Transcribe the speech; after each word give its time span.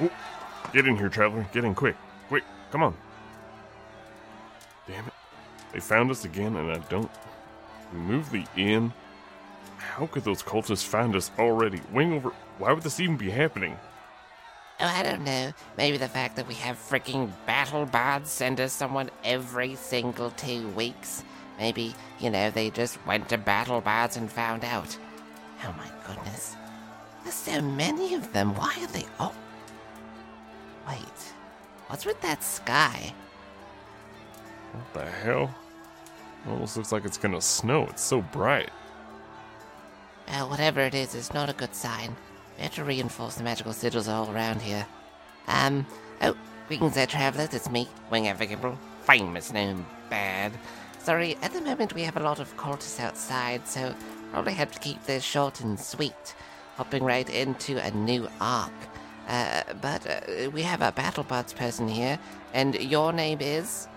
Oh, 0.00 0.10
get 0.72 0.86
in 0.86 0.96
here, 0.96 1.08
traveler. 1.08 1.46
Get 1.52 1.64
in 1.64 1.74
quick. 1.74 1.96
Quick, 2.28 2.44
come 2.70 2.82
on. 2.82 2.96
Damn 4.86 5.06
it. 5.06 5.12
They 5.72 5.80
found 5.80 6.10
us 6.10 6.24
again, 6.24 6.56
and 6.56 6.70
I 6.70 6.78
don't. 6.88 7.10
Remove 7.92 8.30
the 8.30 8.44
inn. 8.56 8.92
How 9.78 10.06
could 10.06 10.24
those 10.24 10.42
cultists 10.42 10.84
find 10.84 11.14
us 11.14 11.30
already? 11.38 11.80
Wing 11.92 12.14
over. 12.14 12.30
Why 12.58 12.72
would 12.72 12.82
this 12.82 13.00
even 13.00 13.16
be 13.16 13.30
happening? 13.30 13.76
Oh, 14.80 14.86
I 14.86 15.02
don't 15.04 15.22
know. 15.22 15.52
Maybe 15.76 15.96
the 15.96 16.08
fact 16.08 16.36
that 16.36 16.48
we 16.48 16.54
have 16.54 16.76
freaking 16.76 17.30
battle 17.46 17.86
bards 17.86 18.30
send 18.30 18.60
us 18.60 18.72
someone 18.72 19.10
every 19.22 19.76
single 19.76 20.30
two 20.30 20.68
weeks. 20.70 21.22
Maybe, 21.58 21.94
you 22.18 22.30
know, 22.30 22.50
they 22.50 22.70
just 22.70 23.04
went 23.06 23.28
to 23.28 23.38
battle 23.38 23.80
bards 23.80 24.16
and 24.16 24.30
found 24.30 24.64
out. 24.64 24.96
Oh 25.64 25.74
my 25.78 25.88
goodness. 26.06 26.56
There's 27.22 27.34
so 27.34 27.62
many 27.62 28.14
of 28.14 28.32
them. 28.32 28.54
Why 28.56 28.76
are 28.80 28.88
they 28.88 29.06
all. 29.20 29.34
What's 31.88 32.06
with 32.06 32.20
that 32.22 32.42
sky? 32.42 33.12
What 34.72 35.04
the 35.04 35.10
hell? 35.10 35.54
Almost 36.48 36.76
looks 36.76 36.92
like 36.92 37.04
it's 37.04 37.18
gonna 37.18 37.40
snow. 37.40 37.86
It's 37.90 38.02
so 38.02 38.20
bright. 38.20 38.70
Well, 40.28 40.48
whatever 40.48 40.80
it 40.80 40.94
is, 40.94 41.14
it's 41.14 41.34
not 41.34 41.50
a 41.50 41.52
good 41.52 41.74
sign. 41.74 42.16
We 42.56 42.64
have 42.64 42.74
to 42.74 42.84
reinforce 42.84 43.36
the 43.36 43.44
magical 43.44 43.72
sigils 43.72 44.08
all 44.08 44.30
around 44.30 44.62
here. 44.62 44.86
Um, 45.46 45.86
oh, 46.22 46.36
greetings 46.68 46.94
there, 46.94 47.06
travelers. 47.06 47.52
It's 47.52 47.70
me, 47.70 47.88
Wing 48.10 48.24
Navigable, 48.24 48.78
famous 49.02 49.52
gnome 49.52 49.86
bad. 50.08 50.52
Sorry, 50.98 51.36
at 51.42 51.52
the 51.52 51.60
moment 51.60 51.94
we 51.94 52.02
have 52.02 52.16
a 52.16 52.20
lot 52.22 52.40
of 52.40 52.56
cultists 52.56 53.00
outside, 53.00 53.66
so 53.68 53.94
probably 54.32 54.54
have 54.54 54.72
to 54.72 54.78
keep 54.78 55.04
this 55.04 55.22
short 55.22 55.60
and 55.60 55.78
sweet, 55.78 56.34
hopping 56.76 57.04
right 57.04 57.28
into 57.28 57.76
a 57.84 57.90
new 57.90 58.28
arc. 58.40 58.72
Uh, 59.28 59.62
but 59.80 60.06
uh, 60.06 60.50
we 60.50 60.62
have 60.62 60.82
a 60.82 60.92
battle 60.92 61.24
bards 61.24 61.52
person 61.52 61.88
here, 61.88 62.18
and 62.52 62.74
your 62.74 63.12
name 63.12 63.38
is? 63.40 63.88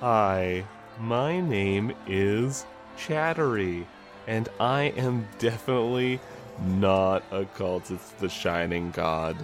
Hi, 0.00 0.64
my 0.98 1.40
name 1.40 1.92
is 2.06 2.64
Chattery, 2.98 3.86
and 4.26 4.48
I 4.58 4.94
am 4.96 5.28
definitely 5.38 6.20
not 6.60 7.22
a 7.30 7.44
cultist, 7.44 8.16
the 8.18 8.28
Shining 8.28 8.90
God. 8.92 9.36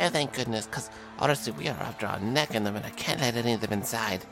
Oh, 0.00 0.08
thank 0.08 0.32
goodness, 0.32 0.66
because 0.66 0.90
honestly, 1.20 1.52
we 1.52 1.68
are 1.68 1.78
after 1.80 2.06
our 2.06 2.18
neck 2.18 2.54
in 2.54 2.64
them, 2.64 2.74
and 2.74 2.84
I 2.84 2.90
can't 2.90 3.20
let 3.20 3.36
any 3.36 3.52
of 3.52 3.60
them 3.60 3.72
inside. 3.72 4.24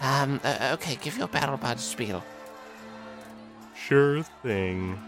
Um, 0.00 0.40
uh, 0.44 0.70
okay, 0.74 0.96
give 1.00 1.18
your 1.18 1.28
battle 1.28 1.56
bard 1.56 1.80
spiel. 1.80 2.22
Sure 3.74 4.22
thing. 4.22 5.00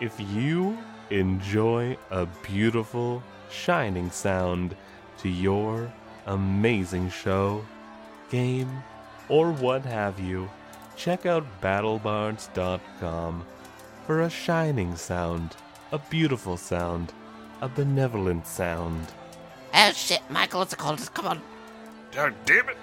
If 0.00 0.18
you 0.18 0.78
enjoy 1.12 1.96
a 2.10 2.26
beautiful, 2.42 3.22
shining 3.50 4.10
sound 4.10 4.74
to 5.18 5.28
your 5.28 5.92
amazing 6.26 7.10
show, 7.10 7.64
game, 8.30 8.82
or 9.28 9.52
what 9.52 9.84
have 9.84 10.18
you, 10.18 10.48
check 10.96 11.26
out 11.26 11.44
battlebards.com 11.60 13.44
for 14.06 14.22
a 14.22 14.30
shining 14.30 14.96
sound, 14.96 15.56
a 15.92 15.98
beautiful 15.98 16.56
sound, 16.56 17.12
a 17.60 17.68
benevolent 17.68 18.46
sound. 18.46 19.06
Oh 19.74 19.92
shit, 19.92 20.22
Michael, 20.28 20.62
it's 20.62 20.72
a 20.72 20.76
cultist. 20.76 21.14
Come 21.14 21.26
on. 21.26 21.42
God 22.12 22.34
damn 22.44 22.68
it! 22.68 22.76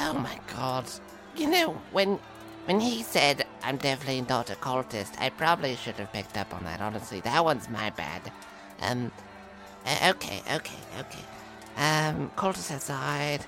Oh 0.00 0.14
my 0.14 0.38
god. 0.56 0.84
You 1.36 1.50
know, 1.50 1.72
when 1.92 2.18
when 2.66 2.80
he 2.80 3.02
said 3.02 3.44
I'm 3.68 3.76
definitely 3.76 4.22
not 4.22 4.48
a 4.48 4.54
cultist, 4.54 5.20
I 5.20 5.28
probably 5.28 5.76
should 5.76 5.96
have 5.96 6.10
picked 6.10 6.38
up 6.38 6.54
on 6.54 6.64
that, 6.64 6.80
honestly. 6.80 7.20
That 7.20 7.44
one's 7.44 7.68
my 7.68 7.90
bad. 7.90 8.32
Um 8.80 9.12
uh, 9.84 10.12
okay, 10.12 10.40
okay, 10.54 10.80
okay. 10.98 11.24
Um 11.76 12.30
cultists 12.34 12.72
outside. 12.72 13.44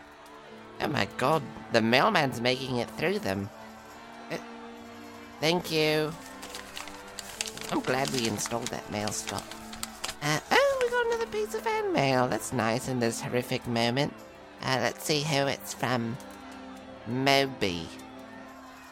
Oh 0.82 0.88
my 0.88 1.08
god, 1.16 1.42
the 1.72 1.80
mailman's 1.80 2.38
making 2.38 2.76
it 2.76 2.90
through 2.98 3.20
them. 3.20 3.48
Uh, 4.30 4.36
thank 5.40 5.72
you. 5.72 6.12
I'm 7.72 7.80
glad 7.80 8.10
we 8.10 8.28
installed 8.28 8.68
that 8.68 8.90
mail 8.92 9.12
stop. 9.12 9.46
Uh, 10.20 10.38
oh, 10.50 10.78
we 10.82 10.90
got 10.90 11.06
another 11.06 11.30
piece 11.32 11.54
of 11.54 11.62
fan 11.62 11.94
mail. 11.94 12.28
That's 12.28 12.52
nice 12.52 12.88
in 12.88 13.00
this 13.00 13.22
horrific 13.22 13.66
moment. 13.66 14.12
Uh, 14.60 14.80
let's 14.82 15.02
see 15.02 15.22
who 15.22 15.46
it's 15.46 15.72
from. 15.72 16.18
Moby. 17.06 17.88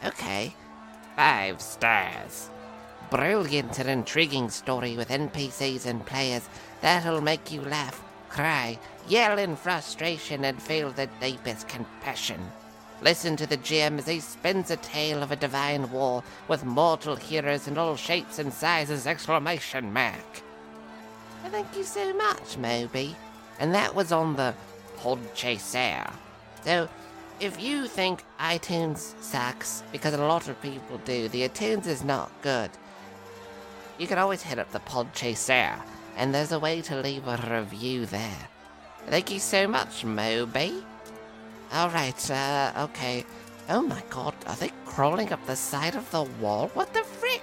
Okay. 0.02 0.54
Five 1.18 1.60
stars. 1.60 2.48
Brilliant 3.10 3.80
and 3.80 3.90
intriguing 3.90 4.50
story 4.50 4.96
with 4.96 5.08
NPCs 5.08 5.84
and 5.84 6.06
players 6.06 6.48
that'll 6.80 7.20
make 7.20 7.50
you 7.50 7.60
laugh, 7.60 8.00
cry, 8.28 8.78
yell 9.08 9.36
in 9.36 9.56
frustration, 9.56 10.44
and 10.44 10.62
feel 10.62 10.90
the 10.92 11.08
deepest 11.20 11.66
compassion. 11.66 12.40
Listen 13.02 13.34
to 13.34 13.48
the 13.48 13.56
GM 13.56 13.98
as 13.98 14.06
he 14.06 14.20
spins 14.20 14.70
a 14.70 14.76
tale 14.76 15.20
of 15.20 15.32
a 15.32 15.36
divine 15.36 15.90
war 15.90 16.22
with 16.46 16.64
mortal 16.64 17.16
heroes 17.16 17.66
in 17.66 17.76
all 17.76 17.96
shapes 17.96 18.38
and 18.38 18.52
sizes! 18.52 19.04
Exclamation 19.04 19.92
mark. 19.92 20.42
Thank 21.50 21.76
you 21.76 21.82
so 21.82 22.14
much, 22.14 22.56
Moby. 22.56 23.16
And 23.58 23.74
that 23.74 23.92
was 23.92 24.12
on 24.12 24.36
the 24.36 24.54
Podchaser. 24.98 26.12
So, 26.64 26.88
if 27.40 27.62
you 27.62 27.86
think 27.86 28.24
iTunes 28.40 29.14
sucks, 29.22 29.82
because 29.92 30.14
a 30.14 30.18
lot 30.18 30.48
of 30.48 30.60
people 30.60 30.98
do, 31.04 31.28
the 31.28 31.48
iTunes 31.48 31.86
is 31.86 32.02
not 32.02 32.30
good, 32.42 32.70
you 33.98 34.06
can 34.06 34.18
always 34.18 34.42
hit 34.42 34.58
up 34.58 34.70
the 34.72 34.80
Podchaser, 34.80 35.80
and 36.16 36.34
there's 36.34 36.52
a 36.52 36.58
way 36.58 36.80
to 36.82 37.00
leave 37.00 37.26
a 37.26 37.36
review 37.50 38.06
there. 38.06 38.48
Thank 39.06 39.30
you 39.30 39.38
so 39.38 39.66
much, 39.66 40.04
Moby. 40.04 40.84
Alright, 41.72 42.30
uh, 42.30 42.72
okay. 42.90 43.24
Oh 43.68 43.82
my 43.82 44.02
god, 44.10 44.34
are 44.46 44.56
they 44.56 44.72
crawling 44.86 45.32
up 45.32 45.44
the 45.46 45.56
side 45.56 45.94
of 45.94 46.10
the 46.10 46.24
wall? 46.40 46.68
What 46.74 46.92
the 46.94 47.02
frick? 47.02 47.42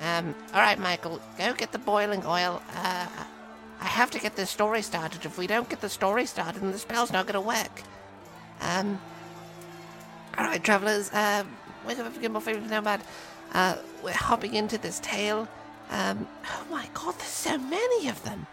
Um, 0.00 0.34
alright, 0.52 0.78
Michael, 0.78 1.20
go 1.38 1.54
get 1.54 1.72
the 1.72 1.78
boiling 1.78 2.24
oil. 2.26 2.62
Uh, 2.74 3.06
I 3.80 3.84
have 3.84 4.10
to 4.10 4.18
get 4.18 4.36
this 4.36 4.50
story 4.50 4.82
started. 4.82 5.24
If 5.24 5.38
we 5.38 5.46
don't 5.46 5.68
get 5.68 5.80
the 5.80 5.88
story 5.88 6.26
started, 6.26 6.62
then 6.62 6.72
the 6.72 6.78
spell's 6.78 7.12
not 7.12 7.26
gonna 7.26 7.40
work. 7.40 7.82
Um, 8.60 9.00
alright, 10.38 10.62
travelers, 10.62 11.12
uh, 11.12 11.44
wake 11.86 11.98
up 11.98 12.06
and 12.06 12.20
get 12.20 12.30
more 12.30 12.40
favorite 12.40 12.68
nomad. 12.68 13.00
Uh, 13.52 13.76
we're 14.02 14.12
hopping 14.12 14.54
into 14.54 14.78
this 14.78 15.00
tale. 15.00 15.48
Um, 15.90 16.28
oh 16.46 16.66
my 16.70 16.88
god, 16.94 17.14
there's 17.18 17.28
so 17.28 17.58
many 17.58 18.08
of 18.08 18.22
them. 18.22 18.46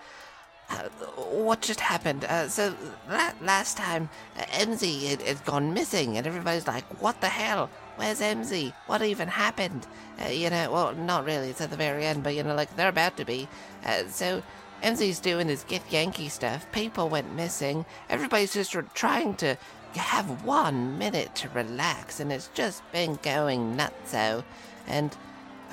Uh, 0.69 0.89
what 1.15 1.61
just 1.61 1.79
happened? 1.79 2.25
Uh, 2.25 2.49
so 2.49 2.73
la- 3.09 3.31
last 3.41 3.77
time, 3.77 4.09
uh, 4.37 4.41
MZ 4.41 5.07
had, 5.07 5.21
had 5.21 5.45
gone 5.45 5.73
missing, 5.73 6.17
and 6.17 6.27
everybody's 6.27 6.67
like, 6.67 6.83
"What 7.01 7.21
the 7.21 7.29
hell? 7.29 7.69
Where's 7.95 8.19
MZ? 8.19 8.73
What 8.87 9.01
even 9.01 9.29
happened?" 9.29 9.87
Uh, 10.21 10.29
you 10.29 10.49
know, 10.49 10.71
well, 10.71 10.93
not 10.93 11.25
really. 11.25 11.49
It's 11.49 11.61
at 11.61 11.69
the 11.69 11.77
very 11.77 12.05
end, 12.05 12.23
but 12.23 12.35
you 12.35 12.43
know, 12.43 12.55
like 12.55 12.75
they're 12.75 12.89
about 12.89 13.15
to 13.17 13.25
be. 13.25 13.47
Uh, 13.85 14.03
so 14.09 14.41
MZ's 14.83 15.19
doing 15.19 15.47
his 15.47 15.63
Githyanki 15.63 16.29
stuff. 16.29 16.69
People 16.71 17.07
went 17.07 17.33
missing. 17.33 17.85
Everybody's 18.09 18.53
just 18.53 18.75
trying 18.93 19.35
to 19.35 19.57
have 19.95 20.45
one 20.45 20.97
minute 20.97 21.33
to 21.35 21.49
relax, 21.49 22.19
and 22.19 22.31
it's 22.31 22.49
just 22.53 22.89
been 22.91 23.19
going 23.21 23.77
nutso. 23.77 24.43
And 24.87 25.15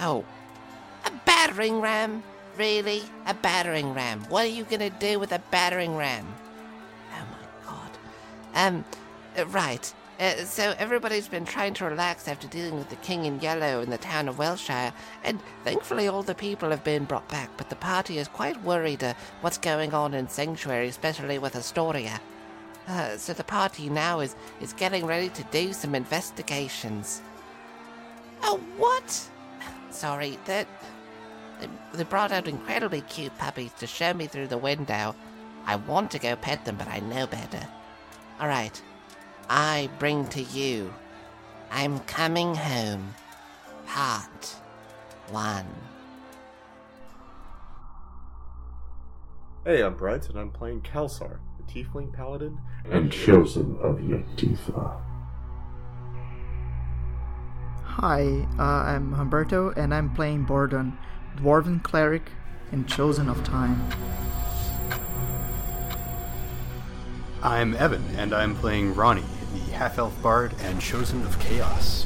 oh, 0.00 0.25
a 1.04 1.10
battering 1.25 1.80
ram. 1.80 2.22
Really? 2.56 3.02
A 3.26 3.34
battering 3.34 3.94
ram. 3.94 4.25
What 4.28 4.44
are 4.44 4.48
you 4.48 4.64
gonna 4.64 4.91
do 4.91 5.19
with 5.19 5.32
a 5.32 5.42
battering 5.50 5.97
ram? 5.97 6.26
Oh 7.12 7.26
my 7.30 7.70
god. 7.70 7.91
Um, 8.54 8.84
right. 9.52 9.92
Uh, 10.20 10.36
so 10.44 10.75
everybody's 10.78 11.26
been 11.26 11.44
trying 11.44 11.75
to 11.75 11.84
relax 11.84 12.28
after 12.28 12.46
dealing 12.46 12.78
with 12.78 12.88
the 12.88 12.96
King 12.96 13.25
in 13.25 13.41
Yellow 13.41 13.81
in 13.81 13.91
the 13.91 13.98
town 13.98 14.28
of 14.28 14.38
Welshire, 14.38 14.92
and 15.25 15.41
thankfully 15.64 16.06
all 16.06 16.22
the 16.22 16.37
people 16.37 16.70
have 16.70 16.84
been 16.84 17.05
brought 17.05 17.28
back, 17.28 17.50
but 17.56 17.69
the 17.69 17.75
party 17.76 18.19
is 18.19 18.28
quite 18.28 18.62
worried 18.62 19.02
uh, 19.02 19.14
what's 19.40 19.58
going 19.58 19.93
on 19.93 20.14
in 20.14 20.28
Sanctuary, 20.28 20.87
especially 20.87 21.38
with 21.38 21.56
Astoria. 21.56 22.20
Uh, 22.86 23.16
so 23.16 23.32
the 23.32 23.44
party 23.44 23.88
now 23.88 24.20
is, 24.20 24.36
is 24.60 24.72
getting 24.75 25.06
ready 25.06 25.28
to 25.31 25.42
do 25.44 25.72
some 25.72 25.94
investigations. 25.94 27.22
Oh, 28.42 28.60
what? 28.76 29.28
Sorry, 29.90 30.38
that 30.44 30.66
they, 31.60 31.69
they 31.94 32.04
brought 32.04 32.32
out 32.32 32.46
incredibly 32.46 33.00
cute 33.02 33.36
puppies 33.38 33.72
to 33.78 33.86
show 33.86 34.12
me 34.12 34.26
through 34.26 34.48
the 34.48 34.58
window. 34.58 35.14
I 35.66 35.76
want 35.76 36.10
to 36.10 36.19
go 36.19 36.36
pet 36.36 36.64
them, 36.64 36.76
but 36.76 36.88
I 36.88 37.00
know 37.00 37.26
better. 37.26 37.66
All 38.38 38.48
right, 38.48 38.81
I 39.48 39.88
bring 39.98 40.26
to 40.28 40.42
you 40.42 40.92
I'm 41.70 41.98
Coming 42.00 42.54
Home, 42.54 43.14
Part 43.86 44.56
1. 45.31 45.66
Hey, 49.64 49.82
I'm 49.82 49.94
Brent, 49.94 50.28
and 50.28 50.38
I'm 50.38 50.50
playing 50.50 50.82
Kelsar, 50.82 51.38
Tiefling 51.69 52.12
Paladin 52.12 52.58
and 52.90 53.11
chosen 53.11 53.76
of 53.81 53.99
Yetifa. 53.99 55.00
Hi, 57.82 58.46
uh, 58.58 58.62
I'm 58.62 59.14
Humberto, 59.14 59.76
and 59.76 59.94
I'm 59.94 60.12
playing 60.14 60.46
Bordon, 60.46 60.99
Dwarven 61.37 61.82
Cleric, 61.82 62.32
and 62.72 62.88
Chosen 62.88 63.28
of 63.28 63.44
Time. 63.44 63.81
I'm 67.43 67.75
Evan, 67.75 68.02
and 68.17 68.34
I'm 68.34 68.56
playing 68.56 68.94
Ronnie, 68.94 69.22
the 69.52 69.72
half 69.72 69.99
elf 69.99 70.20
bard 70.22 70.55
and 70.62 70.81
chosen 70.81 71.22
of 71.22 71.38
chaos. 71.38 72.05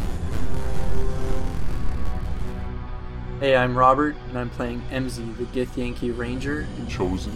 Hey, 3.41 3.57
I'm 3.57 3.79
Robert, 3.79 4.17
and 4.29 4.39
I'm 4.39 4.51
playing 4.51 4.83
Emzy, 4.91 5.37
the 5.37 5.45
Githyanki 5.45 6.17
Ranger. 6.17 6.67
And 6.77 6.89
chosen 6.89 7.33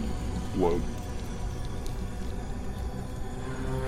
Blood. 0.53 0.81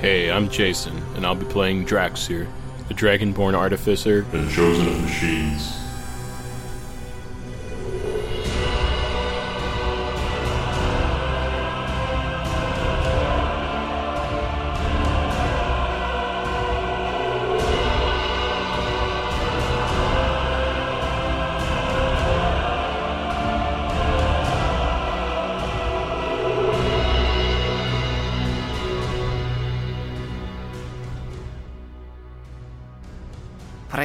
Hey, 0.05 0.29
I'm 0.29 0.49
Jason, 0.49 0.95
and 1.15 1.25
I'll 1.25 1.33
be 1.33 1.47
playing 1.47 1.87
Draxir, 1.87 2.45
the 2.89 2.93
Dragonborn 2.93 3.55
Artificer 3.55 4.23
and 4.33 4.47
Chosen 4.51 4.87
of 4.87 5.01
Machines. 5.01 5.84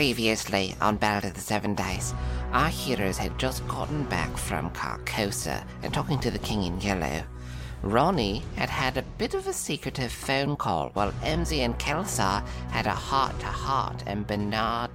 Previously 0.00 0.74
on 0.80 0.96
Ballad 0.96 1.26
of 1.26 1.34
the 1.34 1.42
Seven 1.42 1.74
Dice, 1.74 2.14
our 2.52 2.70
heroes 2.70 3.18
had 3.18 3.38
just 3.38 3.68
gotten 3.68 4.04
back 4.04 4.34
from 4.34 4.70
Carcosa 4.70 5.62
and 5.82 5.92
talking 5.92 6.18
to 6.20 6.30
the 6.30 6.38
King 6.38 6.62
in 6.62 6.80
Yellow. 6.80 7.22
Ronnie 7.82 8.42
had 8.56 8.70
had 8.70 8.96
a 8.96 9.02
bit 9.18 9.34
of 9.34 9.46
a 9.46 9.52
secretive 9.52 10.10
phone 10.10 10.56
call 10.56 10.88
while 10.94 11.12
MZ 11.20 11.58
and 11.58 11.78
Kelsar 11.78 12.42
had 12.70 12.86
a 12.86 12.94
heart-to-heart 12.94 14.04
and 14.06 14.26
Bernard... 14.26 14.88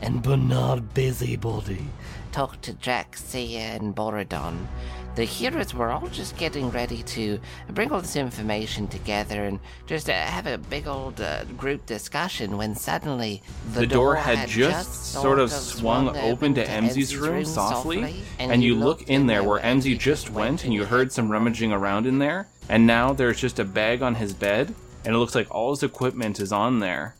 And 0.00 0.22
Bernard 0.22 0.94
Busybody 0.94 1.88
talked 2.30 2.62
to 2.62 2.74
Jack 2.74 3.16
Draxia 3.16 3.74
and 3.74 3.92
Borodon. 3.92 4.68
The 5.14 5.24
heroes 5.24 5.74
were 5.74 5.90
all 5.90 6.08
just 6.08 6.38
getting 6.38 6.70
ready 6.70 7.02
to 7.02 7.38
bring 7.68 7.92
all 7.92 8.00
this 8.00 8.16
information 8.16 8.88
together 8.88 9.44
and 9.44 9.60
just 9.86 10.08
uh, 10.08 10.14
have 10.14 10.46
a 10.46 10.56
big 10.56 10.86
old 10.86 11.20
uh, 11.20 11.44
group 11.58 11.84
discussion 11.84 12.56
when 12.56 12.74
suddenly 12.74 13.42
the, 13.74 13.80
the 13.80 13.86
door, 13.86 14.14
had, 14.14 14.48
just, 14.48 15.12
sort 15.12 15.38
of 15.38 15.52
swung 15.52 16.16
open 16.16 16.54
to 16.54 16.64
MZ's 16.64 17.14
room 17.14 17.44
softly, 17.44 18.22
and 18.38 18.62
you 18.62 18.74
look 18.74 19.02
in 19.02 19.26
there 19.26 19.44
where 19.44 19.60
MZ 19.60 19.98
just 19.98 20.30
went, 20.30 20.64
and 20.64 20.72
you 20.72 20.86
heard 20.86 21.12
some 21.12 21.30
rummaging 21.30 21.72
around 21.72 22.06
in 22.06 22.18
there, 22.18 22.48
and 22.70 22.86
now 22.86 23.12
there's 23.12 23.38
just 23.38 23.58
a 23.58 23.64
bag 23.64 24.00
on 24.00 24.14
his 24.14 24.32
bed, 24.32 24.74
and 25.04 25.14
it 25.14 25.18
looks 25.18 25.34
like 25.34 25.54
all 25.54 25.70
his 25.70 25.82
equipment 25.82 26.40
is 26.40 26.52
on 26.52 26.78
there, 26.78 27.16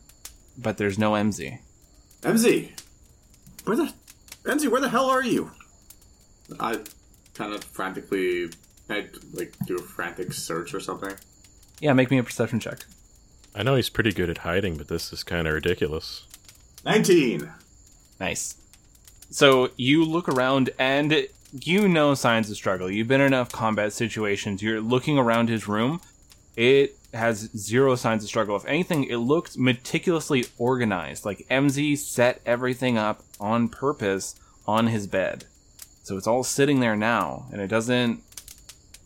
but 0.57 0.77
there's 0.77 0.97
no 0.97 1.11
MZ. 1.11 1.59
MZ, 2.23 2.71
where 3.65 3.77
the 3.77 3.93
MZ? 4.45 4.67
Where 4.69 4.81
the 4.81 4.89
hell 4.89 5.05
are 5.05 5.23
you? 5.23 5.51
I 6.59 6.79
kind 7.33 7.53
of 7.53 7.63
frantically, 7.63 8.49
I'd 8.89 9.11
like 9.33 9.53
do 9.65 9.77
a 9.77 9.81
frantic 9.81 10.33
search 10.33 10.73
or 10.73 10.79
something. 10.79 11.15
Yeah, 11.79 11.93
make 11.93 12.11
me 12.11 12.17
a 12.17 12.23
perception 12.23 12.59
check. 12.59 12.85
I 13.55 13.63
know 13.63 13.75
he's 13.75 13.89
pretty 13.89 14.11
good 14.11 14.29
at 14.29 14.39
hiding, 14.39 14.77
but 14.77 14.87
this 14.87 15.13
is 15.13 15.23
kind 15.23 15.47
of 15.47 15.53
ridiculous. 15.53 16.25
19. 16.85 17.51
Nice. 18.19 18.55
So 19.29 19.71
you 19.77 20.03
look 20.03 20.27
around 20.27 20.71
and 20.79 21.27
you 21.51 21.87
know 21.87 22.13
signs 22.13 22.49
of 22.49 22.55
struggle. 22.55 22.89
You've 22.89 23.07
been 23.07 23.21
in 23.21 23.27
enough 23.27 23.51
combat 23.51 23.93
situations. 23.93 24.61
You're 24.61 24.81
looking 24.81 25.17
around 25.17 25.49
his 25.49 25.67
room. 25.67 26.01
It 26.55 26.97
has 27.13 27.49
zero 27.55 27.95
signs 27.95 28.23
of 28.23 28.29
struggle. 28.29 28.55
If 28.55 28.65
anything, 28.65 29.05
it 29.05 29.17
looks 29.17 29.57
meticulously 29.57 30.45
organized. 30.57 31.25
Like 31.25 31.47
MZ 31.49 31.97
set 31.97 32.41
everything 32.45 32.97
up 32.97 33.23
on 33.39 33.69
purpose 33.69 34.35
on 34.67 34.87
his 34.87 35.07
bed. 35.07 35.45
So 36.03 36.17
it's 36.17 36.27
all 36.27 36.43
sitting 36.43 36.81
there 36.81 36.95
now, 36.95 37.47
and 37.51 37.61
it 37.61 37.67
doesn't 37.67 38.21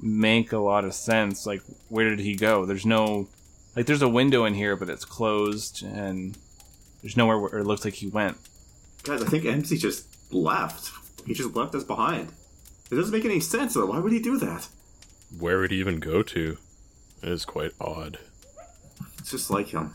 make 0.01 0.51
a 0.51 0.57
lot 0.57 0.83
of 0.83 0.93
sense. 0.93 1.45
Like, 1.45 1.61
where 1.89 2.09
did 2.09 2.19
he 2.19 2.35
go? 2.35 2.65
There's 2.65 2.85
no. 2.85 3.27
Like, 3.75 3.85
there's 3.85 4.01
a 4.01 4.09
window 4.09 4.45
in 4.45 4.55
here, 4.55 4.75
but 4.75 4.89
it's 4.89 5.05
closed, 5.05 5.83
and 5.83 6.35
there's 7.01 7.15
nowhere 7.15 7.37
where 7.37 7.59
it 7.59 7.65
looks 7.65 7.85
like 7.85 7.93
he 7.93 8.07
went. 8.07 8.37
Guys, 9.03 9.21
I 9.21 9.25
think 9.27 9.43
MZ 9.43 9.79
just 9.79 10.33
left. 10.33 10.91
He 11.27 11.33
just 11.35 11.55
left 11.55 11.75
us 11.75 11.83
behind. 11.83 12.33
It 12.89 12.95
doesn't 12.95 13.11
make 13.11 13.25
any 13.25 13.39
sense, 13.39 13.75
though. 13.75 13.85
Why 13.85 13.99
would 13.99 14.11
he 14.11 14.19
do 14.19 14.37
that? 14.39 14.67
Where 15.37 15.59
would 15.59 15.71
he 15.71 15.79
even 15.79 15.99
go 15.99 16.23
to? 16.23 16.57
It 17.21 17.29
is 17.29 17.45
quite 17.45 17.73
odd. 17.79 18.17
It's 19.19 19.31
just 19.31 19.51
like 19.51 19.67
him. 19.67 19.93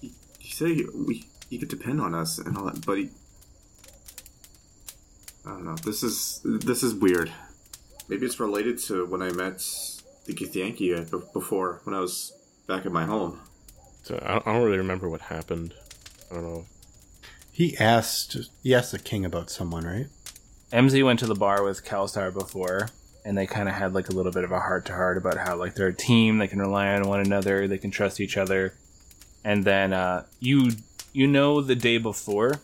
He, 0.00 0.12
he 0.38 0.52
said 0.52 0.68
he, 0.68 0.86
we, 0.94 1.24
he 1.50 1.58
could 1.58 1.68
depend 1.68 2.00
on 2.00 2.14
us 2.14 2.38
and 2.38 2.56
all 2.56 2.66
that, 2.66 2.86
but 2.86 2.98
he. 2.98 3.10
I 5.46 5.50
don't 5.50 5.64
know. 5.64 5.76
This 5.76 6.02
is 6.02 6.40
this 6.44 6.82
is 6.82 6.94
weird. 6.94 7.32
Maybe 8.08 8.26
it's 8.26 8.40
related 8.40 8.78
to 8.84 9.06
when 9.06 9.22
I 9.22 9.30
met 9.30 9.58
the 10.24 10.32
Githyanki 10.32 11.32
before 11.32 11.80
when 11.84 11.94
I 11.94 12.00
was 12.00 12.32
back 12.66 12.86
at 12.86 12.92
my 12.92 13.04
home. 13.04 13.40
So 14.02 14.18
I 14.24 14.38
don't 14.38 14.62
really 14.62 14.78
remember 14.78 15.08
what 15.08 15.22
happened. 15.22 15.74
I 16.30 16.34
don't 16.34 16.44
know. 16.44 16.66
He 17.52 17.76
asked 17.78 18.36
he 18.62 18.74
asked 18.74 18.92
the 18.92 18.98
king 18.98 19.24
about 19.24 19.50
someone, 19.50 19.84
right? 19.84 20.06
MZ 20.72 21.04
went 21.04 21.20
to 21.20 21.26
the 21.26 21.34
bar 21.34 21.62
with 21.62 21.84
Kelsar 21.84 22.32
before, 22.32 22.88
and 23.24 23.36
they 23.36 23.46
kind 23.46 23.68
of 23.68 23.74
had 23.74 23.94
like 23.94 24.08
a 24.08 24.12
little 24.12 24.32
bit 24.32 24.44
of 24.44 24.50
a 24.50 24.60
heart 24.60 24.86
to 24.86 24.92
heart 24.92 25.16
about 25.16 25.36
how 25.36 25.56
like 25.56 25.74
they're 25.74 25.88
a 25.88 25.94
team, 25.94 26.38
they 26.38 26.48
can 26.48 26.58
rely 26.58 26.88
on 26.88 27.06
one 27.08 27.20
another, 27.20 27.68
they 27.68 27.78
can 27.78 27.90
trust 27.90 28.20
each 28.20 28.36
other. 28.36 28.74
And 29.44 29.64
then 29.64 29.92
uh, 29.92 30.24
you 30.40 30.70
you 31.12 31.26
know 31.26 31.60
the 31.60 31.76
day 31.76 31.98
before 31.98 32.60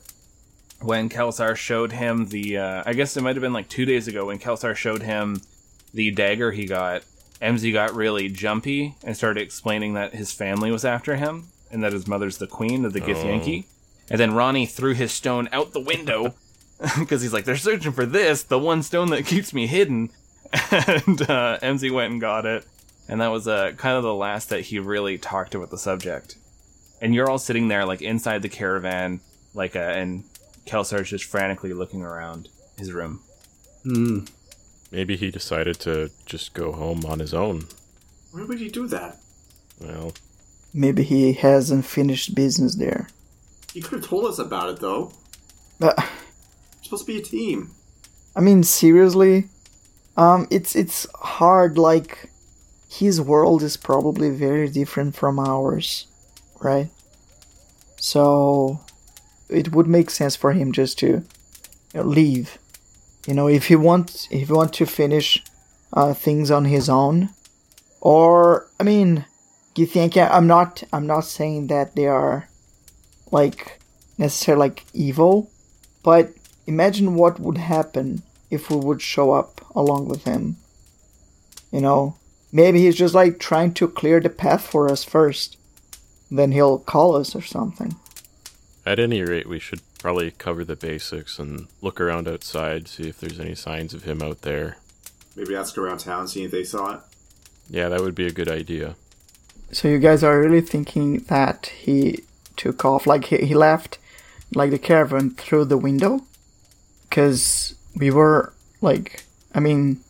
when 0.83 1.09
Kelsar 1.09 1.57
showed 1.57 1.93
him 1.93 2.27
the 2.27 2.59
uh, 2.59 2.83
I 2.87 2.95
guess 2.95 3.17
it 3.17 3.23
might 3.23 3.37
have 3.37 3.43
been 3.43 3.53
like 3.53 3.69
two 3.69 3.85
days 3.85 4.09
ago 4.09 4.27
when 4.27 4.39
Kelsar 4.39 4.75
showed 4.75 5.03
him 5.03 5.41
the 5.93 6.11
dagger 6.11 6.53
he 6.53 6.67
got. 6.67 7.05
MZ 7.41 7.73
got 7.73 7.95
really 7.95 8.29
jumpy 8.29 8.97
and 9.03 9.17
started 9.17 9.41
explaining 9.41 9.95
that 9.95 10.15
his 10.15 10.31
family 10.31 10.71
was 10.71 10.85
after 10.85 11.17
him 11.17 11.49
and 11.71 11.83
that 11.83 11.93
his 11.93 12.07
mother's 12.07 12.39
the 12.39 12.47
queen 12.47 12.85
of 12.85 12.93
the 12.93 13.01
Githyanki. 13.01 13.65
Oh. 13.65 13.67
And 14.11 14.21
then 14.21 14.35
Ronnie 14.35 14.67
threw 14.67 14.93
his 14.93 15.13
stone 15.13 15.49
out 15.53 15.73
the 15.73 15.81
window 15.81 16.35
because 16.99 17.23
he's 17.23 17.33
like, 17.33 17.45
they're 17.45 17.57
searching 17.57 17.93
for 17.93 18.05
this, 18.05 18.43
the 18.43 18.59
one 18.59 18.83
stone 18.83 19.11
that 19.11 19.25
keeps 19.25 19.55
me 19.55 19.67
hidden. 19.67 20.11
and 20.53 21.23
uh, 21.23 21.59
MZ 21.63 21.91
went 21.93 22.13
and 22.13 22.21
got 22.21 22.45
it. 22.45 22.67
And 23.09 23.21
that 23.21 23.29
was 23.29 23.49
uh, 23.49 23.73
kind 23.77 23.97
of 23.97 24.03
the 24.03 24.15
last 24.15 24.51
that 24.51 24.63
he 24.63 24.79
really 24.79 25.17
talked 25.17 25.55
about 25.55 25.71
the 25.71 25.79
subject. 25.79 26.37
And 27.01 27.15
you're 27.15 27.31
all 27.31 27.39
sitting 27.39 27.69
there, 27.69 27.87
like 27.87 28.03
inside 28.03 28.43
the 28.43 28.49
caravan, 28.49 29.21
like, 29.55 29.75
uh, 29.75 29.81
and 29.81 30.25
Kelsar's 30.65 31.11
just 31.11 31.25
frantically 31.25 31.73
looking 31.73 32.03
around 32.03 32.49
his 32.79 32.93
room. 32.93 33.21
Hmm. 33.83 34.21
Maybe 34.91 35.17
he 35.17 35.31
decided 35.31 35.79
to 35.81 36.11
just 36.27 36.53
go 36.55 36.73
home 36.73 37.05
on 37.05 37.21
his 37.21 37.33
own. 37.33 37.67
Why 38.33 38.45
would 38.45 38.59
he 38.59 38.69
do 38.69 38.87
that? 38.89 39.19
Well, 39.81 40.13
maybe 40.75 41.03
he 41.03 41.33
hasn't 41.33 41.85
finished 41.85 42.35
business 42.35 42.77
there. 42.77 43.09
He 43.73 43.81
could 43.81 44.01
have 44.01 44.09
told 44.09 44.25
us 44.27 44.39
about 44.39 44.69
it, 44.69 44.81
though. 44.81 45.13
But 45.79 45.97
We're 45.99 46.05
supposed 46.83 47.07
to 47.07 47.13
be 47.13 47.19
a 47.19 47.23
team. 47.23 47.71
I 48.35 48.41
mean, 48.41 48.63
seriously, 48.63 49.49
um, 50.17 50.47
it's 50.51 50.75
it's 50.77 51.07
hard. 51.15 51.79
Like, 51.79 52.31
his 52.89 53.21
world 53.21 53.63
is 53.63 53.77
probably 53.77 54.31
very 54.31 54.69
different 54.69 55.15
from 55.15 55.39
ours, 55.39 56.07
right? 56.61 56.91
So, 57.97 58.81
it 59.51 59.73
would 59.73 59.87
make 59.87 60.11
sense 60.11 60.37
for 60.37 60.53
him 60.53 60.73
just 60.73 60.99
to 61.01 61.07
you 61.07 61.23
know, 61.95 62.03
leave. 62.03 62.59
You 63.27 63.35
know, 63.35 63.49
if 63.49 63.67
he 63.67 63.77
wants, 63.77 64.29
if 64.31 64.49
he 64.49 64.53
want 64.53 64.73
to 64.75 64.87
finish 64.87 65.43
uh, 65.93 66.15
things 66.15 66.51
on 66.51 66.65
his 66.65 66.89
own, 66.89 67.31
or 68.01 68.69
I 68.79 68.83
mean, 68.83 69.25
you 69.77 69.87
think 69.87 70.17
I'm 70.17 70.47
not, 70.47 70.83
I'm 70.93 71.07
not 71.07 71.25
saying 71.25 71.67
that 71.69 71.97
they 71.97 72.07
are 72.07 72.49
like 73.31 73.81
necessarily 74.19 74.69
like 74.69 74.85
evil, 74.93 75.51
but 76.03 76.33
imagine 76.67 77.15
what 77.15 77.41
would 77.41 77.59
happen 77.59 78.23
if 78.51 78.71
we 78.71 78.77
would 78.77 79.03
show 79.03 79.33
up 79.33 79.61
along 79.75 80.09
with 80.09 80.25
him. 80.25 80.57
You 81.71 81.81
know, 81.81 82.17
maybe 82.53 82.81
he's 82.81 82.97
just 82.97 83.15
like 83.15 83.39
trying 83.39 83.75
to 83.75 83.89
clear 83.89 84.21
the 84.21 84.31
path 84.31 84.67
for 84.67 84.91
us 84.91 85.05
first. 85.05 85.57
Then 86.31 86.53
he'll 86.53 86.79
call 86.79 87.17
us 87.17 87.35
or 87.35 87.43
something. 87.43 87.97
At 88.87 88.99
any 88.99 89.23
rate, 89.23 89.49
we 89.49 89.59
should 89.59 89.81
probably 89.99 90.31
cover 90.31 90.65
the 90.65 90.77
basics 90.77 91.39
and 91.39 91.69
look 91.83 92.01
around 92.01 92.27
outside, 92.27 92.89
see 92.89 93.09
if 93.09 93.21
there's 93.21 93.39
any 93.39 93.55
signs 93.55 93.93
of 93.93 94.05
him 94.05 94.23
out 94.23 94.43
there. 94.43 94.79
Maybe 95.37 95.55
ask 95.55 95.77
around 95.77 95.99
town, 95.99 96.29
see 96.29 96.45
if 96.45 96.51
they 96.51 96.65
saw 96.65 96.95
it. 96.95 97.01
Yeah, 97.69 97.89
that 97.89 98.01
would 98.01 98.15
be 98.15 98.27
a 98.27 98.33
good 98.33 98.51
idea. 98.51 98.97
So 99.73 99.89
you 99.89 99.99
guys 99.99 100.25
are 100.25 100.41
really 100.41 100.61
thinking 100.61 101.19
that 101.29 101.67
he 101.67 102.25
took 102.57 102.85
off, 102.85 103.07
like 103.07 103.27
he, 103.27 103.39
he 103.39 103.55
left, 103.55 103.99
like 104.55 104.71
the 104.71 104.79
caravan 104.79 105.31
through 105.31 105.67
the 105.67 105.79
window? 105.79 106.25
Because 107.09 107.75
we 107.95 108.11
were 108.11 108.53
like, 108.81 109.25
I 109.55 109.61
mean, 109.61 110.01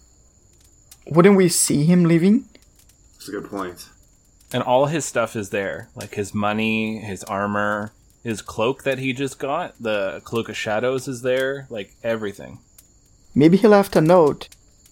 wouldn't 1.07 1.37
we 1.37 1.49
see 1.49 1.85
him 1.85 2.05
leaving? 2.05 2.49
That's 3.15 3.29
a 3.29 3.33
good 3.33 3.50
point. 3.50 3.89
And 4.53 4.62
all 4.62 4.87
his 4.87 5.05
stuff 5.05 5.37
is 5.37 5.50
there, 5.50 5.89
like 5.95 6.15
his 6.15 6.35
money, 6.35 6.99
his 6.99 7.23
armor, 7.25 7.93
his 8.23 8.43
cloak 8.43 8.83
that 8.85 8.99
he 8.99 9.12
just 9.12 9.39
got, 9.39 9.75
the 9.81 10.21
cloak 10.25 10.49
of 10.49 10.57
shadows 10.57 11.09
is 11.09 11.23
there, 11.23 11.67
like 11.71 11.95
everything. 12.03 12.59
Maybe 13.35 13.57
he 13.57 13.69
left 13.69 13.97
a 13.97 14.00
note. 14.00 14.49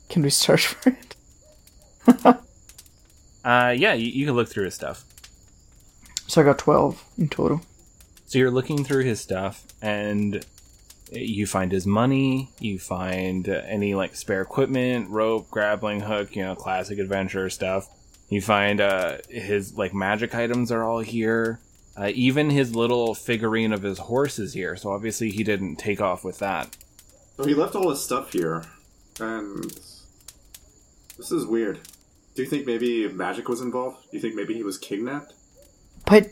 Can 0.08 0.22
we 0.22 0.30
search 0.30 0.66
for 0.66 0.90
it? 0.90 1.16
Uh, 3.44 3.74
yeah, 3.74 3.94
you, 3.94 4.08
you 4.08 4.26
can 4.26 4.34
look 4.34 4.48
through 4.48 4.64
his 4.64 4.74
stuff. 4.74 5.04
So 6.26 6.42
I 6.42 6.44
got 6.44 6.58
12 6.58 7.02
in 7.16 7.28
total. 7.30 7.62
So 8.26 8.38
you're 8.38 8.50
looking 8.50 8.84
through 8.84 9.04
his 9.04 9.20
stuff, 9.20 9.64
and 9.80 10.44
you 11.10 11.46
find 11.46 11.72
his 11.72 11.86
money. 11.86 12.50
You 12.60 12.78
find 12.78 13.48
any 13.48 13.94
like 13.94 14.16
spare 14.16 14.42
equipment, 14.42 15.08
rope, 15.08 15.50
grappling 15.50 16.00
hook, 16.00 16.36
you 16.36 16.42
know, 16.42 16.54
classic 16.54 16.98
adventure 16.98 17.48
stuff. 17.48 17.88
You 18.28 18.42
find 18.42 18.82
uh, 18.82 19.18
his 19.30 19.78
like 19.78 19.94
magic 19.94 20.34
items 20.34 20.70
are 20.70 20.84
all 20.84 20.98
here. 20.98 21.60
Uh, 21.98 22.12
even 22.14 22.50
his 22.50 22.76
little 22.76 23.12
figurine 23.14 23.72
of 23.72 23.82
his 23.82 23.98
horse 23.98 24.38
is 24.38 24.52
here. 24.52 24.76
So 24.76 24.92
obviously 24.92 25.30
he 25.30 25.42
didn't 25.42 25.76
take 25.76 26.00
off 26.00 26.22
with 26.22 26.38
that. 26.38 26.76
So 27.36 27.44
he 27.44 27.54
left 27.54 27.74
all 27.74 27.90
his 27.90 28.00
stuff 28.02 28.32
here, 28.32 28.64
and 29.20 29.64
this 31.16 31.32
is 31.32 31.44
weird. 31.46 31.80
Do 32.34 32.42
you 32.42 32.48
think 32.48 32.66
maybe 32.66 33.08
magic 33.08 33.48
was 33.48 33.60
involved? 33.60 33.96
Do 34.10 34.16
you 34.16 34.20
think 34.20 34.34
maybe 34.36 34.54
he 34.54 34.62
was 34.62 34.78
kidnapped? 34.78 35.32
But 36.06 36.28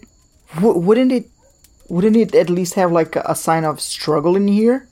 w- 0.54 0.78
wouldn't 0.78 1.10
it 1.12 1.28
wouldn't 1.88 2.16
it 2.16 2.34
at 2.34 2.50
least 2.50 2.74
have 2.74 2.92
like 2.92 3.16
a, 3.16 3.22
a 3.26 3.34
sign 3.34 3.64
of 3.64 3.80
struggle 3.80 4.36
in 4.36 4.46
here? 4.48 4.88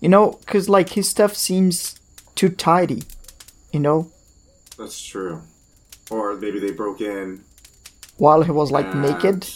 You 0.00 0.08
know, 0.10 0.38
cuz 0.46 0.68
like 0.68 0.90
his 0.90 1.08
stuff 1.08 1.34
seems 1.34 1.98
too 2.34 2.48
tidy, 2.50 3.02
you 3.72 3.80
know, 3.80 4.10
That's 4.78 5.00
true. 5.02 5.42
Or 6.10 6.34
maybe 6.36 6.58
they 6.58 6.72
broke 6.72 7.00
in. 7.00 7.44
while 8.18 8.42
he 8.42 8.50
was 8.50 8.70
like 8.70 8.86
and- 8.92 9.02
naked. 9.02 9.46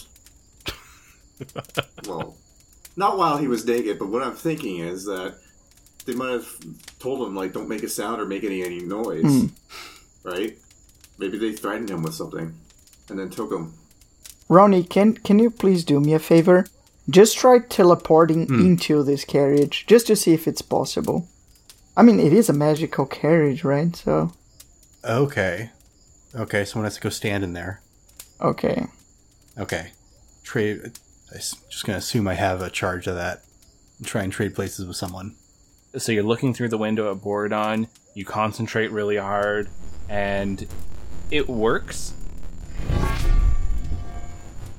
Well, 2.07 2.37
not 2.97 3.17
while 3.19 3.37
he 3.39 3.49
was 3.49 3.65
naked, 3.67 3.99
but 3.99 4.09
what 4.09 4.23
I'm 4.23 4.35
thinking 4.37 4.79
is 4.79 5.05
that 5.05 5.35
they 6.07 6.15
might 6.15 6.31
have 6.33 6.49
told 6.99 7.27
him 7.27 7.35
like, 7.35 7.53
"Don't 7.53 7.69
make 7.69 7.83
a 7.83 7.89
sound 7.89 8.21
or 8.21 8.27
make 8.27 8.45
any 8.45 8.63
any 8.63 8.81
noise," 8.81 9.23
Hmm. 9.25 9.47
right? 10.25 10.57
Maybe 11.19 11.39
they 11.39 11.53
threatened 11.53 11.91
him 11.91 12.03
with 12.03 12.15
something, 12.15 12.55
and 13.09 13.19
then 13.19 13.31
took 13.31 13.53
him. 13.53 13.75
Ronnie, 14.49 14.85
can 14.85 15.15
can 15.15 15.39
you 15.39 15.51
please 15.51 15.85
do 15.85 16.01
me 16.01 16.15
a 16.15 16.19
favor? 16.19 16.67
Just 17.11 17.37
try 17.39 17.59
teleporting 17.59 18.47
Hmm. 18.47 18.61
into 18.61 19.03
this 19.03 19.25
carriage 19.25 19.85
just 19.87 20.07
to 20.09 20.17
see 20.17 20.33
if 20.35 20.47
it's 20.49 20.63
possible. 20.63 21.27
I 21.97 22.03
mean, 22.03 22.21
it 22.21 22.33
is 22.33 22.49
a 22.49 22.53
magical 22.53 23.07
carriage, 23.07 23.65
right? 23.65 23.95
So, 23.97 24.33
Okay. 25.05 25.71
Okay, 26.35 26.65
someone 26.65 26.85
has 26.85 26.95
to 26.97 27.01
go 27.01 27.09
stand 27.11 27.45
in 27.45 27.53
there. 27.55 27.81
okay. 28.41 28.87
Okay. 29.59 29.93
Trade. 30.45 30.93
I'm 31.33 31.39
just 31.39 31.85
gonna 31.85 31.99
assume 31.99 32.27
I 32.29 32.35
have 32.35 32.63
a 32.63 32.71
charge 32.71 33.07
of 33.07 33.15
that. 33.17 33.43
and 33.99 34.07
Try 34.07 34.23
and 34.23 34.33
trade 34.33 34.55
places 34.55 34.87
with 34.87 34.97
someone. 34.97 35.37
So 35.97 36.13
you're 36.13 36.23
looking 36.23 36.55
through 36.55 36.69
the 36.69 36.79
window 36.79 37.11
at 37.11 37.19
Borodon. 37.23 37.89
You 38.15 38.25
concentrate 38.25 38.91
really 38.91 39.17
hard, 39.17 39.69
and 40.09 40.67
it 41.31 41.49
works. 41.49 42.15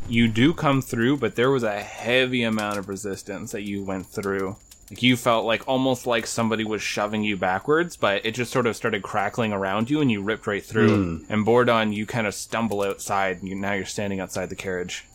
You 0.07 0.27
do 0.27 0.53
come 0.53 0.81
through, 0.81 1.17
but 1.17 1.35
there 1.35 1.51
was 1.51 1.63
a 1.63 1.79
heavy 1.79 2.43
amount 2.43 2.79
of 2.79 2.89
resistance 2.89 3.51
that 3.51 3.61
you 3.61 3.83
went 3.83 4.07
through. 4.07 4.55
Like 4.89 5.03
you 5.03 5.15
felt 5.15 5.45
like 5.45 5.67
almost 5.67 6.07
like 6.07 6.25
somebody 6.25 6.63
was 6.63 6.81
shoving 6.81 7.23
you 7.23 7.37
backwards, 7.37 7.95
but 7.95 8.25
it 8.25 8.31
just 8.33 8.51
sort 8.51 8.65
of 8.65 8.75
started 8.75 9.03
crackling 9.03 9.53
around 9.53 9.89
you, 9.91 10.01
and 10.01 10.09
you 10.11 10.21
ripped 10.23 10.47
right 10.47 10.63
through. 10.63 11.19
Hmm. 11.19 11.31
And 11.31 11.45
Borodon, 11.45 11.93
you 11.93 12.07
kind 12.07 12.25
of 12.25 12.33
stumble 12.33 12.81
outside. 12.81 13.37
And 13.37 13.47
you, 13.47 13.55
now 13.55 13.73
you're 13.73 13.85
standing 13.85 14.19
outside 14.19 14.49
the 14.49 14.55
carriage, 14.55 15.05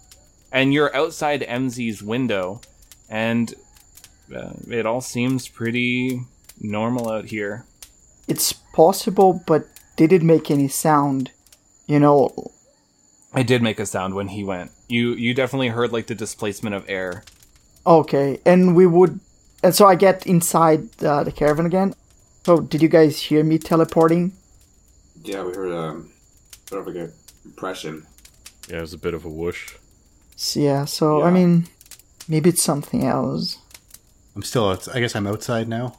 and 0.54 0.73
you're 0.73 0.94
outside 0.96 1.42
MZ's 1.42 2.00
window, 2.02 2.61
and 3.11 3.52
uh, 4.34 4.52
it 4.70 4.87
all 4.87 5.00
seems 5.00 5.49
pretty 5.49 6.20
normal 6.61 7.11
out 7.11 7.26
here. 7.26 7.66
It's 8.28 8.52
possible, 8.52 9.42
but 9.46 9.66
did 9.96 10.12
it 10.12 10.23
make 10.23 10.50
any 10.50 10.68
sound? 10.68 11.32
You 11.87 11.99
know, 12.00 12.32
It 13.34 13.46
did 13.46 13.62
make 13.62 13.80
a 13.80 13.84
sound 13.84 14.14
when 14.14 14.28
he 14.28 14.44
went. 14.44 14.70
You 14.88 15.12
you 15.14 15.34
definitely 15.34 15.68
heard 15.68 15.92
like 15.92 16.06
the 16.06 16.14
displacement 16.14 16.75
of 16.75 16.84
air. 16.88 17.25
okay. 17.84 18.38
And 18.46 18.75
we 18.76 18.87
would. 18.87 19.20
And 19.62 19.75
so 19.75 19.87
I 19.87 19.96
get 19.96 20.26
inside 20.26 20.80
uh, 21.02 21.25
the 21.25 21.32
caravan 21.32 21.66
again. 21.66 21.94
So, 22.44 22.61
did 22.61 22.82
you 22.82 22.88
guys 22.88 23.18
hear 23.28 23.42
me 23.42 23.58
teleporting? 23.58 24.32
Yeah, 25.23 25.42
we 25.44 25.52
heard 25.54 25.73
um, 25.73 26.11
sort 26.68 26.80
of 26.82 26.87
like 26.94 26.96
a 26.96 27.11
impression. 27.44 28.06
Yeah, 28.68 28.78
it 28.78 28.80
was 28.82 28.92
a 28.94 28.99
bit 28.99 29.14
of 29.14 29.25
a 29.25 29.28
whoosh. 29.28 29.75
So, 30.37 30.61
yeah, 30.61 30.85
so, 30.85 31.23
I 31.23 31.31
mean, 31.31 31.67
maybe 32.29 32.50
it's 32.50 32.62
something 32.62 33.05
else. 33.05 33.59
I'm 34.35 34.43
still. 34.43 34.69
Outs- 34.71 34.88
I 34.88 35.00
guess 35.00 35.14
I'm 35.14 35.26
outside 35.26 35.69
now. 35.69 35.97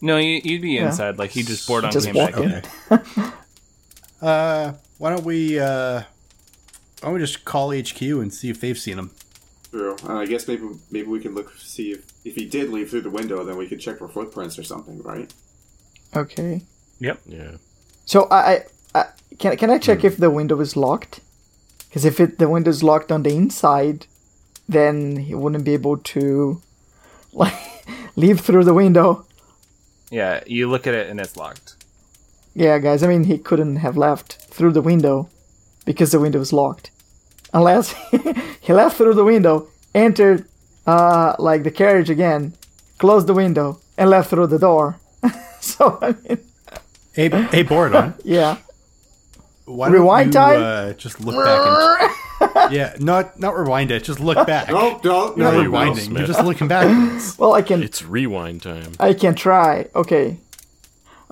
No, 0.00 0.16
you, 0.16 0.40
you'd 0.44 0.62
be 0.62 0.70
Yeah. 0.72 0.86
inside. 0.86 1.18
Like 1.18 1.30
he 1.30 1.42
just 1.42 1.66
bored 1.66 1.84
on 1.84 1.92
Just 1.92 2.06
came 2.06 2.14
walk 2.16 2.32
back 2.32 2.40
in. 2.40 2.62
Okay. 2.92 3.30
uh, 4.22 4.72
why 4.98 5.10
don't 5.10 5.24
we? 5.24 5.58
Uh, 5.58 6.00
why 6.00 6.04
don't 7.02 7.14
we 7.14 7.20
just 7.20 7.44
call 7.44 7.72
HQ 7.72 8.00
and 8.00 8.32
see 8.32 8.50
if 8.50 8.60
they've 8.60 8.78
seen 8.78 8.98
him? 8.98 9.10
True. 9.70 9.96
Uh, 10.08 10.14
I 10.16 10.26
guess 10.26 10.48
maybe 10.48 10.64
maybe 10.90 11.06
we 11.08 11.20
can 11.20 11.34
look 11.34 11.52
see 11.58 11.92
if 11.92 12.04
if 12.24 12.34
he 12.34 12.46
did 12.46 12.70
leave 12.70 12.90
through 12.90 13.02
the 13.02 13.10
window, 13.10 13.44
then 13.44 13.56
we 13.56 13.66
could 13.68 13.80
check 13.80 13.98
for 13.98 14.08
footprints 14.08 14.58
or 14.58 14.62
something, 14.64 15.02
right? 15.02 15.32
Okay. 16.16 16.62
Yep. 17.00 17.20
Yeah. 17.26 17.50
So 18.06 18.26
I, 18.30 18.64
I, 18.94 19.00
I 19.00 19.04
can 19.38 19.56
can 19.56 19.70
I 19.70 19.78
check 19.78 20.04
if 20.04 20.16
the 20.16 20.30
window 20.30 20.58
is 20.60 20.76
locked? 20.76 21.20
Because 21.88 22.04
if 22.04 22.20
it 22.20 22.38
the 22.38 22.48
window 22.48 22.70
is 22.70 22.82
locked 22.82 23.10
on 23.10 23.22
the 23.22 23.34
inside, 23.34 24.06
then 24.68 25.16
he 25.16 25.34
wouldn't 25.34 25.64
be 25.64 25.74
able 25.74 25.96
to 25.96 26.60
like 27.32 27.54
leave 28.16 28.40
through 28.40 28.64
the 28.64 28.74
window. 28.74 29.24
Yeah, 30.10 30.40
you 30.46 30.68
look 30.68 30.86
at 30.86 30.94
it 30.94 31.08
and 31.10 31.20
it's 31.20 31.36
locked. 31.36 31.76
Yeah, 32.54 32.78
guys. 32.78 33.02
I 33.02 33.06
mean, 33.08 33.24
he 33.24 33.38
couldn't 33.38 33.76
have 33.76 33.96
left 33.96 34.34
through 34.50 34.72
the 34.72 34.82
window 34.82 35.28
because 35.84 36.12
the 36.12 36.20
window 36.20 36.40
is 36.40 36.52
locked, 36.52 36.90
unless 37.52 37.92
he 38.60 38.72
left 38.72 38.96
through 38.96 39.14
the 39.14 39.24
window, 39.24 39.68
entered 39.94 40.44
uh 40.86 41.34
like 41.38 41.62
the 41.64 41.70
carriage 41.70 42.10
again, 42.10 42.52
closed 42.98 43.26
the 43.26 43.34
window, 43.34 43.78
and 43.96 44.10
left 44.10 44.30
through 44.30 44.46
the 44.48 44.58
door. 44.58 44.98
so 45.60 45.98
I 46.02 46.14
mean, 46.28 46.38
Hey, 47.12 47.28
hey, 47.28 47.64
Borodon. 47.64 48.14
yeah. 48.24 48.58
Why 49.68 49.88
Rewind 49.88 50.32
don't 50.32 50.52
you, 50.52 50.58
time? 50.58 50.90
Uh, 50.90 50.92
just 50.94 51.20
look 51.20 51.44
back. 51.44 52.40
And, 52.40 52.72
yeah, 52.72 52.96
not 52.98 53.38
not 53.38 53.56
rewind 53.56 53.90
it. 53.90 54.02
Just 54.04 54.18
look 54.20 54.46
back. 54.46 54.68
No, 54.68 54.98
don't, 55.02 55.36
You're 55.36 55.52
not 55.52 55.62
no, 55.62 55.70
rewinding. 55.70 56.10
no. 56.10 56.18
You're 56.20 56.26
just 56.26 56.42
looking 56.44 56.68
backwards. 56.68 57.36
Well, 57.38 57.52
I 57.52 57.62
can 57.62 57.82
It's 57.82 58.02
rewind 58.02 58.62
time. 58.62 58.92
I 58.98 59.12
can 59.12 59.34
try. 59.34 59.86
Okay. 59.94 60.38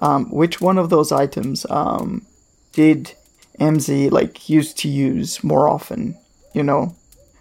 Um, 0.00 0.30
which 0.30 0.60
one 0.60 0.76
of 0.76 0.90
those 0.90 1.10
items 1.12 1.64
um, 1.70 2.26
did 2.72 3.14
MZ 3.58 4.10
like 4.10 4.48
used 4.50 4.76
to 4.78 4.88
use 4.88 5.42
more 5.42 5.66
often? 5.68 6.16
You 6.52 6.62
know, 6.62 6.94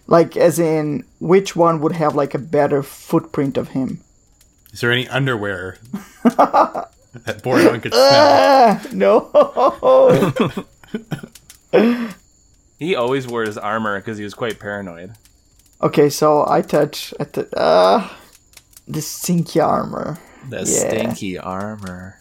like 0.06 0.36
as 0.36 0.58
in 0.58 1.04
which 1.20 1.54
one 1.54 1.80
would 1.80 1.92
have 1.92 2.14
like 2.14 2.34
a 2.34 2.38
better 2.38 2.82
footprint 2.82 3.58
of 3.58 3.68
him? 3.68 4.00
Is 4.72 4.80
there 4.80 4.92
any 4.92 5.06
underwear 5.08 5.78
that 6.24 7.42
Borodon 7.42 7.82
could 7.82 7.92
smell? 7.92 8.02
Ah, 8.02 8.82
no. 8.92 9.30
He 12.78 12.94
always 12.94 13.26
wore 13.26 13.42
his 13.44 13.56
armor 13.56 13.98
because 13.98 14.18
he 14.18 14.24
was 14.24 14.34
quite 14.34 14.58
paranoid. 14.60 15.12
okay, 15.80 16.08
so 16.10 16.44
I 16.46 16.60
touch 16.62 17.14
at 17.18 17.32
the 17.32 17.48
uh, 17.58 18.08
the 18.86 19.00
stinky 19.00 19.60
armor. 19.60 20.18
The 20.50 20.58
Yeah. 20.58 20.64
stinky 20.64 21.38
armor. 21.38 22.20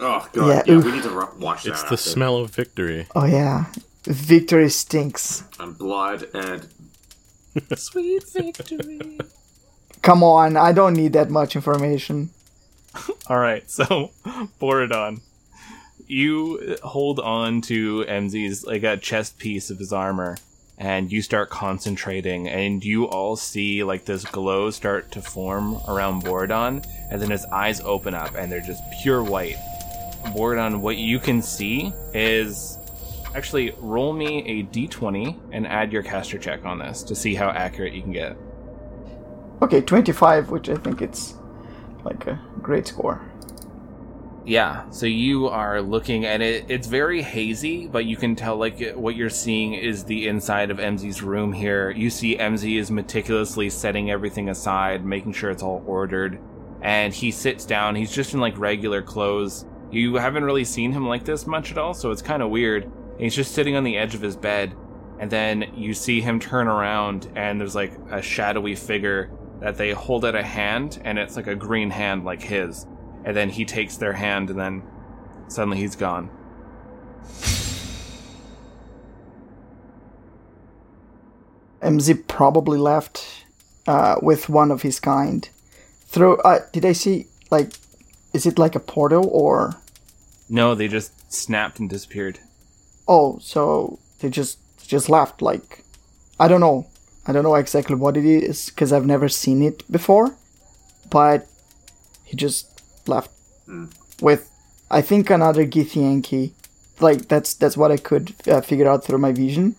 Oh 0.00 0.28
god, 0.32 0.48
Yeah, 0.48 0.62
yeah, 0.74 0.82
we 0.82 0.90
need 0.92 1.04
to 1.04 1.10
ru- 1.10 1.28
watch 1.38 1.62
that. 1.64 1.70
It's 1.72 1.82
the 1.82 1.94
after. 1.94 1.96
smell 2.10 2.36
of 2.38 2.50
victory. 2.50 3.06
Oh 3.14 3.24
yeah, 3.24 3.66
victory 4.04 4.68
stinks. 4.68 5.44
and 5.60 5.78
blood 5.78 6.26
and 6.34 6.66
Sweet 7.78 8.24
victory. 8.32 9.18
Come 10.02 10.24
on, 10.24 10.56
I 10.56 10.72
don't 10.72 10.94
need 10.94 11.12
that 11.12 11.30
much 11.30 11.54
information. 11.54 12.30
All 13.28 13.38
right, 13.38 13.70
so 13.70 14.10
Borodon, 14.60 15.20
you 16.14 16.76
hold 16.82 17.18
on 17.20 17.60
to 17.62 18.04
MZ's 18.04 18.64
like 18.64 18.84
a 18.84 18.96
chest 18.96 19.38
piece 19.38 19.70
of 19.70 19.78
his 19.78 19.92
armor, 19.92 20.36
and 20.78 21.10
you 21.10 21.22
start 21.22 21.50
concentrating, 21.50 22.48
and 22.48 22.84
you 22.84 23.04
all 23.06 23.36
see 23.36 23.84
like 23.84 24.04
this 24.04 24.24
glow 24.24 24.70
start 24.70 25.10
to 25.12 25.20
form 25.22 25.78
around 25.88 26.22
Borodon, 26.22 26.84
and 27.10 27.20
then 27.20 27.30
his 27.30 27.44
eyes 27.46 27.80
open 27.80 28.14
up, 28.14 28.34
and 28.36 28.50
they're 28.50 28.60
just 28.60 28.82
pure 29.02 29.22
white. 29.22 29.56
Borodon, 30.26 30.80
what 30.80 30.96
you 30.96 31.18
can 31.18 31.42
see 31.42 31.92
is 32.14 32.78
actually 33.34 33.74
roll 33.78 34.12
me 34.12 34.44
a 34.46 34.62
d20 34.64 35.36
and 35.52 35.66
add 35.66 35.92
your 35.92 36.02
caster 36.02 36.38
check 36.38 36.64
on 36.64 36.78
this 36.78 37.02
to 37.02 37.14
see 37.14 37.34
how 37.34 37.50
accurate 37.50 37.92
you 37.92 38.02
can 38.02 38.12
get. 38.12 38.36
Okay, 39.62 39.80
twenty-five, 39.80 40.50
which 40.50 40.68
I 40.68 40.76
think 40.76 41.02
it's 41.02 41.34
like 42.04 42.26
a 42.26 42.40
great 42.62 42.86
score. 42.86 43.20
Yeah, 44.46 44.90
so 44.90 45.06
you 45.06 45.48
are 45.48 45.80
looking 45.80 46.26
and 46.26 46.42
it. 46.42 46.66
It's 46.68 46.86
very 46.86 47.22
hazy, 47.22 47.86
but 47.86 48.04
you 48.04 48.16
can 48.16 48.36
tell 48.36 48.56
like 48.56 48.92
what 48.92 49.16
you're 49.16 49.30
seeing 49.30 49.72
is 49.72 50.04
the 50.04 50.28
inside 50.28 50.70
of 50.70 50.76
MZ's 50.76 51.22
room 51.22 51.50
here. 51.50 51.90
You 51.90 52.10
see 52.10 52.36
MZ 52.36 52.78
is 52.78 52.90
meticulously 52.90 53.70
setting 53.70 54.10
everything 54.10 54.50
aside, 54.50 55.02
making 55.02 55.32
sure 55.32 55.50
it's 55.50 55.62
all 55.62 55.82
ordered. 55.86 56.38
And 56.82 57.14
he 57.14 57.30
sits 57.30 57.64
down. 57.64 57.94
He's 57.94 58.12
just 58.12 58.34
in 58.34 58.40
like 58.40 58.58
regular 58.58 59.00
clothes. 59.00 59.64
You 59.90 60.16
haven't 60.16 60.44
really 60.44 60.64
seen 60.64 60.92
him 60.92 61.08
like 61.08 61.24
this 61.24 61.46
much 61.46 61.70
at 61.70 61.78
all, 61.78 61.94
so 61.94 62.10
it's 62.10 62.20
kind 62.20 62.42
of 62.42 62.50
weird. 62.50 62.90
He's 63.18 63.34
just 63.34 63.54
sitting 63.54 63.76
on 63.76 63.84
the 63.84 63.96
edge 63.96 64.14
of 64.14 64.20
his 64.20 64.36
bed, 64.36 64.76
and 65.20 65.30
then 65.30 65.72
you 65.74 65.94
see 65.94 66.20
him 66.20 66.38
turn 66.38 66.68
around, 66.68 67.30
and 67.34 67.58
there's 67.58 67.76
like 67.76 67.92
a 68.10 68.20
shadowy 68.20 68.74
figure 68.74 69.30
that 69.60 69.78
they 69.78 69.92
hold 69.92 70.26
out 70.26 70.34
a 70.34 70.42
hand, 70.42 71.00
and 71.04 71.18
it's 71.18 71.36
like 71.36 71.46
a 71.46 71.54
green 71.54 71.88
hand 71.88 72.24
like 72.24 72.42
his 72.42 72.86
and 73.24 73.36
then 73.36 73.50
he 73.50 73.64
takes 73.64 73.96
their 73.96 74.12
hand 74.12 74.50
and 74.50 74.58
then 74.58 74.82
suddenly 75.48 75.78
he's 75.78 75.96
gone 75.96 76.30
MZ 81.82 82.26
probably 82.28 82.78
left 82.78 83.44
uh, 83.86 84.16
with 84.22 84.48
one 84.48 84.70
of 84.70 84.80
his 84.80 84.98
kind. 85.00 85.46
Through, 86.06 86.38
uh, 86.38 86.60
did 86.72 86.86
I 86.86 86.92
see 86.92 87.26
like, 87.50 87.74
is 88.32 88.46
it 88.46 88.58
like 88.58 88.74
a 88.74 88.80
portal 88.80 89.28
or? 89.30 89.74
no 90.48 90.74
they 90.74 90.88
just 90.88 91.32
snapped 91.32 91.78
and 91.78 91.88
disappeared 91.88 92.38
Oh, 93.06 93.38
so 93.40 93.98
they 94.20 94.30
just 94.30 94.58
just 94.86 95.08
left. 95.08 95.42
Like, 95.42 95.84
I 96.38 96.48
don't 96.48 96.60
know. 96.60 96.86
I 97.26 97.32
don't 97.32 97.42
know 97.42 97.54
exactly 97.54 97.96
what 97.96 98.16
it 98.16 98.24
is 98.24 98.70
because 98.70 98.92
I've 98.92 99.06
never 99.06 99.28
seen 99.28 99.62
it 99.62 99.90
before. 99.90 100.36
But 101.10 101.46
he 102.24 102.36
just 102.36 102.73
left 103.08 103.30
with, 104.20 104.50
I 104.90 105.02
think, 105.02 105.30
another 105.30 105.66
Githyanki. 105.66 106.52
Like 107.00 107.28
that's 107.28 107.54
that's 107.54 107.76
what 107.76 107.90
I 107.90 107.96
could 107.96 108.34
uh, 108.46 108.60
figure 108.60 108.88
out 108.88 109.04
through 109.04 109.18
my 109.18 109.32
vision. 109.32 109.74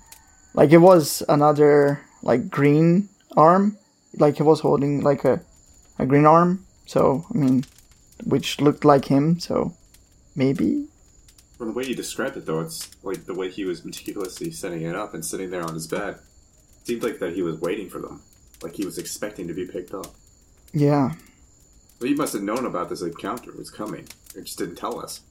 Like 0.53 0.71
it 0.71 0.79
was 0.79 1.23
another 1.29 2.01
like 2.21 2.49
green 2.49 3.09
arm. 3.37 3.77
Like 4.17 4.37
he 4.37 4.43
was 4.43 4.59
holding 4.61 5.01
like 5.01 5.23
a 5.25 5.41
a 5.97 6.05
green 6.05 6.25
arm. 6.25 6.65
So 6.85 7.25
I 7.33 7.37
mean, 7.37 7.63
which 8.25 8.59
looked 8.59 8.83
like 8.85 9.05
him. 9.05 9.39
So 9.39 9.73
maybe 10.35 10.87
From 11.57 11.67
the 11.67 11.73
way 11.73 11.85
you 11.85 11.95
described 11.95 12.35
it, 12.37 12.45
though, 12.45 12.59
it's 12.59 12.89
like 13.03 13.25
the 13.25 13.33
way 13.33 13.49
he 13.49 13.63
was 13.63 13.85
meticulously 13.85 14.51
setting 14.51 14.81
it 14.81 14.95
up 14.95 15.13
and 15.13 15.23
sitting 15.23 15.49
there 15.51 15.63
on 15.63 15.73
his 15.73 15.87
bed. 15.87 16.19
seemed 16.83 17.01
like 17.03 17.19
that 17.19 17.33
he 17.33 17.41
was 17.41 17.59
waiting 17.61 17.89
for 17.89 17.99
them, 17.99 18.21
like 18.61 18.75
he 18.75 18.85
was 18.85 18.97
expecting 18.97 19.47
to 19.47 19.53
be 19.53 19.65
picked 19.65 19.93
up. 19.93 20.07
yeah. 20.73 21.13
Well, 21.99 22.09
he 22.09 22.15
must 22.15 22.33
have 22.33 22.43
known 22.43 22.65
about 22.65 22.89
this 22.89 23.01
encounter 23.01 23.51
was 23.51 23.71
coming. 23.71 24.07
It 24.35 24.43
just 24.43 24.57
didn't 24.57 24.75
tell 24.75 24.99
us. 24.99 25.21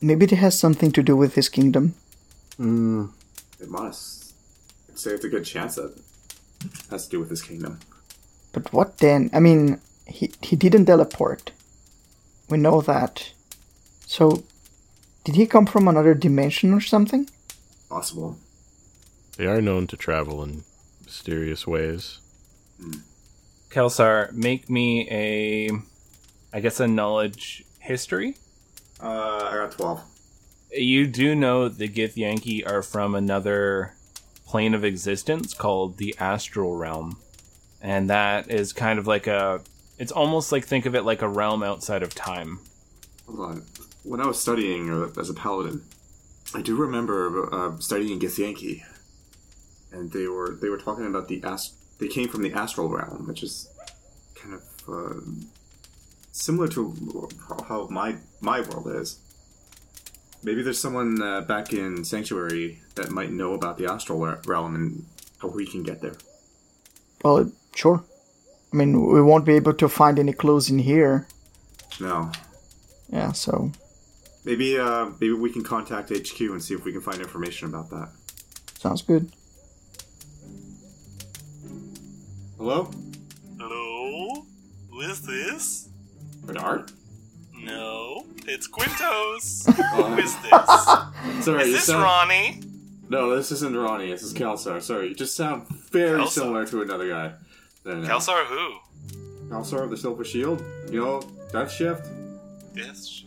Maybe 0.00 0.24
it 0.24 0.30
has 0.32 0.58
something 0.58 0.90
to 0.92 1.02
do 1.02 1.16
with 1.16 1.34
his 1.34 1.48
kingdom. 1.48 1.94
Mm. 2.58 3.10
It 3.60 3.68
must. 3.68 4.32
I'd 4.88 4.98
say 4.98 5.12
it's 5.12 5.24
a 5.24 5.28
good 5.28 5.44
chance 5.44 5.76
that 5.76 5.94
it 6.64 6.72
has 6.90 7.04
to 7.04 7.10
do 7.10 7.20
with 7.20 7.30
his 7.30 7.42
kingdom. 7.42 7.80
But 8.52 8.72
what 8.72 8.98
then? 8.98 9.30
I 9.32 9.40
mean, 9.40 9.80
he 10.06 10.32
he 10.42 10.56
didn't 10.56 10.86
teleport. 10.86 11.52
We 12.48 12.58
know 12.58 12.80
that. 12.82 13.32
So, 14.06 14.44
did 15.24 15.34
he 15.34 15.46
come 15.46 15.66
from 15.66 15.88
another 15.88 16.14
dimension 16.14 16.72
or 16.72 16.80
something? 16.80 17.28
Possible. 17.88 18.38
They 19.36 19.46
are 19.46 19.60
known 19.60 19.86
to 19.88 19.96
travel 19.96 20.42
in 20.42 20.64
mysterious 21.04 21.66
ways. 21.66 22.20
kelsar 23.70 24.32
make 24.32 24.70
me 24.70 25.08
a 25.10 25.70
i 26.56 26.60
guess 26.60 26.80
a 26.80 26.88
knowledge 26.88 27.64
history 27.90 28.30
Uh, 29.00 29.50
I 29.50 29.54
got 29.62 29.72
12. 29.72 30.00
you 30.72 31.06
do 31.06 31.34
know 31.34 31.68
the 31.68 31.88
githyanki 31.96 32.56
are 32.70 32.82
from 32.82 33.14
another 33.14 33.92
plane 34.50 34.74
of 34.74 34.82
existence 34.84 35.52
called 35.54 35.98
the 35.98 36.14
astral 36.32 36.72
realm 36.84 37.08
and 37.92 38.08
that 38.16 38.50
is 38.50 38.72
kind 38.72 38.98
of 38.98 39.06
like 39.06 39.26
a 39.26 39.60
it's 39.98 40.12
almost 40.12 40.50
like 40.52 40.64
think 40.64 40.86
of 40.86 40.94
it 40.94 41.04
like 41.10 41.22
a 41.22 41.28
realm 41.40 41.62
outside 41.62 42.02
of 42.02 42.14
time 42.14 42.50
Hold 43.26 43.40
on. 43.50 43.62
When 44.04 44.20
I 44.20 44.26
was 44.32 44.40
studying 44.40 44.82
uh, 44.88 45.08
as 45.22 45.28
a 45.28 45.34
paladin, 45.34 45.82
I 46.54 46.62
do 46.62 46.76
remember 46.76 47.52
uh, 47.52 47.76
studying 47.80 48.20
Githyanki, 48.20 48.82
and 49.90 50.12
they 50.12 50.28
were 50.28 50.50
they 50.62 50.68
were 50.68 50.78
talking 50.78 51.06
about 51.12 51.26
the 51.26 51.42
ast- 51.42 51.74
They 51.98 52.06
came 52.06 52.28
from 52.28 52.42
the 52.42 52.52
astral 52.52 52.88
realm, 52.88 53.26
which 53.26 53.42
is 53.42 53.68
kind 54.40 54.54
of 54.54 54.62
uh, 54.88 55.20
similar 56.36 56.68
to 56.68 57.28
how 57.68 57.88
my 57.90 58.16
my 58.40 58.60
world 58.60 58.88
is. 58.88 59.18
Maybe 60.42 60.62
there's 60.62 60.78
someone 60.78 61.20
uh, 61.22 61.40
back 61.40 61.72
in 61.72 62.04
Sanctuary 62.04 62.80
that 62.94 63.10
might 63.10 63.32
know 63.32 63.54
about 63.54 63.78
the 63.78 63.86
astral 63.90 64.20
realm 64.46 64.74
and 64.74 65.04
how 65.40 65.48
we 65.48 65.66
can 65.66 65.82
get 65.82 66.00
there. 66.02 66.16
Well, 67.24 67.50
sure. 67.74 68.04
I 68.72 68.76
mean, 68.76 69.06
we 69.06 69.22
won't 69.22 69.44
be 69.46 69.54
able 69.54 69.72
to 69.74 69.88
find 69.88 70.18
any 70.18 70.32
clues 70.32 70.68
in 70.70 70.78
here. 70.78 71.26
No, 71.98 72.30
Yeah, 73.10 73.32
so 73.32 73.72
maybe 74.44 74.78
uh, 74.78 75.06
maybe 75.18 75.32
we 75.32 75.50
can 75.50 75.64
contact 75.64 76.10
HQ 76.10 76.38
and 76.40 76.62
see 76.62 76.74
if 76.74 76.84
we 76.84 76.92
can 76.92 77.00
find 77.00 77.20
information 77.20 77.68
about 77.68 77.88
that. 77.90 78.10
sounds 78.78 79.00
good. 79.02 79.32
Hello, 82.58 82.90
Hello? 83.58 84.44
Who 84.90 85.00
is 85.00 85.22
this? 85.22 85.85
Bernard. 86.46 86.90
No, 87.58 88.24
it's 88.46 88.68
Quintos. 88.68 89.66
Who 89.96 90.18
is 90.18 90.36
this? 90.42 91.44
Sorry, 91.44 91.62
is 91.62 91.68
you 91.68 91.72
this 91.74 91.84
sound- 91.86 92.02
Ronnie? 92.02 92.62
No, 93.08 93.34
this 93.36 93.52
isn't 93.52 93.76
Ronnie. 93.76 94.10
This 94.10 94.22
is 94.22 94.34
Kelsar. 94.34 94.80
Sorry, 94.82 95.08
you 95.08 95.14
just 95.14 95.36
sound 95.36 95.68
very 95.90 96.20
Kelsar? 96.20 96.28
similar 96.28 96.66
to 96.66 96.82
another 96.82 97.08
guy. 97.08 97.32
No, 97.84 97.94
no, 97.94 98.00
no. 98.00 98.08
Kelsar 98.08 98.44
who? 98.46 98.74
Kelsar 99.48 99.82
of 99.84 99.90
the 99.90 99.96
Silver 99.96 100.24
Shield. 100.24 100.62
You 100.90 101.04
know, 101.04 101.22
Death 101.52 101.70
Shift. 101.70 102.02
This? 102.74 103.24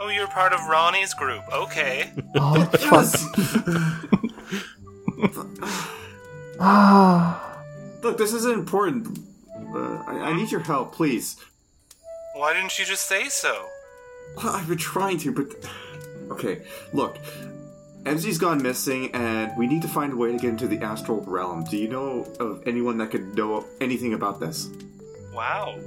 Oh, 0.00 0.08
you're 0.08 0.28
part 0.28 0.52
of 0.52 0.60
Ronnie's 0.68 1.14
group. 1.14 1.42
Okay. 1.52 2.12
Oh, 2.40 2.64
fuck. 2.64 3.06
ah, 6.60 7.62
Look, 8.02 8.16
this 8.18 8.32
isn't 8.32 8.52
important. 8.54 9.18
Uh, 9.74 9.96
I, 10.06 10.30
I 10.30 10.32
need 10.36 10.50
your 10.52 10.60
help, 10.60 10.94
please. 10.94 11.36
Why 12.38 12.54
didn't 12.54 12.78
you 12.78 12.84
just 12.84 13.08
say 13.08 13.28
so? 13.28 13.68
Well, 14.36 14.54
I've 14.54 14.68
been 14.68 14.78
trying 14.78 15.18
to, 15.18 15.32
but 15.32 15.46
okay. 16.30 16.62
Look, 16.92 17.18
MZ's 18.04 18.38
gone 18.38 18.62
missing, 18.62 19.12
and 19.12 19.50
we 19.58 19.66
need 19.66 19.82
to 19.82 19.88
find 19.88 20.12
a 20.12 20.16
way 20.16 20.30
to 20.30 20.38
get 20.38 20.50
into 20.50 20.68
the 20.68 20.78
astral 20.78 21.20
realm. 21.22 21.64
Do 21.64 21.76
you 21.76 21.88
know 21.88 22.32
of 22.38 22.62
anyone 22.64 22.96
that 22.98 23.10
could 23.10 23.34
know 23.34 23.66
anything 23.80 24.14
about 24.14 24.38
this? 24.38 24.70
Wow. 25.34 25.80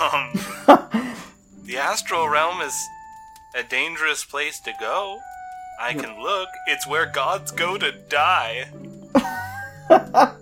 Um, 0.00 0.32
the 1.64 1.76
astral 1.76 2.26
realm 2.26 2.62
is 2.62 2.74
a 3.54 3.62
dangerous 3.62 4.24
place 4.24 4.58
to 4.60 4.72
go. 4.80 5.18
I 5.78 5.92
can 5.92 6.22
look. 6.22 6.48
It's 6.68 6.86
where 6.86 7.04
gods 7.04 7.52
go 7.52 7.76
to 7.76 7.92
die. 8.08 8.64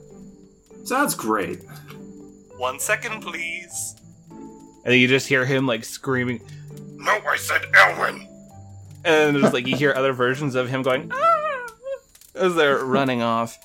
Sounds 0.84 1.16
great. 1.16 1.64
One 2.56 2.78
second, 2.78 3.20
please. 3.20 3.93
And 4.84 4.92
then 4.92 4.98
you 5.00 5.08
just 5.08 5.26
hear 5.28 5.44
him 5.44 5.66
like 5.66 5.84
screaming 5.84 6.40
No, 6.96 7.12
I 7.26 7.36
said 7.36 7.62
Elwin. 7.74 8.26
and 9.04 9.36
there's 9.36 9.52
like 9.52 9.66
you 9.66 9.76
hear 9.76 9.92
other 9.94 10.12
versions 10.12 10.54
of 10.54 10.68
him 10.68 10.82
going 10.82 11.10
"Ah," 11.12 11.66
as 12.34 12.54
they're 12.54 12.84
running 12.84 13.22
off 13.22 13.56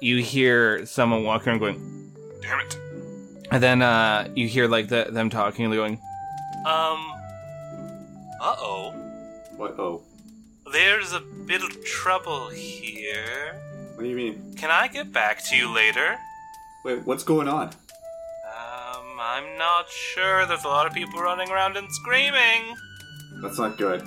you 0.00 0.22
hear 0.22 0.84
someone 0.86 1.24
walking 1.24 1.48
around 1.50 1.58
going 1.60 2.12
Damn 2.42 2.60
it. 2.60 2.76
and 3.50 3.62
then 3.62 3.82
uh 3.82 4.28
you 4.34 4.48
hear 4.48 4.68
like 4.68 4.88
the, 4.88 5.06
them 5.10 5.30
talking 5.30 5.64
and 5.64 5.72
they're 5.72 5.80
going 5.80 5.98
Um. 6.66 7.12
Uh 8.40 8.56
oh. 8.58 8.90
What? 9.56 9.78
Oh, 9.78 10.02
There's 10.70 11.12
a 11.14 11.20
bit 11.20 11.62
of 11.62 11.82
trouble 11.84 12.48
here. 12.50 13.58
what 13.94 14.02
do 14.02 14.08
you 14.08 14.16
mean? 14.16 14.54
Can 14.56 14.70
I 14.70 14.88
get 14.88 15.12
back 15.12 15.42
to 15.46 15.56
you 15.56 15.72
later? 15.74 16.16
Wait, 16.84 17.06
what's 17.06 17.22
going 17.24 17.48
on? 17.48 17.70
Um, 19.24 19.44
I'm 19.44 19.58
not 19.58 19.88
sure. 19.88 20.46
There's 20.46 20.64
a 20.64 20.68
lot 20.68 20.86
of 20.86 20.92
people 20.92 21.20
running 21.20 21.50
around 21.50 21.76
and 21.76 21.90
screaming. 21.92 22.76
That's 23.42 23.58
not 23.58 23.78
good. 23.78 24.02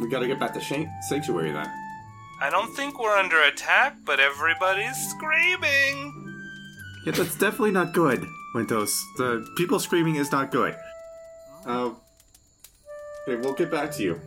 We 0.00 0.08
gotta 0.08 0.26
get 0.26 0.38
back 0.38 0.54
to 0.54 0.60
Shan- 0.60 0.90
Sanctuary 1.08 1.52
then. 1.52 1.66
I 2.40 2.50
don't 2.50 2.74
think 2.74 3.00
we're 3.00 3.16
under 3.16 3.40
attack, 3.42 3.96
but 4.04 4.20
everybody's 4.20 4.96
screaming. 5.10 6.14
Yeah, 7.04 7.12
that's 7.12 7.36
definitely 7.36 7.72
not 7.72 7.92
good, 7.94 8.24
Quintos. 8.54 8.90
The 9.16 9.46
people 9.56 9.78
screaming 9.78 10.16
is 10.16 10.30
not 10.32 10.50
good. 10.50 10.76
Uh, 11.66 11.90
okay, 13.26 13.36
we'll 13.36 13.54
get 13.54 13.70
back 13.70 13.90
to 13.92 14.02
you. 14.02 14.20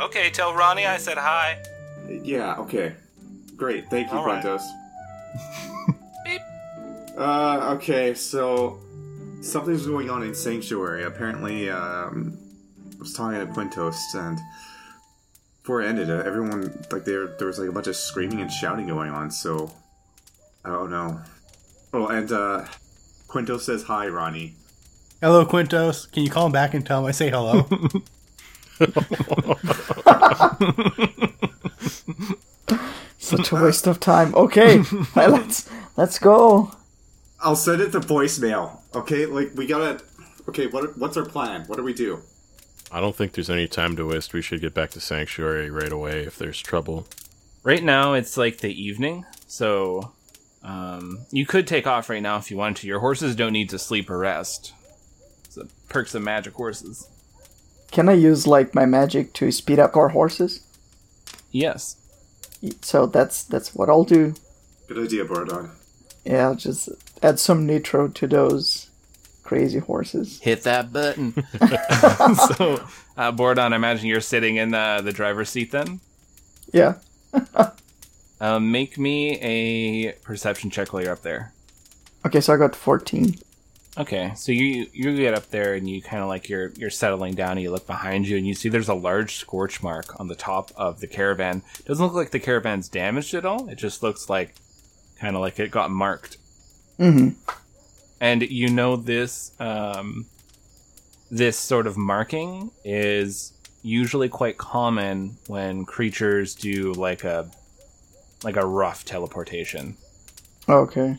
Okay, 0.00 0.30
tell 0.30 0.54
Ronnie 0.54 0.86
I 0.86 0.96
said 0.98 1.18
hi. 1.18 1.62
Yeah, 2.08 2.56
okay. 2.56 2.94
Great, 3.56 3.88
thank 3.90 4.10
you, 4.10 4.18
All 4.18 4.26
right. 4.26 4.42
Quintos. 4.44 4.62
Beep. 7.20 7.28
Uh, 7.28 7.74
okay, 7.74 8.14
so 8.14 8.80
something's 9.42 9.86
going 9.86 10.08
on 10.08 10.22
in 10.22 10.34
Sanctuary. 10.34 11.04
Apparently, 11.04 11.68
um, 11.68 12.38
I 12.94 12.98
was 12.98 13.12
talking 13.12 13.38
to 13.38 13.46
Quintos, 13.52 13.98
and 14.14 14.38
before 15.60 15.82
it 15.82 15.88
ended, 15.88 16.08
uh, 16.10 16.22
everyone 16.24 16.82
like 16.90 17.04
there 17.04 17.26
there 17.36 17.46
was 17.46 17.58
like 17.58 17.68
a 17.68 17.72
bunch 17.72 17.88
of 17.88 17.96
screaming 17.96 18.40
and 18.40 18.50
shouting 18.50 18.86
going 18.86 19.10
on. 19.10 19.30
So 19.30 19.70
I 20.64 20.70
don't 20.70 20.90
know. 20.90 21.20
Oh, 21.92 22.06
and 22.06 22.32
uh, 22.32 22.64
Quintos 23.28 23.60
says 23.60 23.82
hi, 23.82 24.08
Ronnie. 24.08 24.54
Hello, 25.20 25.44
Quintos. 25.44 26.10
Can 26.10 26.22
you 26.22 26.30
call 26.30 26.46
him 26.46 26.52
back 26.52 26.72
and 26.72 26.86
tell 26.86 27.00
him 27.00 27.06
I 27.06 27.10
say 27.10 27.28
hello? 27.28 27.68
Such 33.18 33.52
a 33.52 33.56
waste 33.56 33.86
of 33.86 34.00
time. 34.00 34.34
Okay, 34.34 34.82
let's 35.14 35.68
let's 35.98 36.18
go. 36.18 36.72
I'll 37.42 37.56
send 37.56 37.80
it 37.80 37.92
to 37.92 38.00
voicemail. 38.00 38.80
Okay, 38.94 39.26
like 39.26 39.52
we 39.54 39.66
gotta. 39.66 40.02
Okay, 40.48 40.66
what 40.66 40.96
what's 40.98 41.16
our 41.16 41.24
plan? 41.24 41.64
What 41.66 41.76
do 41.76 41.82
we 41.82 41.94
do? 41.94 42.22
I 42.92 43.00
don't 43.00 43.14
think 43.14 43.32
there's 43.32 43.50
any 43.50 43.68
time 43.68 43.96
to 43.96 44.06
waste. 44.06 44.32
We 44.32 44.42
should 44.42 44.60
get 44.60 44.74
back 44.74 44.90
to 44.90 45.00
Sanctuary 45.00 45.70
right 45.70 45.92
away 45.92 46.24
if 46.24 46.36
there's 46.36 46.60
trouble. 46.60 47.06
Right 47.62 47.84
now, 47.84 48.14
it's 48.14 48.36
like 48.36 48.58
the 48.58 48.72
evening, 48.72 49.26
so 49.46 50.12
um, 50.62 51.20
you 51.30 51.46
could 51.46 51.66
take 51.66 51.86
off 51.86 52.10
right 52.10 52.22
now 52.22 52.36
if 52.36 52.50
you 52.50 52.56
want 52.56 52.78
to. 52.78 52.86
Your 52.86 53.00
horses 53.00 53.36
don't 53.36 53.52
need 53.52 53.70
to 53.70 53.78
sleep 53.78 54.10
or 54.10 54.18
rest. 54.18 54.72
It's 55.44 55.54
the 55.54 55.68
perks 55.88 56.14
of 56.14 56.22
magic 56.22 56.54
horses. 56.54 57.08
Can 57.90 58.08
I 58.08 58.12
use 58.14 58.46
like 58.46 58.74
my 58.74 58.86
magic 58.86 59.32
to 59.34 59.50
speed 59.50 59.78
up 59.78 59.96
our 59.96 60.08
horses? 60.10 60.62
Yes. 61.50 61.96
So 62.82 63.06
that's 63.06 63.42
that's 63.44 63.74
what 63.74 63.88
I'll 63.88 64.04
do. 64.04 64.34
Good 64.88 65.04
idea, 65.04 65.24
Bardon. 65.24 65.70
Yeah, 66.24 66.54
just 66.56 66.88
add 67.22 67.38
some 67.38 67.66
nitro 67.66 68.08
to 68.08 68.26
those 68.26 68.90
crazy 69.42 69.78
horses. 69.80 70.38
Hit 70.40 70.62
that 70.62 70.92
button. 70.92 71.32
so, 71.58 72.84
uh, 73.16 73.32
Bordon, 73.32 73.72
I 73.72 73.76
imagine 73.76 74.06
you're 74.06 74.20
sitting 74.20 74.56
in 74.56 74.70
the, 74.70 75.00
the 75.02 75.12
driver's 75.12 75.48
seat 75.48 75.72
then? 75.72 76.00
Yeah. 76.72 76.94
uh, 78.40 78.58
make 78.60 78.98
me 78.98 79.38
a 79.40 80.12
perception 80.22 80.70
check 80.70 80.92
while 80.92 81.02
you're 81.02 81.12
up 81.12 81.22
there. 81.22 81.52
Okay, 82.24 82.40
so 82.40 82.54
I 82.54 82.56
got 82.56 82.76
14. 82.76 83.34
Okay, 83.98 84.32
so 84.36 84.52
you 84.52 84.86
you 84.92 85.16
get 85.16 85.34
up 85.34 85.50
there 85.50 85.74
and 85.74 85.90
you 85.90 86.00
kind 86.00 86.22
of 86.22 86.28
like 86.28 86.48
you're 86.48 86.70
you're 86.76 86.90
settling 86.90 87.34
down 87.34 87.52
and 87.52 87.60
you 87.60 87.72
look 87.72 87.88
behind 87.88 88.28
you 88.28 88.36
and 88.36 88.46
you 88.46 88.54
see 88.54 88.68
there's 88.68 88.88
a 88.88 88.94
large 88.94 89.34
scorch 89.34 89.82
mark 89.82 90.18
on 90.20 90.28
the 90.28 90.36
top 90.36 90.70
of 90.76 91.00
the 91.00 91.08
caravan. 91.08 91.62
Doesn't 91.86 92.04
look 92.04 92.14
like 92.14 92.30
the 92.30 92.38
caravan's 92.38 92.88
damaged 92.88 93.34
at 93.34 93.44
all. 93.44 93.68
It 93.68 93.78
just 93.78 94.00
looks 94.02 94.30
like 94.30 94.54
kind 95.18 95.34
of 95.34 95.42
like 95.42 95.58
it 95.58 95.72
got 95.72 95.90
marked. 95.90 96.38
Mm-hmm. 97.00 97.30
And 98.20 98.42
you 98.42 98.68
know 98.68 98.96
this 98.96 99.52
um, 99.58 100.26
this 101.30 101.58
sort 101.58 101.86
of 101.86 101.96
marking 101.96 102.70
is 102.84 103.54
usually 103.82 104.28
quite 104.28 104.58
common 104.58 105.38
when 105.46 105.86
creatures 105.86 106.54
do 106.54 106.92
like 106.92 107.24
a 107.24 107.50
like 108.44 108.56
a 108.56 108.66
rough 108.66 109.04
teleportation. 109.04 109.96
Okay. 110.68 111.16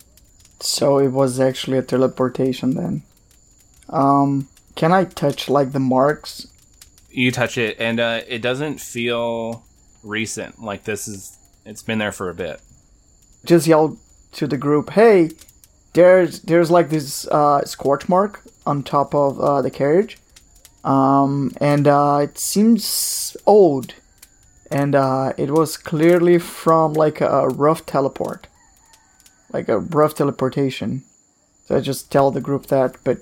So 0.59 0.99
it 0.99 1.09
was 1.09 1.39
actually 1.39 1.77
a 1.77 1.81
teleportation 1.81 2.75
then. 2.75 3.03
Um, 3.89 4.47
can 4.75 4.91
I 4.91 5.05
touch 5.05 5.49
like 5.49 5.71
the 5.71 5.79
marks? 5.79 6.47
You 7.09 7.31
touch 7.31 7.57
it, 7.57 7.77
and 7.79 7.99
uh, 7.99 8.21
it 8.27 8.41
doesn't 8.41 8.79
feel 8.79 9.63
recent. 10.03 10.61
Like 10.61 10.85
this 10.85 11.07
is, 11.07 11.37
it's 11.65 11.83
been 11.83 11.99
there 11.99 12.11
for 12.11 12.29
a 12.29 12.33
bit. 12.33 12.61
Just 13.43 13.67
yell 13.67 13.97
to 14.33 14.47
the 14.47 14.57
group, 14.57 14.91
"Hey, 14.91 15.31
there's 15.93 16.41
there's 16.41 16.71
like 16.71 16.89
this 16.89 17.27
uh, 17.27 17.63
scorch 17.65 18.07
mark 18.07 18.43
on 18.65 18.83
top 18.83 19.13
of 19.13 19.39
uh, 19.39 19.61
the 19.61 19.71
carriage, 19.71 20.17
um, 20.83 21.51
and 21.59 21.87
uh, 21.87 22.19
it 22.23 22.37
seems 22.37 23.35
old, 23.45 23.95
and 24.69 24.95
uh, 24.95 25.33
it 25.37 25.51
was 25.51 25.77
clearly 25.77 26.39
from 26.39 26.93
like 26.93 27.21
a 27.21 27.47
rough 27.47 27.85
teleport." 27.85 28.47
like 29.53 29.69
a 29.69 29.79
rough 29.79 30.15
teleportation. 30.15 31.03
So 31.65 31.77
I 31.77 31.81
just 31.81 32.11
tell 32.11 32.31
the 32.31 32.41
group 32.41 32.67
that, 32.67 32.97
but 33.03 33.19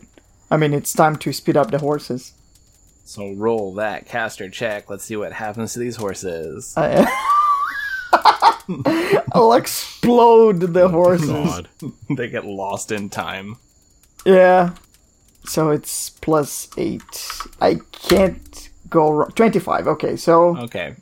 I 0.49 0.58
mean, 0.58 0.73
it's 0.73 0.93
time 0.93 1.15
to 1.17 1.34
speed 1.34 1.58
up 1.58 1.71
the 1.71 1.79
horses. 1.79 2.34
So 3.03 3.34
roll 3.34 3.73
that 3.75 4.05
caster 4.05 4.49
check. 4.49 4.89
Let's 4.89 5.03
see 5.03 5.15
what 5.15 5.34
happens 5.34 5.73
to 5.73 5.79
these 5.79 5.95
horses. 5.95 6.73
I'll 9.33 9.53
explode 9.53 10.59
the 10.59 10.83
oh, 10.83 10.89
horses. 10.89 11.61
they 12.09 12.27
get 12.27 12.45
lost 12.45 12.91
in 12.91 13.09
time. 13.09 13.57
Yeah. 14.25 14.75
So 15.45 15.71
it's 15.71 16.09
plus 16.09 16.69
eight. 16.77 17.29
I 17.59 17.79
can't 17.91 18.69
go 18.89 19.11
wrong. 19.11 19.31
25. 19.31 19.87
Okay, 19.87 20.15
so. 20.15 20.57
Okay. 20.57 20.95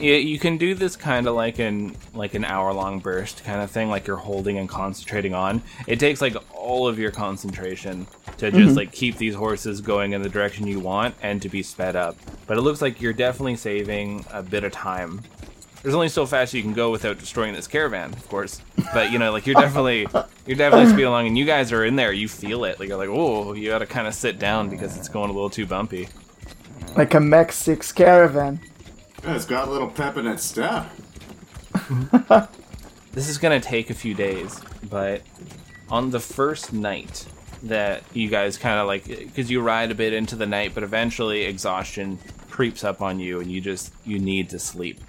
Yeah, 0.00 0.14
you 0.14 0.38
can 0.38 0.58
do 0.58 0.74
this 0.74 0.94
kind 0.94 1.26
of 1.26 1.34
like 1.34 1.58
in 1.58 1.96
like 2.14 2.34
an 2.34 2.44
hour 2.44 2.72
long 2.72 3.00
burst 3.00 3.42
kind 3.42 3.60
of 3.60 3.70
thing, 3.70 3.88
like 3.88 4.06
you're 4.06 4.16
holding 4.16 4.56
and 4.56 4.68
concentrating 4.68 5.34
on. 5.34 5.60
It 5.88 5.98
takes 5.98 6.20
like 6.20 6.36
all 6.54 6.86
of 6.86 7.00
your 7.00 7.10
concentration 7.10 8.06
to 8.38 8.50
just 8.50 8.74
Mhm. 8.74 8.76
like 8.76 8.92
keep 8.92 9.16
these 9.18 9.34
horses 9.34 9.80
going 9.80 10.12
in 10.12 10.22
the 10.22 10.28
direction 10.28 10.66
you 10.66 10.80
want 10.80 11.14
and 11.22 11.40
to 11.42 11.48
be 11.48 11.62
sped 11.62 11.96
up. 11.96 12.16
But 12.46 12.56
it 12.58 12.62
looks 12.62 12.80
like 12.80 13.00
you're 13.00 13.12
definitely 13.12 13.56
saving 13.56 14.24
a 14.32 14.42
bit 14.42 14.64
of 14.64 14.72
time. 14.72 15.20
There's 15.82 15.94
only 15.94 16.08
so 16.08 16.26
fast 16.26 16.54
you 16.54 16.62
can 16.62 16.72
go 16.72 16.90
without 16.90 17.18
destroying 17.18 17.54
this 17.54 17.68
caravan, 17.68 18.12
of 18.12 18.28
course. 18.28 18.60
But 18.92 19.12
you 19.12 19.18
know, 19.18 19.30
like 19.30 19.46
you're 19.46 19.54
definitely 19.60 20.06
you're 20.46 20.56
definitely 20.56 20.86
speeding 20.90 21.06
along, 21.06 21.26
and 21.28 21.38
you 21.38 21.44
guys 21.44 21.72
are 21.72 21.84
in 21.84 21.94
there. 21.96 22.12
You 22.12 22.28
feel 22.28 22.64
it. 22.64 22.80
Like 22.80 22.88
you're 22.88 22.98
like, 22.98 23.08
oh, 23.10 23.52
you 23.52 23.68
got 23.68 23.78
to 23.78 23.86
kind 23.86 24.06
of 24.08 24.14
sit 24.14 24.38
down 24.38 24.68
because 24.70 24.96
it's 24.96 25.08
going 25.08 25.30
a 25.30 25.32
little 25.32 25.50
too 25.50 25.66
bumpy. 25.66 26.08
Like 26.96 27.14
a 27.14 27.20
Mech 27.20 27.52
6 27.52 27.92
caravan. 27.92 28.60
Yeah, 29.22 29.34
it's 29.36 29.44
got 29.44 29.68
a 29.68 29.70
little 29.70 29.88
pep 29.88 30.16
in 30.16 30.26
its 30.26 30.44
step. 30.44 30.86
This 33.12 33.28
is 33.28 33.38
gonna 33.38 33.58
take 33.58 33.90
a 33.90 33.94
few 33.94 34.14
days, 34.14 34.60
but 34.88 35.22
on 35.90 36.10
the 36.10 36.20
first 36.20 36.72
night 36.72 37.26
that 37.64 38.04
you 38.12 38.28
guys 38.28 38.56
kind 38.56 38.78
of 38.78 38.86
like, 38.86 39.06
because 39.06 39.50
you 39.50 39.60
ride 39.60 39.90
a 39.90 39.94
bit 39.94 40.12
into 40.12 40.36
the 40.36 40.46
night, 40.46 40.72
but 40.74 40.82
eventually 40.82 41.44
exhaustion 41.44 42.18
creeps 42.50 42.84
up 42.84 43.02
on 43.02 43.20
you, 43.20 43.40
and 43.40 43.50
you 43.50 43.60
just 43.60 43.92
you 44.04 44.18
need 44.18 44.50
to 44.50 44.58
sleep. 44.58 45.00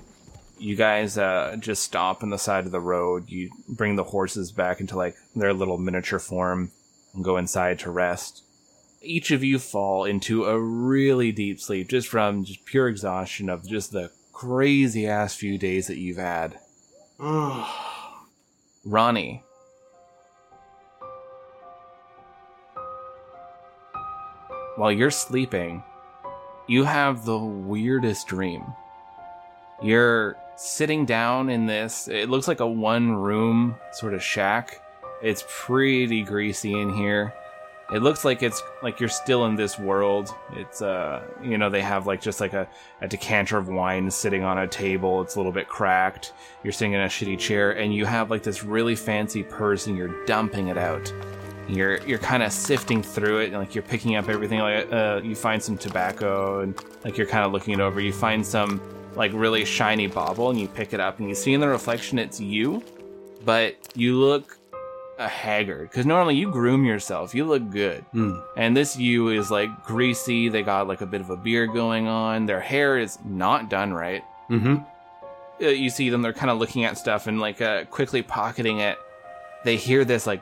You 0.58 0.76
guys 0.76 1.18
uh, 1.18 1.56
just 1.60 1.84
stop 1.84 2.22
on 2.22 2.30
the 2.30 2.38
side 2.38 2.66
of 2.66 2.72
the 2.72 2.80
road. 2.80 3.30
You 3.30 3.50
bring 3.68 3.96
the 3.96 4.04
horses 4.04 4.52
back 4.52 4.80
into 4.80 4.98
like 4.98 5.16
their 5.36 5.54
little 5.54 5.78
miniature 5.78 6.20
form 6.20 6.72
and 7.14 7.24
go 7.24 7.38
inside 7.38 7.80
to 7.80 7.92
rest. 7.92 8.44
Each 9.02 9.32
of 9.32 9.44
you 9.44 9.60
fall 9.60 10.04
into 10.04 10.44
a 10.46 10.60
really 10.60 11.32
deep 11.32 11.62
sleep 11.62 11.88
just 11.88 12.10
from 12.10 12.44
just 12.44 12.66
pure 12.66 12.90
exhaustion 12.90 13.50
of 13.50 13.66
just 13.66 13.94
the 13.94 14.12
crazy 14.34 15.08
ass 15.08 15.36
few 15.36 15.58
days 15.58 15.88
that 15.88 15.98
you've 15.98 16.18
had. 16.18 16.60
Ronnie. 18.84 19.44
While 24.80 24.94
you're 24.94 25.12
sleeping, 25.12 25.84
you 26.66 26.86
have 26.86 27.26
the 27.26 27.38
weirdest 27.38 28.28
dream. 28.28 28.64
You're 29.84 30.38
sitting 30.56 31.06
down 31.06 31.50
in 31.50 31.66
this, 31.66 32.08
it 32.08 32.30
looks 32.30 32.48
like 32.48 32.62
a 32.62 32.66
one 32.66 33.12
room 33.12 33.76
sort 33.92 34.14
of 34.14 34.24
shack. 34.24 34.82
It's 35.22 35.44
pretty 35.50 36.24
greasy 36.24 36.80
in 36.80 36.94
here. 36.94 37.34
It 37.94 38.04
looks 38.04 38.24
like 38.24 38.42
it's 38.42 38.64
like 38.82 39.02
you're 39.02 39.10
still 39.10 39.48
in 39.48 39.56
this 39.58 39.78
world. 39.78 40.34
It's 40.54 40.82
uh 40.82 41.24
you 41.44 41.58
know, 41.58 41.70
they 41.70 41.82
have 41.82 42.08
like 42.08 42.22
just 42.22 42.40
like 42.40 42.54
a, 42.54 42.66
a 43.02 43.08
decanter 43.10 43.58
of 43.58 43.68
wine 43.68 44.10
sitting 44.10 44.46
on 44.46 44.60
a 44.60 44.68
table. 44.68 45.22
It's 45.22 45.36
a 45.36 45.40
little 45.40 45.52
bit 45.52 45.68
cracked. 45.68 46.32
You're 46.64 46.72
sitting 46.72 46.94
in 46.94 47.02
a 47.02 47.08
shitty 47.08 47.38
chair 47.38 47.72
and 47.72 47.94
you 47.94 48.06
have 48.06 48.32
like 48.32 48.44
this 48.44 48.64
really 48.64 48.96
fancy 48.96 49.44
purse 49.44 49.88
and 49.88 49.98
you're 49.98 50.26
dumping 50.26 50.70
it 50.70 50.78
out. 50.78 51.12
You're 51.70 52.02
you're 52.08 52.20
kind 52.20 52.42
of 52.44 52.52
sifting 52.52 53.04
through 53.04 53.40
it 53.40 53.46
and 53.48 53.58
like 53.58 53.76
you're 53.76 53.84
picking 53.84 54.16
up 54.16 54.28
everything 54.28 54.60
like 54.60 54.92
uh 54.92 55.22
you 55.24 55.36
find 55.36 55.62
some 55.62 55.78
tobacco 55.78 56.62
and 56.62 56.76
like 57.04 57.18
you're 57.18 57.28
kind 57.28 57.46
of 57.46 57.52
looking 57.52 57.74
it 57.74 57.80
over. 57.80 58.02
You 58.02 58.12
find 58.12 58.46
some 58.46 58.82
like 59.16 59.32
really 59.34 59.66
shiny 59.66 60.08
bauble 60.08 60.50
and 60.50 60.60
you 60.60 60.68
pick 60.68 60.94
it 60.94 61.00
up 61.00 61.20
and 61.20 61.30
you 61.30 61.36
see 61.36 61.54
in 61.54 61.62
the 61.62 61.68
reflection 61.68 62.18
it's 62.20 62.40
you, 62.40 62.84
but 63.46 63.76
you 63.96 64.18
look 64.18 64.58
a 65.20 65.28
haggard. 65.28 65.90
Because 65.90 66.06
normally 66.06 66.36
you 66.36 66.50
groom 66.50 66.86
yourself 66.86 67.36
you 67.36 67.46
look 67.46 67.70
good. 67.70 68.04
And 68.58 68.76
this 68.76 68.98
you 68.98 69.30
is 69.30 69.52
like 69.52 69.84
greasy 69.84 70.50
they 70.50 70.64
got 70.64 70.88
like 70.88 71.02
a 71.02 71.06
bit 71.06 71.22
of 71.22 71.30
a 71.30 71.38
beard 71.38 71.74
going 71.74 72.08
on. 72.08 72.46
Their 72.46 72.62
hair 72.62 72.98
is 72.98 73.20
not 73.26 73.70
done 73.70 73.94
right. 73.94 74.24
Mm-hmm. 74.50 74.78
uh, 75.64 75.68
you 75.68 75.92
see 75.92 76.10
them 76.10 76.24
they're 76.24 76.34
kind 76.34 76.50
of 76.50 76.58
looking 76.58 76.84
at 76.86 76.98
stuff 76.98 77.28
and 77.28 77.40
like 77.40 77.62
uh, 77.62 77.84
quickly 77.86 78.24
pocketing 78.24 78.80
it. 78.80 78.98
They 79.64 79.76
hear 79.76 80.04
this 80.06 80.26
like 80.26 80.42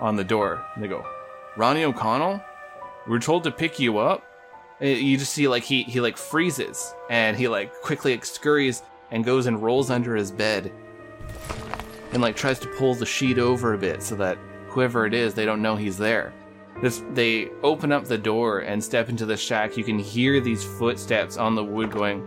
on 0.00 0.16
the 0.16 0.24
door 0.24 0.64
and 0.74 0.82
they 0.82 0.88
go 0.88 1.04
ronnie 1.56 1.84
o'connell 1.84 2.42
we're 3.06 3.18
told 3.18 3.44
to 3.44 3.50
pick 3.50 3.78
you 3.78 3.98
up 3.98 4.22
Uh, 4.80 4.86
You 4.86 5.16
just 5.16 5.32
see 5.32 5.48
like 5.48 5.64
he 5.64 5.82
he 5.84 6.00
like 6.00 6.16
freezes 6.16 6.94
and 7.10 7.36
he 7.36 7.48
like 7.48 7.72
quickly 7.82 8.12
like, 8.12 8.24
scurries 8.24 8.82
and 9.10 9.24
goes 9.24 9.46
and 9.46 9.62
rolls 9.62 9.90
under 9.90 10.14
his 10.14 10.30
bed 10.30 10.70
and 12.12 12.22
like 12.22 12.36
tries 12.36 12.58
to 12.60 12.68
pull 12.78 12.94
the 12.94 13.06
sheet 13.06 13.38
over 13.38 13.74
a 13.74 13.78
bit 13.78 14.02
so 14.02 14.14
that 14.16 14.38
whoever 14.68 15.06
it 15.06 15.14
is 15.14 15.34
they 15.34 15.44
don't 15.44 15.62
know 15.62 15.76
he's 15.76 15.98
there. 15.98 16.32
This 16.80 17.02
they 17.14 17.48
open 17.62 17.90
up 17.90 18.04
the 18.04 18.18
door 18.18 18.60
and 18.60 18.82
step 18.82 19.08
into 19.08 19.26
the 19.26 19.36
shack. 19.36 19.76
You 19.76 19.82
can 19.84 19.98
hear 19.98 20.40
these 20.40 20.62
footsteps 20.62 21.36
on 21.36 21.54
the 21.56 21.64
wood 21.64 21.90
going. 21.90 22.22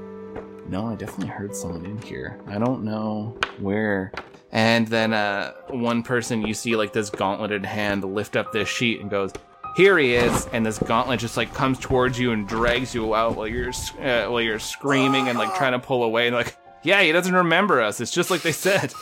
No, 0.72 0.88
I 0.88 0.96
definitely 0.96 1.28
heard 1.28 1.54
someone 1.54 1.86
in 1.86 2.02
here. 2.02 2.40
I 2.48 2.58
don't 2.58 2.86
know 2.86 3.38
where. 3.60 4.14
And 4.54 4.88
then 4.88 5.12
uh, 5.12 5.52
one 5.68 6.02
person 6.02 6.48
you 6.48 6.54
see 6.54 6.78
like 6.78 6.94
this 6.94 7.10
gauntleted 7.10 7.66
hand 7.66 8.06
lift 8.06 8.38
up 8.38 8.54
this 8.54 8.70
sheet 8.70 9.02
and 9.02 9.10
goes, 9.10 9.34
"Here 9.76 9.98
he 9.98 10.16
is!" 10.16 10.48
And 10.54 10.66
this 10.66 10.80
gauntlet 10.80 11.20
just 11.20 11.36
like 11.36 11.54
comes 11.54 11.78
towards 11.78 12.18
you 12.18 12.32
and 12.32 12.48
drags 12.48 12.96
you 12.96 13.14
out 13.14 13.36
while 13.36 13.50
you're 13.50 13.74
uh, 14.00 14.32
while 14.32 14.40
you're 14.40 14.60
screaming 14.60 15.28
and 15.28 15.38
like 15.38 15.54
trying 15.56 15.74
to 15.74 15.80
pull 15.80 16.04
away. 16.04 16.28
And 16.28 16.36
like, 16.38 16.56
yeah, 16.84 17.02
he 17.02 17.12
doesn't 17.12 17.36
remember 17.36 17.82
us. 17.82 18.00
It's 18.00 18.12
just 18.12 18.32
like 18.32 18.42
they 18.42 18.54
said. 18.54 18.94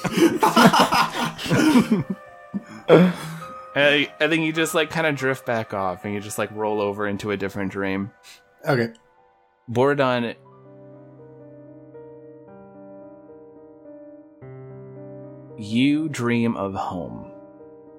I, 3.75 4.11
I 4.19 4.27
think 4.27 4.43
you 4.43 4.51
just 4.53 4.73
like 4.73 4.89
kind 4.89 5.05
of 5.05 5.15
drift 5.15 5.45
back 5.45 5.75
off 5.75 6.03
and 6.03 6.15
you 6.15 6.19
just 6.19 6.39
like 6.39 6.49
roll 6.51 6.81
over 6.81 7.07
into 7.07 7.29
a 7.29 7.37
different 7.37 7.71
dream. 7.71 8.09
Okay. 8.67 8.91
Borodon. 9.71 10.35
You 15.61 16.07
dream 16.07 16.55
of 16.55 16.73
home, 16.73 17.29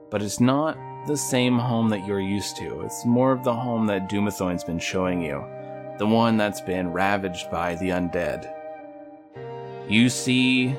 but 0.08 0.22
it's 0.22 0.40
not 0.40 0.78
the 1.06 1.14
same 1.14 1.58
home 1.58 1.90
that 1.90 2.06
you're 2.06 2.18
used 2.18 2.56
to. 2.56 2.80
It's 2.80 3.04
more 3.04 3.32
of 3.32 3.44
the 3.44 3.54
home 3.54 3.86
that 3.88 4.08
Dumathoin's 4.08 4.64
been 4.64 4.78
showing 4.78 5.20
you, 5.20 5.44
the 5.98 6.06
one 6.06 6.38
that's 6.38 6.62
been 6.62 6.90
ravaged 6.90 7.50
by 7.50 7.74
the 7.74 7.90
undead. 7.90 8.50
You 9.86 10.08
see, 10.08 10.74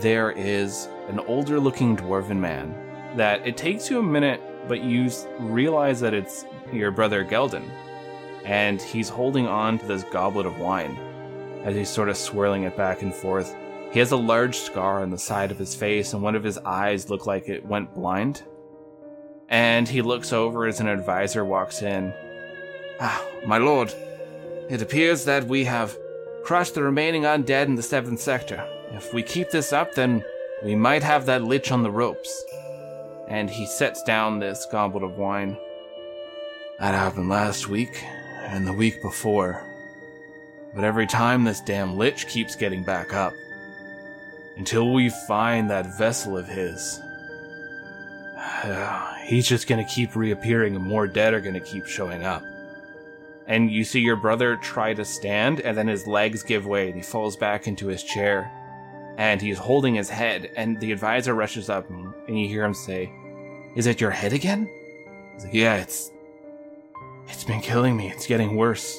there 0.00 0.32
is 0.32 0.90
an 1.08 1.18
older 1.20 1.58
looking 1.58 1.96
dwarven 1.96 2.36
man 2.36 2.74
that 3.16 3.46
it 3.46 3.56
takes 3.56 3.88
you 3.88 3.98
a 3.98 4.02
minute, 4.02 4.42
but 4.68 4.82
you 4.82 5.10
realize 5.38 5.98
that 6.00 6.12
it's 6.12 6.44
your 6.70 6.90
brother 6.90 7.24
Geldon. 7.24 7.66
And 8.44 8.82
he's 8.82 9.08
holding 9.08 9.46
on 9.46 9.78
to 9.78 9.86
this 9.86 10.04
goblet 10.04 10.44
of 10.44 10.58
wine 10.58 10.94
as 11.64 11.74
he's 11.74 11.88
sort 11.88 12.10
of 12.10 12.18
swirling 12.18 12.64
it 12.64 12.76
back 12.76 13.00
and 13.00 13.14
forth. 13.14 13.56
He 13.90 14.00
has 14.00 14.12
a 14.12 14.16
large 14.16 14.56
scar 14.56 15.00
on 15.02 15.10
the 15.10 15.18
side 15.18 15.50
of 15.50 15.58
his 15.58 15.74
face, 15.74 16.12
and 16.12 16.22
one 16.22 16.36
of 16.36 16.44
his 16.44 16.58
eyes 16.58 17.08
look 17.08 17.26
like 17.26 17.48
it 17.48 17.64
went 17.64 17.94
blind. 17.94 18.42
And 19.48 19.88
he 19.88 20.02
looks 20.02 20.32
over 20.32 20.66
as 20.66 20.80
an 20.80 20.88
advisor 20.88 21.44
walks 21.44 21.80
in. 21.80 22.12
Ah, 23.00 23.24
my 23.46 23.56
lord, 23.56 23.94
it 24.68 24.82
appears 24.82 25.24
that 25.24 25.44
we 25.44 25.64
have 25.64 25.96
crushed 26.44 26.74
the 26.74 26.82
remaining 26.82 27.22
undead 27.22 27.66
in 27.66 27.76
the 27.76 27.82
seventh 27.82 28.20
sector. 28.20 28.62
If 28.90 29.14
we 29.14 29.22
keep 29.22 29.50
this 29.50 29.72
up, 29.72 29.94
then 29.94 30.22
we 30.62 30.74
might 30.74 31.02
have 31.02 31.24
that 31.26 31.44
lich 31.44 31.72
on 31.72 31.82
the 31.82 31.90
ropes. 31.90 32.44
And 33.28 33.48
he 33.48 33.66
sets 33.66 34.02
down 34.02 34.38
this 34.38 34.66
goblet 34.70 35.02
of 35.02 35.16
wine. 35.16 35.56
That 36.78 36.94
happened 36.94 37.28
last 37.28 37.68
week 37.68 38.04
and 38.44 38.66
the 38.66 38.72
week 38.72 39.00
before. 39.02 39.62
But 40.74 40.84
every 40.84 41.06
time 41.06 41.44
this 41.44 41.60
damn 41.60 41.96
lich 41.96 42.26
keeps 42.28 42.54
getting 42.54 42.84
back 42.84 43.14
up. 43.14 43.32
Until 44.58 44.92
we 44.92 45.08
find 45.08 45.70
that 45.70 45.96
vessel 45.96 46.36
of 46.36 46.46
his. 46.46 47.00
He's 49.24 49.46
just 49.46 49.68
gonna 49.68 49.84
keep 49.84 50.16
reappearing 50.16 50.74
and 50.74 50.84
more 50.84 51.06
dead 51.06 51.32
are 51.32 51.40
gonna 51.40 51.60
keep 51.60 51.86
showing 51.86 52.24
up. 52.24 52.42
And 53.46 53.70
you 53.70 53.84
see 53.84 54.00
your 54.00 54.16
brother 54.16 54.56
try 54.56 54.92
to 54.94 55.04
stand, 55.04 55.60
and 55.60 55.78
then 55.78 55.86
his 55.88 56.06
legs 56.06 56.42
give 56.42 56.66
way 56.66 56.88
and 56.88 56.96
he 56.96 57.02
falls 57.02 57.36
back 57.36 57.66
into 57.66 57.86
his 57.86 58.02
chair. 58.02 58.50
And 59.16 59.40
he's 59.40 59.58
holding 59.58 59.94
his 59.94 60.10
head, 60.10 60.50
and 60.56 60.78
the 60.80 60.92
advisor 60.92 61.34
rushes 61.34 61.70
up, 61.70 61.88
and 61.88 62.38
you 62.38 62.46
hear 62.46 62.64
him 62.64 62.74
say, 62.74 63.10
Is 63.74 63.86
it 63.86 64.00
your 64.00 64.10
head 64.10 64.32
again? 64.32 64.68
Like, 65.42 65.54
Yeah, 65.54 65.76
it's. 65.76 66.10
It's 67.28 67.44
been 67.44 67.60
killing 67.60 67.96
me. 67.96 68.10
It's 68.10 68.26
getting 68.26 68.56
worse. 68.56 68.96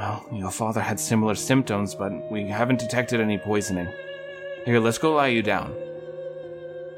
Well, 0.00 0.24
your 0.32 0.50
father 0.50 0.80
had 0.80 0.98
similar 0.98 1.34
symptoms, 1.34 1.94
but 1.94 2.32
we 2.32 2.48
haven't 2.48 2.78
detected 2.78 3.20
any 3.20 3.36
poisoning. 3.36 3.92
Here, 4.64 4.80
let's 4.80 4.96
go 4.96 5.12
lie 5.12 5.26
you 5.26 5.42
down. 5.42 5.74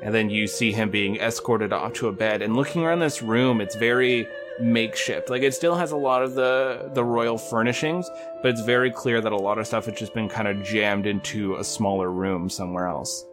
And 0.04 0.14
then 0.14 0.30
you 0.30 0.46
see 0.46 0.70
him 0.70 0.88
being 0.88 1.16
escorted 1.16 1.72
off 1.72 1.94
to 1.94 2.06
a 2.06 2.12
bed, 2.12 2.42
and 2.42 2.54
looking 2.54 2.84
around 2.84 3.00
this 3.00 3.20
room, 3.20 3.60
it's 3.60 3.74
very 3.74 4.28
makeshift. 4.60 5.30
Like 5.30 5.42
it 5.42 5.52
still 5.52 5.74
has 5.74 5.90
a 5.90 5.96
lot 5.96 6.22
of 6.22 6.34
the 6.34 6.92
the 6.94 7.02
royal 7.02 7.38
furnishings, 7.38 8.08
but 8.40 8.52
it's 8.52 8.60
very 8.60 8.92
clear 8.92 9.20
that 9.20 9.32
a 9.32 9.36
lot 9.36 9.58
of 9.58 9.66
stuff 9.66 9.86
has 9.86 9.98
just 9.98 10.14
been 10.14 10.28
kind 10.28 10.46
of 10.46 10.62
jammed 10.62 11.06
into 11.06 11.56
a 11.56 11.64
smaller 11.64 12.08
room 12.08 12.48
somewhere 12.48 12.86
else. 12.86 13.26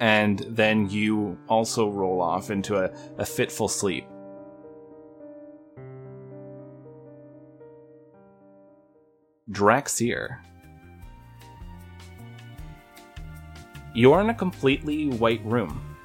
And 0.00 0.38
then 0.48 0.88
you 0.88 1.38
also 1.46 1.90
roll 1.90 2.22
off 2.22 2.50
into 2.50 2.78
a, 2.78 2.90
a 3.18 3.26
fitful 3.26 3.68
sleep. 3.68 4.06
Draxier. 9.50 10.38
You're 13.94 14.20
in 14.20 14.30
a 14.30 14.34
completely 14.34 15.08
white 15.10 15.44
room. 15.44 15.96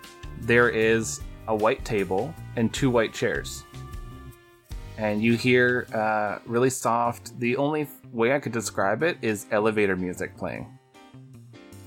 There 0.41 0.69
is 0.69 1.21
a 1.47 1.55
white 1.55 1.83
table 1.85 2.33
and 2.55 2.73
two 2.73 2.89
white 2.89 3.13
chairs. 3.13 3.63
And 4.97 5.23
you 5.23 5.35
hear 5.35 5.87
uh, 5.93 6.39
really 6.45 6.69
soft, 6.69 7.39
the 7.39 7.55
only 7.55 7.87
way 8.11 8.35
I 8.35 8.39
could 8.39 8.51
describe 8.51 9.01
it 9.01 9.17
is 9.21 9.47
elevator 9.51 9.95
music 9.95 10.35
playing. 10.37 10.67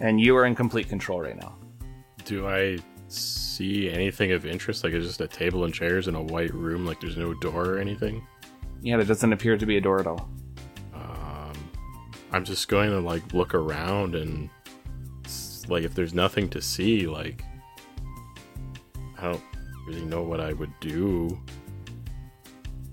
And 0.00 0.20
you 0.20 0.34
are 0.36 0.46
in 0.46 0.54
complete 0.54 0.88
control 0.88 1.20
right 1.20 1.36
now. 1.36 1.54
Do 2.24 2.48
I 2.48 2.78
see 3.08 3.90
anything 3.90 4.32
of 4.32 4.46
interest? 4.46 4.82
Like 4.82 4.94
it's 4.94 5.06
just 5.06 5.20
a 5.20 5.28
table 5.28 5.64
and 5.64 5.74
chairs 5.74 6.08
in 6.08 6.14
a 6.14 6.22
white 6.22 6.54
room, 6.54 6.86
like 6.86 7.00
there's 7.00 7.18
no 7.18 7.34
door 7.34 7.74
or 7.74 7.78
anything? 7.78 8.26
Yeah, 8.80 8.96
there 8.96 9.06
doesn't 9.06 9.32
appear 9.32 9.56
to 9.58 9.66
be 9.66 9.76
a 9.76 9.80
door 9.80 10.00
at 10.00 10.06
all. 10.06 10.28
I'm 12.32 12.44
just 12.44 12.68
going 12.68 12.90
to 12.90 13.00
like 13.00 13.34
look 13.34 13.54
around 13.54 14.14
and 14.14 14.48
like 15.68 15.84
if 15.84 15.94
there's 15.94 16.14
nothing 16.14 16.48
to 16.50 16.60
see, 16.60 17.06
like 17.06 17.44
I 19.18 19.30
don't 19.30 19.42
really 19.86 20.04
know 20.04 20.22
what 20.22 20.40
I 20.40 20.52
would 20.52 20.72
do. 20.80 21.38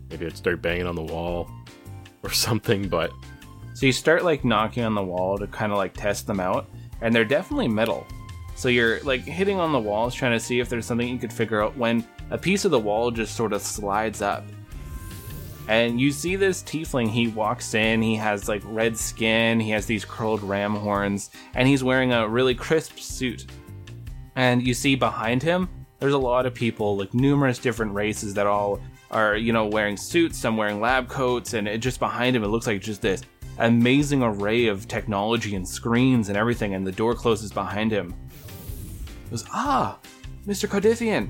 Maybe 0.10 0.26
I'd 0.26 0.38
start 0.38 0.62
banging 0.62 0.88
on 0.88 0.96
the 0.96 1.04
wall 1.04 1.50
or 2.24 2.30
something, 2.32 2.88
but 2.88 3.12
So 3.74 3.86
you 3.86 3.92
start 3.92 4.24
like 4.24 4.44
knocking 4.44 4.84
on 4.84 4.94
the 4.94 5.04
wall 5.04 5.38
to 5.38 5.48
kind 5.48 5.72
of 5.72 5.78
like 5.78 5.94
test 5.94 6.28
them 6.28 6.40
out, 6.40 6.70
and 7.02 7.16
they're 7.16 7.26
definitely 7.26 7.68
metal. 7.68 8.06
So 8.56 8.68
you're 8.68 9.00
like 9.04 9.22
hitting 9.22 9.58
on 9.58 9.72
the 9.72 9.80
walls 9.80 10.14
trying 10.14 10.34
to 10.34 10.40
see 10.40 10.60
if 10.60 10.68
there's 10.68 10.86
something 10.86 11.08
you 11.08 11.18
could 11.18 11.32
figure 11.32 11.64
out 11.64 11.78
when 11.78 12.06
a 12.30 12.38
piece 12.38 12.66
of 12.66 12.72
the 12.72 12.80
wall 12.80 13.10
just 13.10 13.36
sort 13.36 13.54
of 13.54 13.62
slides 13.62 14.22
up. 14.22 14.44
And 15.70 16.02
you 16.02 16.12
see 16.12 16.36
this 16.36 16.64
tiefling, 16.64 17.12
he 17.12 17.28
walks 17.28 17.76
in, 17.76 18.02
he 18.02 18.16
has 18.16 18.50
like 18.50 18.64
red 18.66 18.98
skin, 18.98 19.60
he 19.60 19.70
has 19.70 19.86
these 19.86 20.04
curled 20.04 20.42
ram 20.42 20.74
horns, 20.74 21.30
and 21.54 21.68
he's 21.68 21.84
wearing 21.84 22.12
a 22.12 22.28
really 22.28 22.56
crisp 22.56 22.98
suit. 22.98 23.46
And 24.36 24.66
you 24.66 24.74
see 24.74 24.96
behind 24.96 25.44
him, 25.44 25.70
there's 26.00 26.14
a 26.14 26.18
lot 26.18 26.48
of 26.48 26.56
people, 26.56 26.98
like 26.98 27.14
numerous 27.14 27.60
different 27.60 27.94
races 27.94 28.34
that 28.34 28.48
all 28.48 28.82
are, 29.12 29.38
you 29.38 29.54
know, 29.54 29.68
wearing 29.68 29.96
suits, 29.96 30.40
some 30.40 30.58
wearing 30.58 30.82
lab 30.82 31.08
coats, 31.08 31.54
and 31.54 31.68
it 31.68 31.78
just 31.78 32.00
behind 32.00 32.36
him, 32.36 32.44
it 32.44 32.48
looks 32.48 32.66
like 32.66 32.82
just 32.82 33.04
this 33.04 33.22
amazing 33.60 34.24
array 34.24 34.66
of 34.66 34.88
technology 34.88 35.54
and 35.54 35.68
screens 35.68 36.30
and 36.30 36.38
everything, 36.38 36.74
and 36.74 36.88
the 36.88 36.92
door 36.92 37.14
closes 37.14 37.52
behind 37.52 37.92
him. 37.92 38.16
It 39.28 39.30
goes, 39.30 39.46
Ah, 39.54 40.00
Mr. 40.48 40.68
Cardithian. 40.68 41.30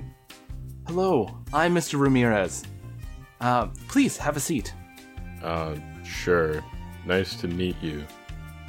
Hello, 0.88 1.38
I'm 1.52 1.75
Mr. 1.75 1.99
Ramirez. 1.99 2.63
Uh, 3.41 3.67
please 3.88 4.17
have 4.17 4.36
a 4.38 4.39
seat. 4.39 4.73
uh 5.43 5.75
sure. 6.04 6.63
Nice 7.06 7.36
to 7.41 7.47
meet 7.47 7.75
you. 7.82 8.04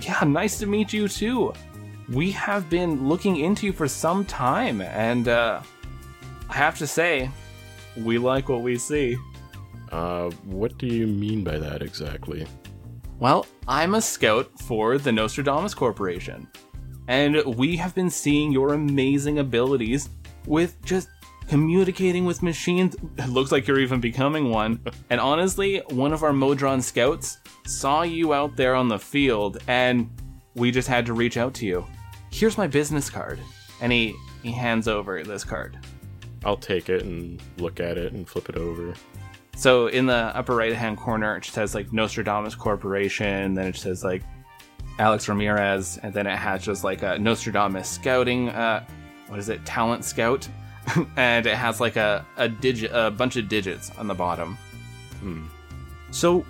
Yeah, 0.00 0.22
nice 0.24 0.58
to 0.60 0.66
meet 0.66 0.92
you 0.92 1.08
too. 1.08 1.52
We 2.08 2.30
have 2.32 2.68
been 2.70 3.08
looking 3.08 3.36
into 3.36 3.66
you 3.66 3.72
for 3.72 3.86
some 3.88 4.24
time, 4.24 4.80
and 4.80 5.28
uh, 5.28 5.60
I 6.48 6.54
have 6.54 6.76
to 6.78 6.86
say, 6.86 7.30
we 7.96 8.18
like 8.18 8.48
what 8.48 8.62
we 8.62 8.76
see. 8.78 9.16
Uh 9.92 10.30
what 10.44 10.78
do 10.78 10.86
you 10.86 11.06
mean 11.06 11.42
by 11.42 11.58
that 11.58 11.82
exactly? 11.82 12.46
Well, 13.18 13.46
I'm 13.68 13.94
a 13.96 14.00
scout 14.00 14.48
for 14.60 14.96
the 14.98 15.12
Nostradamus 15.12 15.74
Corporation, 15.74 16.48
and 17.08 17.32
we 17.56 17.76
have 17.76 17.94
been 17.94 18.08
seeing 18.10 18.52
your 18.52 18.74
amazing 18.74 19.40
abilities 19.40 20.08
with 20.46 20.80
just 20.84 21.08
communicating 21.50 22.24
with 22.24 22.44
machines. 22.44 22.94
It 23.18 23.28
looks 23.28 23.50
like 23.50 23.66
you're 23.66 23.80
even 23.80 24.00
becoming 24.00 24.50
one. 24.50 24.80
and 25.10 25.20
honestly, 25.20 25.82
one 25.88 26.12
of 26.12 26.22
our 26.22 26.32
Modron 26.32 26.80
scouts 26.80 27.38
saw 27.66 28.02
you 28.02 28.32
out 28.32 28.54
there 28.54 28.76
on 28.76 28.86
the 28.86 29.00
field, 29.00 29.58
and 29.66 30.08
we 30.54 30.70
just 30.70 30.86
had 30.86 31.04
to 31.06 31.12
reach 31.12 31.36
out 31.36 31.52
to 31.54 31.66
you. 31.66 31.84
Here's 32.30 32.56
my 32.56 32.68
business 32.68 33.10
card. 33.10 33.40
And 33.80 33.90
he, 33.90 34.14
he 34.44 34.52
hands 34.52 34.86
over 34.86 35.24
this 35.24 35.42
card. 35.42 35.76
I'll 36.44 36.56
take 36.56 36.88
it 36.88 37.02
and 37.02 37.42
look 37.58 37.80
at 37.80 37.98
it 37.98 38.12
and 38.12 38.28
flip 38.28 38.48
it 38.48 38.56
over. 38.56 38.94
So 39.56 39.88
in 39.88 40.06
the 40.06 40.14
upper 40.14 40.54
right 40.54 40.72
hand 40.72 40.98
corner, 40.98 41.36
it 41.36 41.44
says 41.44 41.74
like 41.74 41.92
Nostradamus 41.92 42.54
Corporation. 42.54 43.54
Then 43.54 43.66
it 43.66 43.76
says 43.76 44.04
like 44.04 44.22
Alex 45.00 45.28
Ramirez, 45.28 45.98
and 46.02 46.14
then 46.14 46.28
it 46.28 46.36
has 46.36 46.62
just 46.62 46.84
like 46.84 47.02
a 47.02 47.18
Nostradamus 47.18 47.88
Scouting. 47.88 48.50
Uh, 48.50 48.86
what 49.26 49.38
is 49.40 49.48
it? 49.48 49.64
Talent 49.66 50.04
Scout, 50.04 50.48
and 51.16 51.46
it 51.46 51.56
has 51.56 51.80
like 51.80 51.96
a 51.96 52.24
a 52.36 52.48
digit, 52.48 52.90
a 52.92 53.10
bunch 53.10 53.36
of 53.36 53.48
digits 53.48 53.90
on 53.98 54.06
the 54.06 54.14
bottom. 54.14 54.56
Hmm. 55.20 55.46
So 56.10 56.44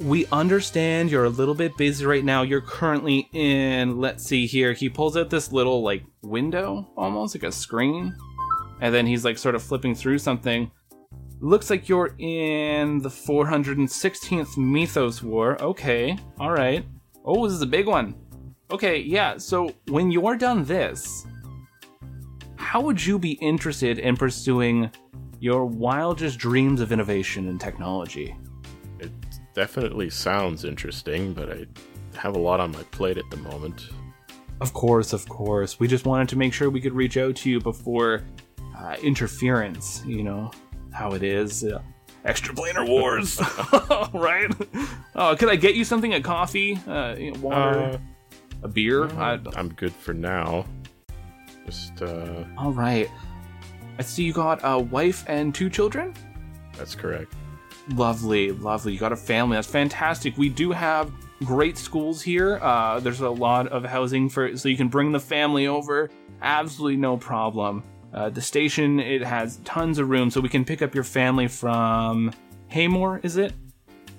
we 0.00 0.26
understand 0.26 1.10
you're 1.10 1.24
a 1.24 1.30
little 1.30 1.54
bit 1.54 1.76
busy 1.76 2.04
right 2.04 2.24
now. 2.24 2.42
You're 2.42 2.60
currently 2.60 3.28
in, 3.32 4.00
let's 4.00 4.24
see 4.24 4.46
here. 4.46 4.72
He 4.72 4.88
pulls 4.88 5.16
out 5.16 5.30
this 5.30 5.52
little 5.52 5.82
like 5.82 6.04
window, 6.22 6.90
almost 6.96 7.34
like 7.34 7.44
a 7.44 7.52
screen. 7.52 8.14
And 8.80 8.94
then 8.94 9.06
he's 9.06 9.24
like 9.24 9.38
sort 9.38 9.54
of 9.54 9.62
flipping 9.62 9.94
through 9.94 10.18
something. 10.18 10.70
Looks 11.40 11.70
like 11.70 11.88
you're 11.88 12.14
in 12.18 12.98
the 12.98 13.08
416th 13.08 14.56
Mythos 14.56 15.22
War. 15.22 15.60
Okay, 15.62 16.18
alright. 16.40 16.84
Oh, 17.24 17.46
this 17.46 17.54
is 17.54 17.62
a 17.62 17.66
big 17.66 17.86
one. 17.86 18.14
Okay, 18.70 18.98
yeah, 18.98 19.36
so 19.38 19.72
when 19.88 20.10
you're 20.10 20.36
done 20.36 20.64
this, 20.64 21.26
how 22.74 22.80
would 22.80 23.06
you 23.06 23.20
be 23.20 23.34
interested 23.34 24.00
in 24.00 24.16
pursuing 24.16 24.90
your 25.38 25.64
wildest 25.64 26.40
dreams 26.40 26.80
of 26.80 26.90
innovation 26.90 27.46
and 27.48 27.60
technology? 27.60 28.34
It 28.98 29.12
definitely 29.54 30.10
sounds 30.10 30.64
interesting, 30.64 31.34
but 31.34 31.52
I 31.52 31.66
have 32.18 32.34
a 32.34 32.38
lot 32.40 32.58
on 32.58 32.72
my 32.72 32.82
plate 32.90 33.16
at 33.16 33.30
the 33.30 33.36
moment. 33.36 33.90
Of 34.60 34.72
course, 34.72 35.12
of 35.12 35.28
course. 35.28 35.78
We 35.78 35.86
just 35.86 36.04
wanted 36.04 36.28
to 36.30 36.36
make 36.36 36.52
sure 36.52 36.68
we 36.68 36.80
could 36.80 36.94
reach 36.94 37.16
out 37.16 37.36
to 37.36 37.50
you 37.50 37.60
before 37.60 38.24
uh, 38.76 38.96
interference, 39.00 40.02
you 40.04 40.24
know, 40.24 40.50
how 40.92 41.12
it 41.12 41.22
is. 41.22 41.62
Uh, 41.62 41.80
extra 42.24 42.52
planar 42.52 42.88
wars, 42.88 43.40
right? 44.12 44.50
Oh, 45.14 45.36
could 45.36 45.48
I 45.48 45.54
get 45.54 45.76
you 45.76 45.84
something? 45.84 46.12
A 46.14 46.20
coffee, 46.20 46.76
uh, 46.88 47.14
you 47.16 47.30
know, 47.30 47.38
water, 47.38 47.78
Uh, 47.78 47.98
a 48.64 48.68
beer? 48.68 49.04
I'm 49.10 49.72
good 49.74 49.92
for 49.92 50.12
now. 50.12 50.66
Just, 51.66 52.02
uh, 52.02 52.44
all 52.58 52.72
right. 52.72 53.10
I 53.98 54.02
see 54.02 54.24
you 54.24 54.32
got 54.32 54.60
a 54.62 54.78
wife 54.78 55.24
and 55.28 55.54
two 55.54 55.70
children. 55.70 56.14
that's 56.76 56.94
correct. 56.94 57.32
Lovely, 57.90 58.50
lovely. 58.50 58.92
You 58.92 58.98
got 58.98 59.12
a 59.12 59.16
family. 59.16 59.56
That's 59.56 59.68
fantastic. 59.68 60.36
We 60.38 60.48
do 60.48 60.72
have 60.72 61.12
great 61.44 61.76
schools 61.76 62.22
here. 62.22 62.58
Uh, 62.62 62.98
there's 63.00 63.20
a 63.20 63.28
lot 63.28 63.68
of 63.68 63.84
housing 63.84 64.28
for, 64.28 64.56
so 64.56 64.68
you 64.68 64.76
can 64.76 64.88
bring 64.88 65.12
the 65.12 65.20
family 65.20 65.66
over. 65.66 66.10
Absolutely 66.42 66.96
no 66.96 67.16
problem. 67.16 67.82
Uh, 68.12 68.30
the 68.30 68.40
station 68.40 69.00
it 69.00 69.22
has 69.22 69.58
tons 69.64 69.98
of 69.98 70.08
room, 70.08 70.30
so 70.30 70.40
we 70.40 70.48
can 70.48 70.64
pick 70.64 70.82
up 70.82 70.94
your 70.94 71.04
family 71.04 71.46
from 71.48 72.32
Haymore. 72.68 73.20
Is 73.22 73.36
it? 73.36 73.52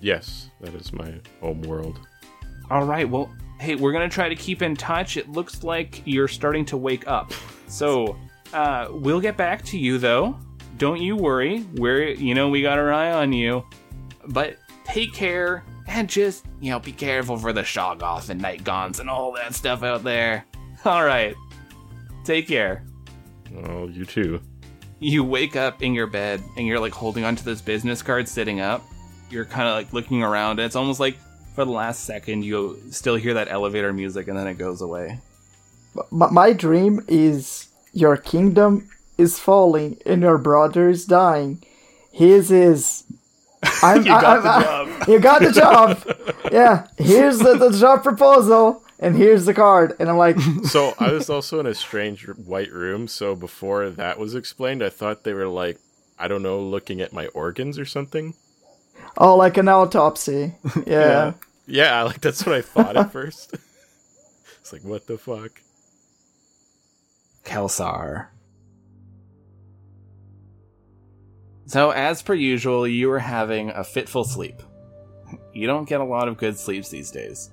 Yes, 0.01 0.49
that 0.61 0.75
is 0.75 0.93
my 0.93 1.19
home 1.41 1.61
world. 1.63 1.99
All 2.69 2.83
right. 2.85 3.09
Well, 3.09 3.33
hey, 3.65 3.75
we're 3.75 3.91
gonna 3.91 4.07
try 4.07 4.29
to 4.29 4.35
keep 4.35 4.61
in 4.61 4.75
touch. 4.75 5.17
It 5.17 5.29
looks 5.29 5.63
like 5.63 6.01
you're 6.05 6.27
starting 6.27 6.65
to 6.65 6.77
wake 6.77 7.07
up, 7.07 7.33
so 7.67 8.17
uh, 8.53 8.87
we'll 8.91 9.19
get 9.19 9.35
back 9.35 9.63
to 9.65 9.77
you 9.77 9.97
though. 9.97 10.37
Don't 10.77 11.01
you 11.01 11.15
worry. 11.15 11.65
We're, 11.75 12.09
you 12.09 12.33
know, 12.33 12.49
we 12.49 12.61
got 12.61 12.77
our 12.77 12.91
eye 12.91 13.11
on 13.11 13.31
you. 13.31 13.65
But 14.27 14.57
take 14.83 15.13
care 15.13 15.63
and 15.87 16.09
just, 16.09 16.45
you 16.59 16.71
know, 16.71 16.79
be 16.79 16.91
careful 16.91 17.37
for 17.37 17.53
the 17.53 17.61
Shoggoth 17.61 18.29
and 18.29 18.41
Nightgaunts 18.41 18.99
and 18.99 19.09
all 19.09 19.31
that 19.33 19.53
stuff 19.53 19.83
out 19.83 20.03
there. 20.03 20.45
All 20.83 21.05
right. 21.05 21.35
Take 22.25 22.47
care. 22.47 22.85
Oh, 23.65 23.87
you 23.87 24.05
too. 24.05 24.41
You 24.99 25.23
wake 25.23 25.55
up 25.55 25.81
in 25.81 25.93
your 25.93 26.07
bed 26.07 26.41
and 26.57 26.67
you're 26.67 26.79
like 26.79 26.93
holding 26.93 27.23
onto 27.23 27.43
this 27.43 27.61
business 27.61 28.01
card 28.01 28.27
sitting 28.27 28.59
up. 28.59 28.83
You're 29.29 29.45
kind 29.45 29.67
of 29.67 29.75
like 29.75 29.93
looking 29.93 30.23
around. 30.23 30.59
And 30.59 30.65
it's 30.65 30.75
almost 30.75 30.99
like 30.99 31.17
for 31.55 31.65
the 31.65 31.71
last 31.71 32.03
second 32.03 32.43
you 32.43 32.79
still 32.91 33.15
hear 33.15 33.33
that 33.35 33.47
elevator 33.49 33.91
music 33.93 34.27
and 34.27 34.37
then 34.37 34.47
it 34.47 34.57
goes 34.57 34.81
away. 34.81 35.19
M- 35.97 36.33
my 36.33 36.53
dream 36.53 37.03
is 37.07 37.67
your 37.93 38.17
kingdom 38.17 38.89
is 39.17 39.39
falling 39.39 39.97
and 40.05 40.21
your 40.21 40.37
brother 40.37 40.89
is 40.89 41.05
dying. 41.05 41.63
His 42.11 42.51
is. 42.51 43.03
I'm, 43.83 43.99
You 43.99 44.03
got 44.05 44.43
the 44.43 44.49
I'm- 44.49 44.63
job. 44.99 45.07
you 45.07 45.19
got 45.19 45.41
the 45.41 45.51
job. 45.51 46.45
yeah. 46.51 46.87
Here's 46.97 47.39
the, 47.39 47.57
the 47.57 47.71
job 47.71 48.03
proposal, 48.03 48.83
and 48.99 49.15
here's 49.15 49.45
the 49.45 49.53
card. 49.53 49.95
And 49.99 50.09
I'm 50.09 50.17
like, 50.17 50.37
So 50.65 50.93
I 50.99 51.11
was 51.11 51.29
also 51.29 51.59
in 51.59 51.65
a 51.65 51.73
strange 51.73 52.27
white 52.27 52.71
room. 52.71 53.07
So 53.07 53.35
before 53.35 53.89
that 53.89 54.19
was 54.19 54.35
explained, 54.35 54.83
I 54.83 54.89
thought 54.89 55.23
they 55.23 55.33
were 55.33 55.47
like, 55.47 55.79
I 56.19 56.27
don't 56.27 56.43
know, 56.43 56.59
looking 56.59 57.01
at 57.01 57.11
my 57.13 57.27
organs 57.27 57.77
or 57.79 57.85
something. 57.85 58.35
oh, 59.17 59.35
like 59.35 59.57
an 59.57 59.67
autopsy. 59.67 60.53
Yeah. 60.85 61.33
Yeah, 61.67 62.03
like 62.03 62.21
that's 62.21 62.45
what 62.45 62.55
I 62.55 62.61
thought 62.61 62.95
at 62.97 63.11
first. 63.13 63.53
it's 64.59 64.73
like, 64.73 64.83
what 64.83 65.07
the 65.07 65.17
fuck? 65.17 65.61
Kelsar. 67.43 68.27
So, 71.67 71.89
as 71.89 72.21
per 72.21 72.35
usual, 72.35 72.87
you 72.87 73.11
are 73.11 73.19
having 73.19 73.69
a 73.71 73.83
fitful 73.83 74.23
sleep. 74.23 74.61
You 75.53 75.65
don't 75.65 75.89
get 75.89 75.99
a 75.99 76.05
lot 76.05 76.27
of 76.27 76.37
good 76.37 76.57
sleeps 76.57 76.89
these 76.89 77.09
days. 77.09 77.49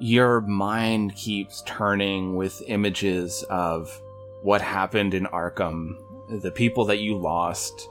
Your 0.00 0.40
mind 0.40 1.14
keeps 1.16 1.62
turning 1.66 2.36
with 2.36 2.62
images 2.66 3.44
of 3.50 4.00
what 4.42 4.62
happened 4.62 5.12
in 5.12 5.26
Arkham, 5.26 5.96
the 6.40 6.50
people 6.50 6.84
that 6.86 7.00
you 7.00 7.16
lost. 7.16 7.88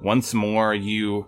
Once 0.00 0.32
more, 0.32 0.74
you 0.74 1.26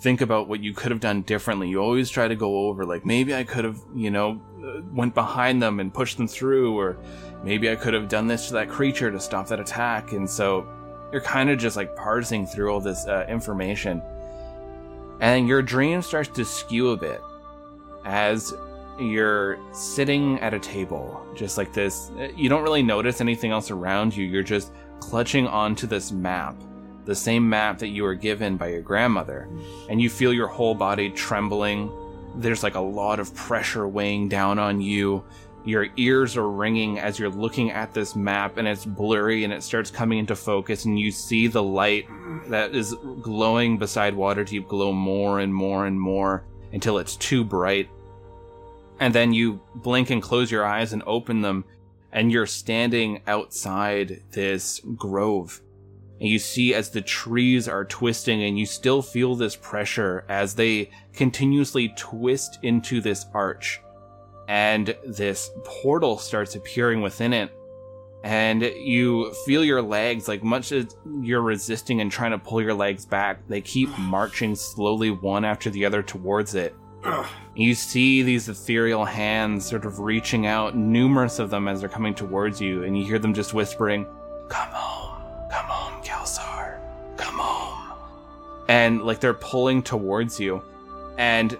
think 0.00 0.20
about 0.22 0.48
what 0.48 0.62
you 0.62 0.72
could 0.72 0.90
have 0.90 1.00
done 1.00 1.22
differently. 1.22 1.68
You 1.68 1.78
always 1.80 2.08
try 2.08 2.26
to 2.26 2.34
go 2.34 2.68
over, 2.68 2.84
like, 2.86 3.04
maybe 3.04 3.34
I 3.34 3.44
could 3.44 3.64
have, 3.64 3.78
you 3.94 4.10
know, 4.10 4.40
uh, 4.64 4.80
went 4.92 5.14
behind 5.14 5.62
them 5.62 5.78
and 5.78 5.92
pushed 5.92 6.16
them 6.16 6.26
through, 6.26 6.78
or 6.78 6.96
maybe 7.44 7.70
I 7.70 7.76
could 7.76 7.92
have 7.92 8.08
done 8.08 8.26
this 8.26 8.48
to 8.48 8.54
that 8.54 8.68
creature 8.68 9.10
to 9.10 9.20
stop 9.20 9.48
that 9.48 9.60
attack. 9.60 10.12
And 10.12 10.28
so 10.28 10.66
you're 11.12 11.20
kind 11.20 11.50
of 11.50 11.58
just 11.58 11.76
like 11.76 11.94
parsing 11.96 12.46
through 12.46 12.72
all 12.72 12.80
this 12.80 13.06
uh, 13.06 13.26
information. 13.28 14.02
And 15.20 15.46
your 15.46 15.60
dream 15.60 16.00
starts 16.00 16.30
to 16.30 16.44
skew 16.44 16.90
a 16.90 16.96
bit 16.96 17.20
as 18.06 18.54
you're 18.98 19.58
sitting 19.72 20.38
at 20.40 20.54
a 20.54 20.58
table, 20.58 21.26
just 21.34 21.58
like 21.58 21.72
this. 21.74 22.10
You 22.36 22.48
don't 22.48 22.62
really 22.62 22.82
notice 22.82 23.20
anything 23.20 23.50
else 23.50 23.70
around 23.70 24.16
you. 24.16 24.24
You're 24.24 24.42
just 24.42 24.72
clutching 25.00 25.46
onto 25.46 25.86
this 25.86 26.12
map, 26.12 26.54
the 27.04 27.14
same 27.14 27.48
map 27.48 27.78
that 27.78 27.88
you 27.88 28.02
were 28.02 28.14
given 28.14 28.56
by 28.56 28.68
your 28.68 28.82
grandmother. 28.82 29.48
And 29.88 30.00
you 30.00 30.10
feel 30.10 30.32
your 30.32 30.48
whole 30.48 30.74
body 30.74 31.10
trembling. 31.10 31.90
There's 32.36 32.62
like 32.62 32.74
a 32.74 32.80
lot 32.80 33.20
of 33.20 33.34
pressure 33.34 33.88
weighing 33.88 34.28
down 34.28 34.58
on 34.58 34.80
you. 34.80 35.24
Your 35.64 35.88
ears 35.96 36.36
are 36.38 36.48
ringing 36.48 36.98
as 36.98 37.18
you're 37.18 37.28
looking 37.28 37.70
at 37.70 37.92
this 37.92 38.16
map, 38.16 38.56
and 38.56 38.66
it's 38.66 38.86
blurry 38.86 39.44
and 39.44 39.52
it 39.52 39.62
starts 39.62 39.90
coming 39.90 40.18
into 40.18 40.34
focus, 40.34 40.86
and 40.86 40.98
you 40.98 41.10
see 41.10 41.48
the 41.48 41.62
light 41.62 42.06
that 42.48 42.74
is 42.74 42.94
glowing 43.20 43.76
beside 43.76 44.14
Waterdeep 44.14 44.66
glow 44.68 44.90
more 44.92 45.40
and 45.40 45.54
more 45.54 45.84
and 45.84 46.00
more 46.00 46.44
until 46.72 46.96
it's 46.96 47.16
too 47.16 47.44
bright. 47.44 47.90
And 49.00 49.14
then 49.14 49.34
you 49.34 49.60
blink 49.74 50.08
and 50.08 50.22
close 50.22 50.50
your 50.50 50.64
eyes 50.64 50.94
and 50.94 51.02
open 51.06 51.42
them, 51.42 51.64
and 52.10 52.32
you're 52.32 52.46
standing 52.46 53.20
outside 53.26 54.22
this 54.30 54.80
grove. 54.96 55.60
And 56.20 56.28
you 56.28 56.38
see 56.38 56.74
as 56.74 56.90
the 56.90 57.00
trees 57.00 57.66
are 57.66 57.84
twisting, 57.84 58.42
and 58.42 58.58
you 58.58 58.66
still 58.66 59.00
feel 59.00 59.34
this 59.34 59.56
pressure 59.56 60.24
as 60.28 60.54
they 60.54 60.90
continuously 61.14 61.92
twist 61.96 62.58
into 62.62 63.00
this 63.00 63.24
arch. 63.32 63.80
And 64.46 64.94
this 65.06 65.50
portal 65.64 66.18
starts 66.18 66.56
appearing 66.56 67.00
within 67.00 67.32
it. 67.32 67.50
And 68.22 68.62
you 68.62 69.32
feel 69.46 69.64
your 69.64 69.80
legs 69.80 70.28
like 70.28 70.42
much 70.42 70.72
as 70.72 70.94
you're 71.22 71.40
resisting 71.40 72.02
and 72.02 72.12
trying 72.12 72.32
to 72.32 72.38
pull 72.38 72.60
your 72.60 72.74
legs 72.74 73.06
back 73.06 73.38
they 73.48 73.62
keep 73.62 73.88
marching 73.98 74.54
slowly 74.54 75.10
one 75.10 75.42
after 75.42 75.70
the 75.70 75.86
other 75.86 76.02
towards 76.02 76.54
it. 76.54 76.74
You 77.56 77.74
see 77.74 78.22
these 78.22 78.48
ethereal 78.48 79.06
hands 79.06 79.64
sort 79.64 79.86
of 79.86 80.00
reaching 80.00 80.46
out 80.46 80.76
numerous 80.76 81.38
of 81.38 81.48
them 81.48 81.66
as 81.66 81.80
they're 81.80 81.88
coming 81.88 82.14
towards 82.14 82.60
you 82.60 82.84
and 82.84 82.98
you 82.98 83.04
hear 83.04 83.18
them 83.18 83.32
just 83.32 83.54
whispering 83.54 84.04
come 84.50 84.68
home 84.68 85.09
and 88.70 89.02
like 89.02 89.18
they're 89.18 89.34
pulling 89.34 89.82
towards 89.82 90.38
you 90.38 90.62
and 91.18 91.58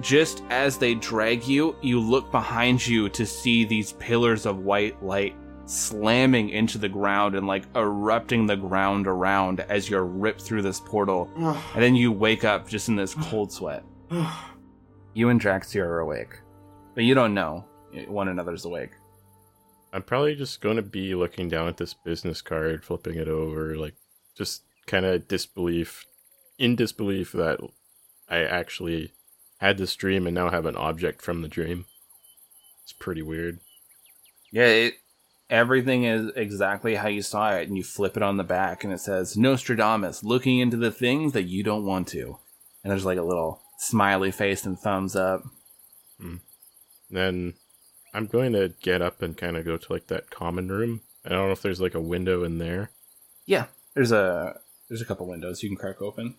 just 0.00 0.42
as 0.50 0.76
they 0.76 0.94
drag 0.94 1.46
you, 1.46 1.74
you 1.82 2.00
look 2.00 2.30
behind 2.30 2.84
you 2.86 3.08
to 3.10 3.24
see 3.24 3.64
these 3.64 3.92
pillars 3.94 4.44
of 4.44 4.58
white 4.58 5.02
light 5.02 5.34
slamming 5.66 6.50
into 6.50 6.78
the 6.78 6.88
ground 6.88 7.34
and 7.34 7.46
like 7.46 7.64
erupting 7.76 8.46
the 8.46 8.56
ground 8.56 9.06
around 9.06 9.60
as 9.60 9.88
you're 9.88 10.04
ripped 10.04 10.40
through 10.40 10.62
this 10.62 10.80
portal. 10.80 11.30
and 11.36 11.82
then 11.82 11.94
you 11.94 12.10
wake 12.10 12.44
up 12.44 12.68
just 12.68 12.88
in 12.88 12.96
this 12.96 13.14
cold 13.14 13.52
sweat. 13.52 13.84
You 15.14 15.30
and 15.30 15.40
Draxia 15.40 15.80
are 15.80 15.98
awake, 15.98 16.38
but 16.94 17.02
you 17.02 17.12
don't 17.12 17.34
know 17.34 17.64
one 18.06 18.28
another's 18.28 18.66
awake. 18.66 18.90
I'm 19.92 20.02
probably 20.02 20.36
just 20.36 20.60
going 20.60 20.76
to 20.76 20.82
be 20.82 21.16
looking 21.16 21.48
down 21.48 21.66
at 21.66 21.76
this 21.76 21.92
business 21.92 22.40
card, 22.40 22.84
flipping 22.84 23.16
it 23.16 23.26
over, 23.26 23.76
like 23.76 23.94
just 24.36 24.62
kind 24.86 25.04
of 25.04 25.26
disbelief 25.26 26.04
in 26.58 26.76
disbelief 26.76 27.32
that 27.32 27.60
I 28.28 28.38
actually 28.38 29.12
had 29.58 29.78
this 29.78 29.94
dream 29.96 30.26
and 30.26 30.34
now 30.34 30.50
have 30.50 30.66
an 30.66 30.76
object 30.76 31.22
from 31.22 31.42
the 31.42 31.48
dream. 31.48 31.86
It's 32.82 32.92
pretty 32.92 33.22
weird. 33.22 33.60
Yeah, 34.50 34.66
it, 34.66 34.94
everything 35.50 36.04
is 36.04 36.30
exactly 36.36 36.94
how 36.94 37.08
you 37.08 37.22
saw 37.22 37.52
it, 37.52 37.68
and 37.68 37.76
you 37.76 37.84
flip 37.84 38.16
it 38.16 38.22
on 38.22 38.36
the 38.36 38.44
back, 38.44 38.84
and 38.84 38.92
it 38.92 39.00
says 39.00 39.36
Nostradamus 39.36 40.24
looking 40.24 40.58
into 40.58 40.76
the 40.76 40.90
things 40.90 41.32
that 41.32 41.42
you 41.44 41.62
don't 41.62 41.84
want 41.86 42.08
to. 42.08 42.38
And 42.82 42.90
there's 42.90 43.04
like 43.04 43.18
a 43.18 43.22
little 43.22 43.60
smiley 43.78 44.30
face 44.30 44.64
and 44.64 44.78
thumbs 44.78 45.16
up. 45.16 45.42
Hmm. 46.20 46.36
Then 47.10 47.54
I'm 48.14 48.26
going 48.26 48.52
to 48.52 48.72
get 48.80 49.02
up 49.02 49.22
and 49.22 49.36
kind 49.36 49.56
of 49.56 49.64
go 49.64 49.76
to 49.76 49.92
like 49.92 50.06
that 50.08 50.30
common 50.30 50.68
room. 50.68 51.02
I 51.24 51.30
don't 51.30 51.46
know 51.46 51.52
if 51.52 51.62
there's 51.62 51.80
like 51.80 51.94
a 51.94 52.00
window 52.00 52.44
in 52.44 52.58
there. 52.58 52.90
Yeah, 53.46 53.66
there's 53.94 54.12
a 54.12 54.60
there's 54.88 55.02
a 55.02 55.04
couple 55.04 55.26
windows 55.26 55.62
you 55.62 55.68
can 55.68 55.76
crack 55.76 56.00
open. 56.00 56.36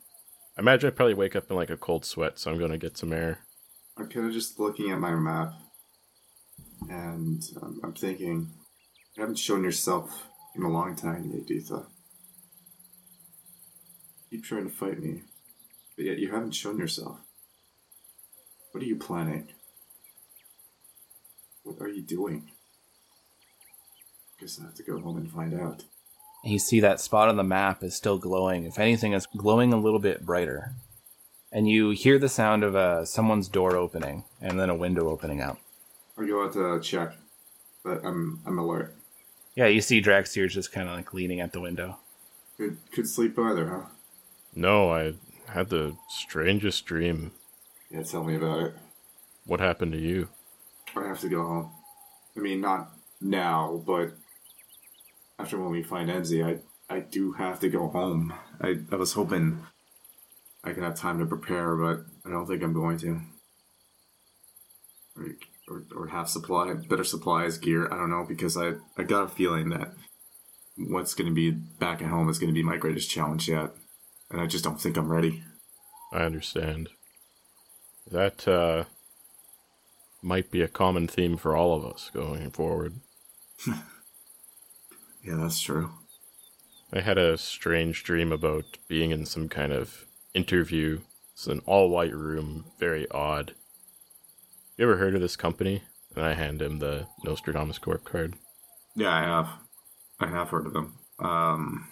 Imagine 0.60 0.90
I 0.90 0.92
probably 0.92 1.14
wake 1.14 1.38
up 1.38 1.50
in 1.50 1.56
like 1.56 1.70
a 1.70 1.78
cold 1.78 2.04
sweat, 2.04 2.38
so 2.38 2.52
I'm 2.52 2.60
going 2.60 2.72
to 2.72 2.78
get 2.78 2.98
some 2.98 3.14
air. 3.14 3.40
I'm 3.98 4.10
kind 4.10 4.26
of 4.26 4.34
just 4.34 4.60
looking 4.60 4.92
at 4.92 5.00
my 5.00 5.16
map, 5.16 5.54
and 6.90 7.42
um, 7.62 7.80
I'm 7.82 7.94
thinking, 7.94 8.52
you 9.16 9.22
haven't 9.22 9.40
shown 9.40 9.64
yourself 9.64 10.28
in 10.56 10.64
a 10.64 10.70
long 10.70 10.98
time, 10.98 11.32
Yaditha. 11.32 11.86
Keep 14.30 14.44
trying 14.44 14.70
to 14.70 14.76
fight 14.76 15.00
me, 15.00 15.22
but 15.96 16.06
yet 16.06 16.20
you 16.20 16.30
haven't 16.30 16.52
shown 16.52 16.78
yourself. 16.78 17.20
What 18.72 18.84
are 18.84 18.88
you 18.88 18.98
planning? 18.98 19.48
What 21.64 21.82
are 21.82 21.88
you 21.88 22.02
doing? 22.02 22.52
Guess 24.42 24.60
I 24.60 24.66
have 24.66 24.76
to 24.76 24.84
go 24.84 25.00
home 25.00 25.18
and 25.18 25.32
find 25.32 25.54
out. 25.54 25.86
And 26.44 26.54
you 26.54 26.60
see 26.60 26.80
that 26.80 27.00
spot 27.00 27.30
on 27.30 27.36
the 27.36 27.44
map 27.44 27.84
is 27.84 27.96
still 27.96 28.18
glowing. 28.18 28.66
If 28.66 28.80
anything, 28.80 29.14
it's 29.14 29.26
glowing 29.26 29.74
a 29.74 29.80
little 29.80 30.00
bit 30.00 30.26
brighter. 30.26 30.74
And 31.52 31.68
you 31.68 31.90
hear 31.92 32.20
the 32.20 32.30
sound 32.30 32.64
of 32.64 32.76
uh, 32.76 33.06
someone's 33.06 33.48
door 33.48 33.76
opening 33.76 34.24
and 34.40 34.60
then 34.60 34.70
a 34.70 34.76
window 34.76 35.10
opening 35.10 35.42
up. 35.42 35.58
I'll 36.18 36.28
go 36.28 36.46
out 36.46 36.54
to 36.54 36.80
check, 36.82 37.16
but 37.84 38.06
I'm 38.06 38.42
I'm 38.46 38.60
alert. 38.60 38.96
Yeah, 39.56 39.68
you 39.68 39.82
see 39.82 40.02
Draxir 40.02 40.50
just 40.50 40.72
kind 40.72 40.88
of 40.88 40.96
like 40.96 41.14
leaning 41.14 41.40
at 41.40 41.54
the 41.54 41.62
window. 41.62 41.98
Could 42.58 42.78
could 42.92 43.08
sleep 43.08 43.40
either, 43.40 43.68
huh? 43.68 43.90
No, 44.54 44.92
I 44.92 45.14
had 45.48 45.70
the 45.70 45.96
strangest 46.10 46.86
dream. 46.86 47.32
Yeah, 47.90 48.04
tell 48.04 48.24
me 48.24 48.36
about 48.36 48.62
it. 48.62 48.74
What 49.46 49.60
happened 49.60 49.94
to 49.94 49.98
you? 49.98 50.30
I 50.96 51.08
have 51.08 51.20
to 51.22 51.30
go 51.30 51.44
home. 51.44 51.72
I 52.36 52.40
mean, 52.42 52.62
not 52.62 52.92
now, 53.22 53.82
but 53.86 54.12
after 55.40 55.58
when 55.58 55.72
we 55.72 55.82
find 55.82 56.10
MZ, 56.10 56.46
I 56.46 56.94
I 56.94 57.00
do 57.00 57.32
have 57.34 57.60
to 57.62 57.70
go 57.70 57.88
home. 57.88 58.34
I 58.62 58.80
I 58.92 58.96
was 58.96 59.14
hoping 59.14 59.66
I 60.64 60.74
could 60.74 60.84
have 60.84 60.96
time 60.96 61.20
to 61.20 61.26
prepare, 61.26 61.76
but 61.76 62.02
I 62.26 62.30
don't 62.30 62.46
think 62.46 62.62
I'm 62.62 62.74
going 62.74 62.98
to. 63.00 63.22
Or, 65.16 65.36
or, 65.68 65.84
or 65.96 66.08
have 66.08 66.30
supply, 66.30 66.74
better 66.74 67.04
supplies, 67.04 67.58
gear. 67.58 67.92
I 67.92 67.98
don't 67.98 68.10
know 68.10 68.26
because 68.28 68.58
I 68.58 68.74
I 68.98 69.04
got 69.04 69.24
a 69.24 69.28
feeling 69.30 69.70
that 69.70 69.94
what's 70.78 71.14
going 71.14 71.30
to 71.30 71.34
be 71.34 71.52
back 71.52 72.02
at 72.02 72.10
home 72.10 72.30
is 72.30 72.40
going 72.40 72.50
to 72.50 72.54
be 72.60 72.64
my 72.64 72.78
greatest 72.78 73.10
challenge 73.10 73.48
yet, 73.48 73.72
and 74.30 74.42
I 74.42 74.48
just 74.48 74.64
don't 74.64 74.82
think 74.82 74.98
I'm 74.98 75.12
ready. 75.12 75.44
I 76.12 76.24
understand. 76.24 76.90
That 78.10 78.48
uh, 78.48 78.86
might 80.22 80.50
be 80.50 80.62
a 80.62 80.68
common 80.68 81.08
theme 81.08 81.38
for 81.38 81.56
all 81.56 81.76
of 81.76 81.86
us 81.86 82.10
going 82.14 82.50
forward. 82.50 82.96
Yeah, 85.24 85.36
that's 85.36 85.60
true. 85.60 85.92
I 86.92 87.02
had 87.02 87.18
a 87.18 87.38
strange 87.38 88.04
dream 88.04 88.32
about 88.32 88.78
being 88.88 89.12
in 89.12 89.26
some 89.26 89.48
kind 89.48 89.72
of 89.72 90.06
interview. 90.34 91.02
It's 91.34 91.48
an 91.48 91.62
all 91.66 91.90
white 91.90 92.14
room, 92.14 92.66
very 92.80 93.10
odd. 93.12 93.54
You 94.78 94.86
ever 94.86 94.98
heard 94.98 95.16
of 95.16 95.22
this 95.22 95.36
company? 95.36 95.84
And 96.16 96.26
I 96.26 96.34
hand 96.34 96.62
him 96.62 96.80
the 96.80 97.08
Nostradamus 97.24 97.78
Corp 97.78 98.04
card. 98.04 98.36
Yeah, 98.96 99.14
I 99.14 99.22
have. 99.22 99.50
I 100.20 100.28
have 100.28 100.50
heard 100.50 100.66
of 100.66 100.74
them. 100.74 100.98
Um, 101.20 101.88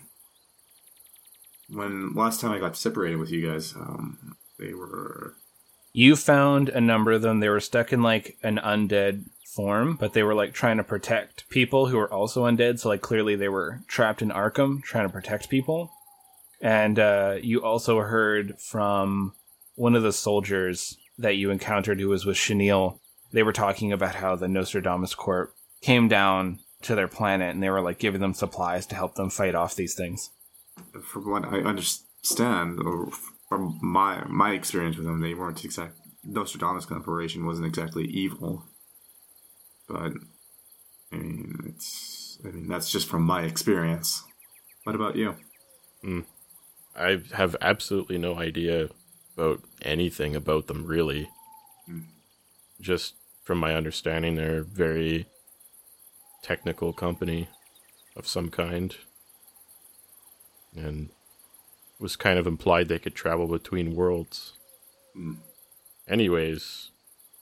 when 1.70 2.14
last 2.14 2.42
time 2.42 2.52
I 2.52 2.60
got 2.60 2.76
separated 2.76 3.18
with 3.18 3.30
you 3.30 3.48
guys, 3.48 3.74
um, 3.76 4.36
they 4.58 4.74
were 4.74 5.36
You 5.98 6.16
found 6.16 6.70
a 6.70 6.80
number 6.80 7.12
of 7.12 7.24
them. 7.24 7.40
They 7.40 7.50
were 7.50 7.60
stuck 7.60 7.92
in 7.92 8.04
like 8.04 8.38
an 8.44 8.60
undead 8.64 9.24
form, 9.56 9.96
but 9.96 10.14
they 10.14 10.22
were 10.22 10.36
like 10.36 10.54
trying 10.54 10.78
to 10.78 10.84
protect 10.84 11.50
people 11.50 11.88
who 11.88 11.98
were 11.98 12.14
also 12.14 12.44
undead. 12.44 12.78
So 12.78 12.90
like 12.90 13.02
clearly 13.02 13.36
they 13.36 13.50
were 13.50 13.80
trapped 13.88 14.22
in 14.22 14.30
Arkham 14.30 14.84
trying 14.84 15.08
to 15.08 15.12
protect 15.12 15.50
people. 15.50 15.90
And 16.62 17.00
uh, 17.00 17.38
you 17.42 17.64
also 17.64 18.02
heard 18.02 18.60
from 18.60 19.34
one 19.74 19.96
of 19.96 20.04
the 20.04 20.14
soldiers 20.14 20.96
that 21.18 21.38
you 21.38 21.50
encountered 21.50 22.00
who 22.00 22.10
was 22.10 22.28
with 22.28 22.38
Chenille. 22.38 23.02
They 23.34 23.42
were 23.42 23.52
talking 23.52 23.92
about 23.92 24.14
how 24.14 24.36
the 24.36 24.48
Nostradamus 24.48 25.16
Corp 25.16 25.56
came 25.82 26.08
down 26.08 26.60
to 26.84 26.94
their 26.94 27.08
planet 27.08 27.56
and 27.56 27.64
they 27.64 27.72
were 27.72 27.82
like 27.82 27.98
giving 27.98 28.22
them 28.22 28.36
supplies 28.36 28.86
to 28.86 28.96
help 28.96 29.16
them 29.16 29.32
fight 29.32 29.56
off 29.56 29.74
these 29.74 29.96
things. 29.96 30.30
from 31.04 31.32
what 31.32 31.46
I 31.46 31.62
understand, 31.62 32.82
or 32.82 33.10
from 33.48 33.80
my 33.82 34.24
my 34.28 34.52
experience 34.52 34.98
with 34.98 35.06
them, 35.06 35.22
they 35.22 35.34
weren't 35.34 35.64
exact. 35.64 35.98
Nostradamus 36.24 36.86
Corporation 36.86 37.46
wasn't 37.46 37.68
exactly 37.68 38.06
evil, 38.06 38.66
but 39.88 40.14
I 41.12 41.16
mean, 41.16 41.56
it's. 41.68 42.40
I 42.44 42.50
mean, 42.50 42.68
that's 42.68 42.92
just 42.92 43.08
from 43.08 43.24
my 43.24 43.44
experience. 43.44 44.24
What 44.84 44.96
about 44.96 45.16
you? 45.16 45.36
Hmm. 46.02 46.22
I 46.96 47.22
have 47.34 47.56
absolutely 47.62 48.18
no 48.18 48.38
idea 48.38 48.90
about 49.36 49.62
anything 49.82 50.36
about 50.36 50.68
them, 50.68 50.86
really. 50.86 51.30
Hmm. 51.86 52.02
Just 52.82 53.16
from 53.44 53.60
my 53.60 53.76
understanding, 53.76 54.36
they're 54.36 54.60
a 54.60 54.64
very 54.64 55.28
technical 56.42 56.94
company 56.94 57.48
of 58.16 58.28
some 58.28 58.50
kind. 58.50 58.96
And 60.76 61.10
was 62.00 62.16
kind 62.16 62.38
of 62.38 62.48
implied 62.48 62.88
they 62.88 63.00
could 63.00 63.16
travel 63.16 63.48
between 63.48 63.96
worlds. 63.96 64.54
Hmm. 65.14 65.34
Anyways, 66.08 66.92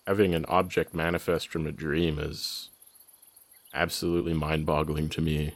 having 0.08 0.34
an 0.34 0.46
object 0.48 0.94
manifest 0.94 1.50
from 1.50 1.68
a 1.68 1.72
dream 1.72 2.20
is 2.20 2.70
absolutely 3.74 4.34
mind 4.34 4.66
boggling 4.66 5.10
to 5.10 5.22
me. 5.22 5.56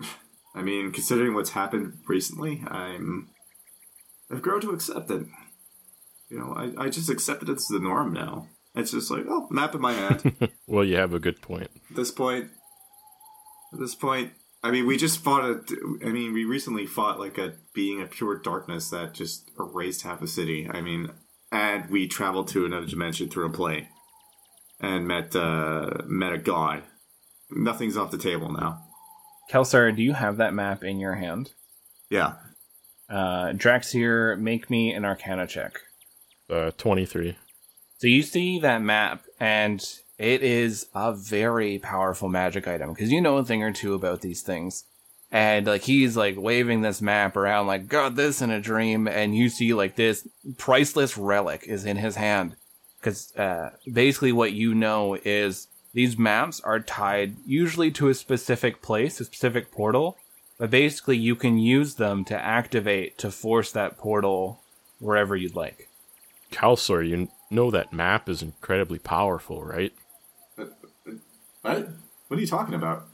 I 0.54 0.62
mean, 0.62 0.90
considering 0.90 1.34
what's 1.34 1.50
happened 1.50 1.98
recently, 2.08 2.64
I'm. 2.66 3.28
I've 4.32 4.42
grown 4.42 4.60
to 4.62 4.70
accept 4.70 5.10
it. 5.10 5.26
You 6.28 6.38
know, 6.38 6.54
I, 6.56 6.84
I 6.84 6.88
just 6.88 7.10
accept 7.10 7.40
that 7.40 7.48
it's 7.48 7.66
the 7.66 7.80
norm 7.80 8.12
now. 8.12 8.46
It's 8.76 8.92
just 8.92 9.10
like, 9.10 9.24
oh, 9.28 9.48
map 9.50 9.74
in 9.74 9.80
my 9.80 9.92
hand. 9.92 10.50
well, 10.68 10.84
you 10.84 10.96
have 10.96 11.12
a 11.12 11.18
good 11.18 11.42
point. 11.42 11.70
At 11.90 11.96
this 11.96 12.12
point, 12.12 12.50
at 13.72 13.80
this 13.80 13.96
point, 13.96 14.32
I 14.62 14.70
mean, 14.70 14.86
we 14.86 14.96
just 14.96 15.18
fought 15.20 15.44
a. 15.44 15.60
I 16.04 16.10
mean, 16.10 16.32
we 16.32 16.44
recently 16.44 16.86
fought 16.86 17.18
like 17.18 17.38
a 17.38 17.54
being 17.74 18.02
of 18.02 18.10
pure 18.10 18.38
darkness 18.38 18.90
that 18.90 19.14
just 19.14 19.50
erased 19.58 20.02
half 20.02 20.20
a 20.20 20.26
city. 20.26 20.68
I 20.70 20.80
mean, 20.80 21.10
and 21.50 21.88
we 21.90 22.06
traveled 22.06 22.48
to 22.48 22.66
another 22.66 22.86
dimension 22.86 23.28
through 23.28 23.46
a 23.46 23.52
plane 23.52 23.88
and 24.78 25.06
met 25.06 25.34
uh, 25.34 26.02
met 26.04 26.32
a 26.32 26.38
god. 26.38 26.82
Nothing's 27.50 27.96
off 27.96 28.10
the 28.10 28.18
table 28.18 28.52
now. 28.52 28.84
Kelsar, 29.50 29.94
do 29.94 30.02
you 30.02 30.12
have 30.12 30.36
that 30.36 30.54
map 30.54 30.84
in 30.84 31.00
your 31.00 31.14
hand? 31.14 31.52
Yeah. 32.08 32.34
Uh, 33.08 33.52
Draxier, 33.52 34.38
make 34.38 34.70
me 34.70 34.92
an 34.92 35.04
Arcana 35.04 35.46
check. 35.46 35.80
Uh, 36.48 36.70
23. 36.76 37.36
So 37.98 38.06
you 38.06 38.22
see 38.22 38.60
that 38.60 38.80
map, 38.80 39.24
and 39.40 39.84
it 40.20 40.42
is 40.42 40.86
a 40.94 41.14
very 41.14 41.78
powerful 41.78 42.28
magic 42.28 42.68
item 42.68 42.92
because 42.92 43.10
you 43.10 43.22
know 43.22 43.38
a 43.38 43.44
thing 43.44 43.62
or 43.62 43.72
two 43.72 43.94
about 43.94 44.20
these 44.20 44.42
things. 44.42 44.84
And 45.32 45.66
like 45.66 45.82
he's 45.82 46.14
like 46.14 46.36
waving 46.36 46.82
this 46.82 47.00
map 47.00 47.36
around, 47.36 47.68
like 47.68 47.88
got 47.88 48.16
this 48.16 48.42
in 48.42 48.50
a 48.50 48.60
dream, 48.60 49.08
and 49.08 49.34
you 49.34 49.48
see 49.48 49.72
like 49.72 49.96
this 49.96 50.28
priceless 50.58 51.16
relic 51.16 51.64
is 51.66 51.86
in 51.86 51.96
his 51.96 52.16
hand. 52.16 52.56
Because 53.00 53.34
uh, 53.34 53.70
basically, 53.90 54.30
what 54.30 54.52
you 54.52 54.74
know 54.74 55.16
is 55.24 55.68
these 55.94 56.18
maps 56.18 56.60
are 56.60 56.80
tied 56.80 57.36
usually 57.46 57.90
to 57.92 58.08
a 58.08 58.14
specific 58.14 58.82
place, 58.82 59.20
a 59.20 59.24
specific 59.24 59.72
portal, 59.72 60.18
but 60.58 60.70
basically 60.70 61.16
you 61.16 61.34
can 61.34 61.56
use 61.56 61.94
them 61.94 62.26
to 62.26 62.36
activate 62.36 63.16
to 63.18 63.30
force 63.30 63.72
that 63.72 63.96
portal 63.96 64.60
wherever 64.98 65.34
you'd 65.34 65.56
like. 65.56 65.88
Kelsar, 66.52 67.08
you 67.08 67.28
know 67.50 67.70
that 67.70 67.92
map 67.92 68.28
is 68.28 68.42
incredibly 68.42 68.98
powerful, 68.98 69.64
right? 69.64 69.94
What? 71.62 71.88
What 72.28 72.38
are 72.38 72.40
you 72.40 72.46
talking 72.46 72.74
about? 72.74 73.06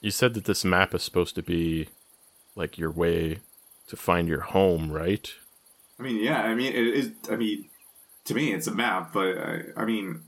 You 0.00 0.10
said 0.10 0.34
that 0.34 0.44
this 0.44 0.64
map 0.64 0.94
is 0.94 1.02
supposed 1.02 1.34
to 1.34 1.42
be 1.42 1.88
like 2.54 2.78
your 2.78 2.90
way 2.90 3.38
to 3.88 3.96
find 3.96 4.28
your 4.28 4.40
home, 4.40 4.90
right? 4.90 5.32
I 5.98 6.02
mean, 6.02 6.16
yeah. 6.22 6.42
I 6.42 6.54
mean, 6.54 6.72
it 6.72 6.86
is. 6.86 7.10
I 7.30 7.36
mean, 7.36 7.68
to 8.24 8.34
me, 8.34 8.52
it's 8.52 8.66
a 8.66 8.74
map, 8.74 9.12
but 9.12 9.38
I, 9.38 9.60
I 9.76 9.84
mean, 9.84 10.22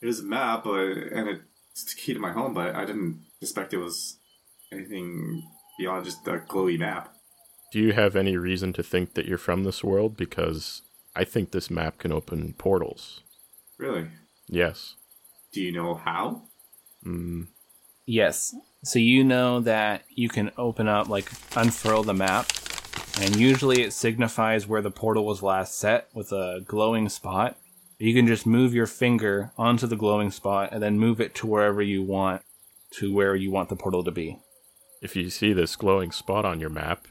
it 0.00 0.08
is 0.08 0.20
a 0.20 0.24
map, 0.24 0.64
but 0.64 0.80
and 0.80 1.40
it's 1.72 1.84
the 1.84 2.00
key 2.00 2.14
to 2.14 2.20
my 2.20 2.32
home. 2.32 2.54
But 2.54 2.74
I 2.74 2.84
didn't 2.84 3.24
suspect 3.40 3.74
it 3.74 3.78
was 3.78 4.18
anything 4.72 5.42
beyond 5.78 6.04
just 6.04 6.26
a 6.26 6.38
glowy 6.38 6.78
map. 6.78 7.14
Do 7.72 7.78
you 7.78 7.92
have 7.92 8.16
any 8.16 8.36
reason 8.36 8.72
to 8.74 8.82
think 8.82 9.14
that 9.14 9.26
you're 9.26 9.38
from 9.38 9.64
this 9.64 9.84
world? 9.84 10.16
Because 10.16 10.82
I 11.14 11.24
think 11.24 11.50
this 11.50 11.70
map 11.70 11.98
can 11.98 12.12
open 12.12 12.54
portals. 12.56 13.22
Really? 13.78 14.08
Yes. 14.48 14.94
Do 15.52 15.60
you 15.60 15.72
know 15.72 15.94
how? 15.94 16.42
Mm, 17.04 17.48
Yes. 18.06 18.54
So 18.84 18.98
you 18.98 19.22
know 19.24 19.60
that 19.60 20.04
you 20.14 20.28
can 20.28 20.50
open 20.56 20.88
up, 20.88 21.08
like, 21.08 21.30
unfurl 21.56 22.02
the 22.04 22.14
map, 22.14 22.46
and 23.20 23.36
usually 23.36 23.82
it 23.82 23.92
signifies 23.92 24.66
where 24.66 24.80
the 24.80 24.90
portal 24.90 25.26
was 25.26 25.42
last 25.42 25.76
set 25.78 26.08
with 26.14 26.32
a 26.32 26.62
glowing 26.66 27.08
spot. 27.08 27.58
You 27.98 28.14
can 28.14 28.26
just 28.26 28.46
move 28.46 28.72
your 28.72 28.86
finger 28.86 29.50
onto 29.58 29.86
the 29.86 29.96
glowing 29.96 30.30
spot 30.30 30.70
and 30.72 30.82
then 30.82 30.98
move 30.98 31.20
it 31.20 31.34
to 31.36 31.46
wherever 31.46 31.82
you 31.82 32.02
want, 32.02 32.42
to 32.92 33.12
where 33.12 33.34
you 33.34 33.50
want 33.50 33.68
the 33.68 33.76
portal 33.76 34.04
to 34.04 34.10
be. 34.10 34.38
if 35.02 35.14
you 35.14 35.28
see 35.30 35.52
this 35.52 35.76
glowing 35.76 36.10
spot 36.12 36.44
on 36.44 36.58
your 36.60 36.70
map, 36.70 37.06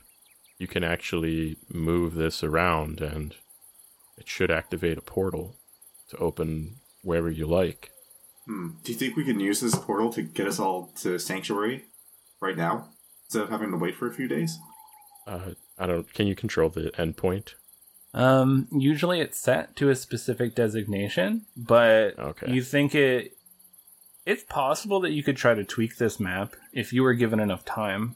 you 0.57 0.67
can 0.67 0.83
actually 0.83 1.57
move 1.71 2.15
this 2.15 2.43
around 2.43 2.99
and 3.01 3.35
it 4.17 4.27
should 4.27 4.49
activate 4.51 4.97
a 4.97 5.01
portal 5.01 5.55
to 6.09 6.17
open 6.17 6.77
wherever 7.03 7.29
you 7.29 7.45
like. 7.45 7.91
Hmm. 8.47 8.69
Do 8.83 8.91
you 8.91 8.97
think 8.97 9.15
we 9.15 9.25
can 9.25 9.39
use 9.39 9.59
this 9.59 9.75
portal 9.75 10.11
to 10.13 10.21
get 10.21 10.47
us 10.47 10.59
all 10.59 10.91
to 11.01 11.19
Sanctuary 11.19 11.83
right 12.41 12.55
now? 12.57 12.87
Instead 13.25 13.43
of 13.43 13.49
having 13.49 13.71
to 13.71 13.77
wait 13.77 13.95
for 13.95 14.07
a 14.07 14.13
few 14.13 14.27
days? 14.27 14.57
Uh, 15.27 15.51
I 15.77 15.85
don't. 15.85 16.11
Can 16.13 16.27
you 16.27 16.35
control 16.35 16.69
the 16.69 16.91
endpoint? 16.91 17.55
Um, 18.13 18.67
usually 18.71 19.19
it's 19.19 19.37
set 19.37 19.75
to 19.75 19.89
a 19.89 19.95
specific 19.95 20.55
designation, 20.55 21.45
but 21.57 22.17
Okay. 22.17 22.51
you 22.51 22.63
think 22.63 22.95
it 22.95 23.33
it's 24.25 24.43
possible 24.43 24.99
that 25.01 25.11
you 25.11 25.23
could 25.23 25.37
try 25.37 25.53
to 25.53 25.63
tweak 25.63 25.97
this 25.97 26.19
map 26.19 26.53
if 26.73 26.91
you 26.93 27.03
were 27.03 27.13
given 27.13 27.39
enough 27.39 27.63
time. 27.65 28.15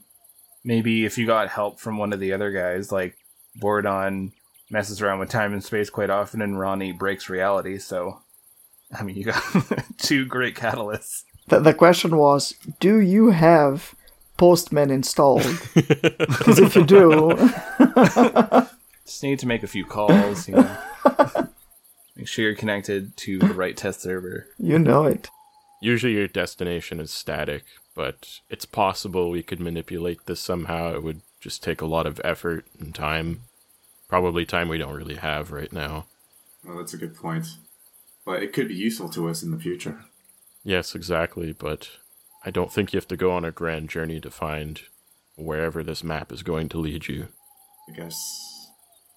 Maybe 0.63 1.05
if 1.05 1.17
you 1.17 1.25
got 1.27 1.49
help 1.49 1.79
from 1.79 1.97
one 1.97 2.13
of 2.13 2.19
the 2.19 2.33
other 2.33 2.51
guys, 2.51 2.91
like 2.91 3.15
Bordon 3.61 4.31
messes 4.69 5.01
around 5.01 5.19
with 5.19 5.29
time 5.29 5.53
and 5.53 5.63
space 5.63 5.89
quite 5.89 6.09
often, 6.09 6.41
and 6.41 6.57
Ronnie 6.59 6.91
breaks 6.93 7.29
reality. 7.29 7.77
So, 7.77 8.20
I 8.97 9.03
mean, 9.03 9.15
you 9.15 9.25
got 9.25 9.41
two 9.97 10.25
great 10.25 10.55
catalysts. 10.55 11.23
The, 11.47 11.59
the 11.59 11.73
question 11.73 12.17
was, 12.17 12.53
do 12.79 12.99
you 12.99 13.29
have 13.31 13.95
Postman 14.37 14.91
installed? 14.91 15.45
Because 15.75 16.59
if 16.59 16.75
you 16.75 16.83
do, 16.85 17.35
Just 19.05 19.23
need 19.23 19.39
to 19.39 19.47
make 19.47 19.63
a 19.63 19.67
few 19.67 19.85
calls. 19.85 20.47
You 20.47 20.55
know, 20.55 20.77
make 22.15 22.27
sure 22.27 22.45
you're 22.45 22.55
connected 22.55 23.15
to 23.17 23.39
the 23.39 23.53
right 23.53 23.75
test 23.75 24.01
server. 24.01 24.47
you 24.57 24.79
know 24.79 25.05
it. 25.05 25.29
Usually 25.81 26.13
your 26.13 26.27
destination 26.27 26.99
is 26.99 27.11
static, 27.11 27.63
but 27.95 28.39
it's 28.49 28.65
possible 28.65 29.29
we 29.31 29.41
could 29.43 29.59
manipulate 29.59 30.25
this 30.27 30.39
somehow. 30.39 30.93
It 30.93 31.03
would 31.03 31.21
just 31.39 31.63
take 31.63 31.81
a 31.81 31.87
lot 31.87 32.05
of 32.05 32.21
effort 32.23 32.65
and 32.79 32.93
time. 32.93 33.41
Probably 34.07 34.45
time 34.45 34.69
we 34.69 34.77
don't 34.77 34.93
really 34.95 35.15
have 35.15 35.51
right 35.51 35.71
now. 35.73 36.05
Well, 36.63 36.77
that's 36.77 36.93
a 36.93 36.97
good 36.97 37.15
point. 37.15 37.47
But 38.25 38.43
it 38.43 38.53
could 38.53 38.67
be 38.67 38.75
useful 38.75 39.09
to 39.09 39.29
us 39.29 39.43
in 39.43 39.51
the 39.51 39.59
future. 39.59 40.05
Yes, 40.63 40.93
exactly, 40.93 41.53
but 41.53 41.89
I 42.45 42.51
don't 42.51 42.71
think 42.71 42.93
you 42.93 42.97
have 42.97 43.07
to 43.07 43.17
go 43.17 43.31
on 43.31 43.45
a 43.45 43.51
grand 43.51 43.89
journey 43.89 44.19
to 44.19 44.29
find 44.29 44.81
wherever 45.35 45.83
this 45.83 46.03
map 46.03 46.31
is 46.31 46.43
going 46.43 46.69
to 46.69 46.77
lead 46.77 47.07
you. 47.07 47.29
I 47.89 47.93
guess. 47.93 48.69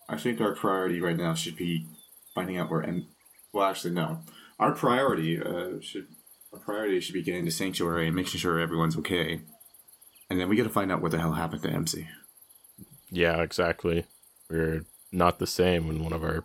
I 0.09 0.17
think 0.17 0.41
our 0.41 0.55
priority 0.55 1.01
right 1.01 1.17
now 1.17 1.35
should 1.35 1.57
be 1.57 1.87
finding 2.35 2.59
out 2.59 2.71
where 2.71 2.83
M. 2.83 3.09
Well, 3.53 3.69
actually, 3.69 3.95
no. 3.95 4.21
Our 4.59 4.73
priority 4.73 5.41
uh, 5.41 5.81
should 5.81 6.09
our 6.53 6.61
priority 6.61 7.01
should 7.01 7.15
be 7.15 7.23
getting 7.23 7.45
to 7.45 7.51
Sanctuary 7.51 8.07
and 8.07 8.17
making 8.17 8.39
sure 8.39 8.61
everyone's 8.61 8.97
okay. 8.99 9.41
And 10.31 10.41
then 10.41 10.49
we 10.49 10.57
got 10.57 10.65
to 10.65 10.69
find 10.69 10.93
out 10.93 11.03
what 11.03 11.11
the 11.11 11.19
hell 11.19 11.33
happened 11.33 11.63
to 11.63 11.69
MZ. 11.69 12.07
Yeah, 13.11 13.43
exactly. 13.43 14.05
We're 14.49 14.85
not 15.13 15.39
the 15.39 15.47
same 15.47 15.87
when 15.87 16.03
one 16.03 16.13
of 16.13 16.23
our 16.23 16.45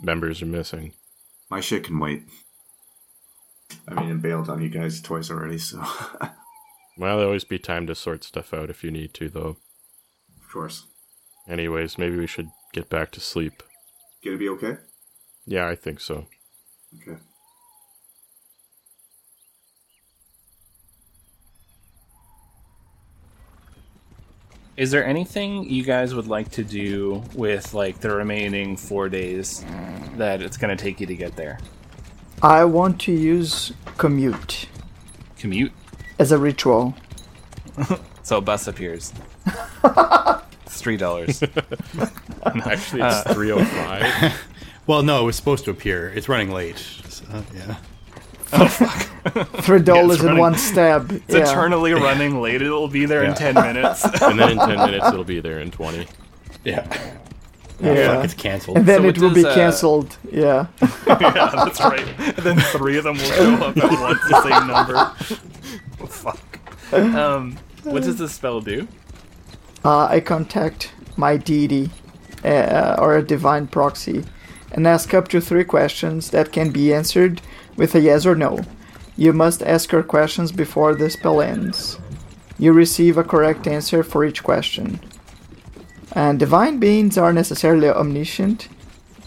members 0.00 0.42
are 0.42 0.46
missing. 0.46 0.92
My 1.50 1.60
shit 1.60 1.84
can 1.84 1.98
wait. 1.98 2.24
I 3.88 3.94
mean, 3.94 4.10
I 4.10 4.14
bailed 4.14 4.48
on 4.48 4.62
you 4.62 4.68
guys 4.68 5.00
twice 5.00 5.30
already, 5.30 5.58
so 5.58 5.78
Well, 6.98 7.16
there'll 7.16 7.26
always 7.26 7.44
be 7.44 7.58
time 7.58 7.86
to 7.88 7.94
sort 7.94 8.24
stuff 8.24 8.54
out 8.54 8.70
if 8.70 8.82
you 8.82 8.90
need 8.90 9.12
to, 9.14 9.28
though. 9.28 9.58
Of 10.40 10.50
course. 10.50 10.86
Anyways, 11.48 11.98
maybe 11.98 12.16
we 12.16 12.26
should 12.26 12.48
get 12.72 12.88
back 12.88 13.10
to 13.12 13.20
sleep. 13.20 13.62
Gonna 14.24 14.38
be 14.38 14.48
okay? 14.48 14.78
Yeah, 15.44 15.68
I 15.68 15.74
think 15.74 16.00
so. 16.00 16.26
Okay. 17.00 17.18
Is 24.76 24.90
there 24.90 25.06
anything 25.06 25.70
you 25.70 25.82
guys 25.82 26.14
would 26.14 26.26
like 26.26 26.50
to 26.52 26.62
do 26.62 27.22
with 27.34 27.72
like 27.72 28.00
the 28.00 28.14
remaining 28.14 28.76
four 28.76 29.08
days 29.08 29.64
that 30.16 30.42
it's 30.42 30.58
going 30.58 30.76
to 30.76 30.82
take 30.82 31.00
you 31.00 31.06
to 31.06 31.16
get 31.16 31.34
there? 31.34 31.58
I 32.42 32.64
want 32.64 33.00
to 33.02 33.12
use 33.12 33.72
commute 33.96 34.68
Commute, 35.38 35.72
as 36.18 36.30
a 36.32 36.38
ritual. 36.38 36.94
so 38.22 38.38
a 38.38 38.40
bus 38.42 38.66
appears. 38.68 39.14
it's 39.84 40.42
three 40.80 40.98
dollars. 40.98 41.42
Actually, 42.44 43.02
it's 43.02 43.26
uh, 43.26 43.34
305. 43.34 44.34
Well, 44.86 45.02
no, 45.02 45.22
it 45.22 45.24
was 45.24 45.36
supposed 45.36 45.64
to 45.64 45.70
appear. 45.70 46.10
It's 46.14 46.28
running 46.28 46.50
late. 46.50 46.78
So, 47.08 47.24
yeah. 47.54 47.76
Three 49.62 49.80
dollars 49.80 50.22
in 50.22 50.36
one 50.38 50.54
stab. 50.54 51.10
It's 51.10 51.34
yeah. 51.34 51.50
eternally 51.50 51.92
running 51.92 52.40
late. 52.40 52.62
It'll 52.62 52.88
be 52.88 53.04
there 53.06 53.24
Yeah. 53.24 53.30
in 53.30 53.34
ten 53.34 53.54
minutes. 53.54 54.04
and 54.22 54.38
then 54.38 54.50
in 54.52 54.58
10 54.58 54.68
minutes, 54.78 55.06
it'll 55.08 55.24
be 55.24 55.40
there 55.40 55.60
in 55.60 55.70
20. 55.70 56.06
Yeah. 56.64 56.86
Yeah. 57.80 58.14
Fuck, 58.14 58.24
it's 58.24 58.34
canceled. 58.34 58.78
And 58.78 58.86
then 58.86 59.00
So 59.00 59.04
it 59.04 59.06
what 59.06 59.18
will 59.18 59.34
be 59.34 59.42
does, 59.42 59.52
uh, 59.52 59.54
cancelled. 59.54 60.16
Yeah. 60.30 60.66
yeah, 61.06 61.50
that's 61.54 61.80
right. 61.80 62.06
And 62.18 62.36
then 62.36 62.58
three 62.58 62.96
of 62.98 63.04
them 63.04 63.16
will 63.16 63.24
show 63.24 63.54
up 63.54 63.76
at 63.76 64.00
once, 64.00 64.20
the 64.28 64.42
same 64.42 64.66
number. 64.66 64.94
Oh, 66.00 66.06
fuck. 66.06 66.58
Um, 66.92 67.58
what 67.82 68.02
does 68.04 68.16
this 68.16 68.32
spell 68.32 68.60
do? 68.60 68.88
Uh, 69.84 70.06
I 70.06 70.20
contact 70.20 70.92
my 71.16 71.36
deity 71.36 71.90
uh, 72.44 72.96
or 72.98 73.16
a 73.16 73.22
divine 73.22 73.66
proxy 73.66 74.24
and 74.72 74.86
ask 74.86 75.12
up 75.14 75.28
to 75.28 75.40
three 75.40 75.64
questions 75.64 76.30
that 76.30 76.52
can 76.52 76.70
be 76.70 76.92
answered 76.94 77.40
with 77.76 77.94
a 77.94 78.00
yes 78.00 78.26
or 78.26 78.34
no. 78.34 78.60
You 79.16 79.32
must 79.32 79.62
ask 79.62 79.92
your 79.92 80.02
questions 80.02 80.52
before 80.52 80.94
the 80.94 81.08
spell 81.10 81.40
ends. 81.40 81.98
You 82.58 82.72
receive 82.72 83.16
a 83.16 83.24
correct 83.24 83.66
answer 83.66 84.02
for 84.02 84.24
each 84.24 84.42
question. 84.42 85.00
And 86.12 86.38
divine 86.38 86.78
beings 86.78 87.18
are 87.18 87.32
necessarily 87.32 87.88
omniscient, 87.88 88.68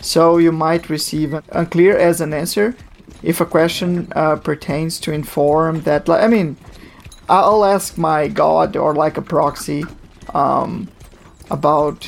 so 0.01 0.37
you 0.37 0.51
might 0.51 0.89
receive 0.89 1.33
unclear 1.49 1.97
as 1.97 2.21
an 2.21 2.33
answer 2.33 2.75
if 3.21 3.41
a 3.41 3.45
question 3.45 4.11
uh, 4.15 4.37
pertains 4.37 4.99
to 5.01 5.11
inform 5.11 5.81
that. 5.81 6.07
Like, 6.07 6.23
I 6.23 6.27
mean, 6.27 6.57
I'll 7.27 7.63
ask 7.63 7.97
my 7.97 8.27
god 8.27 8.75
or 8.75 8.95
like 8.95 9.17
a 9.17 9.21
proxy 9.21 9.83
um, 10.33 10.89
about 11.51 12.07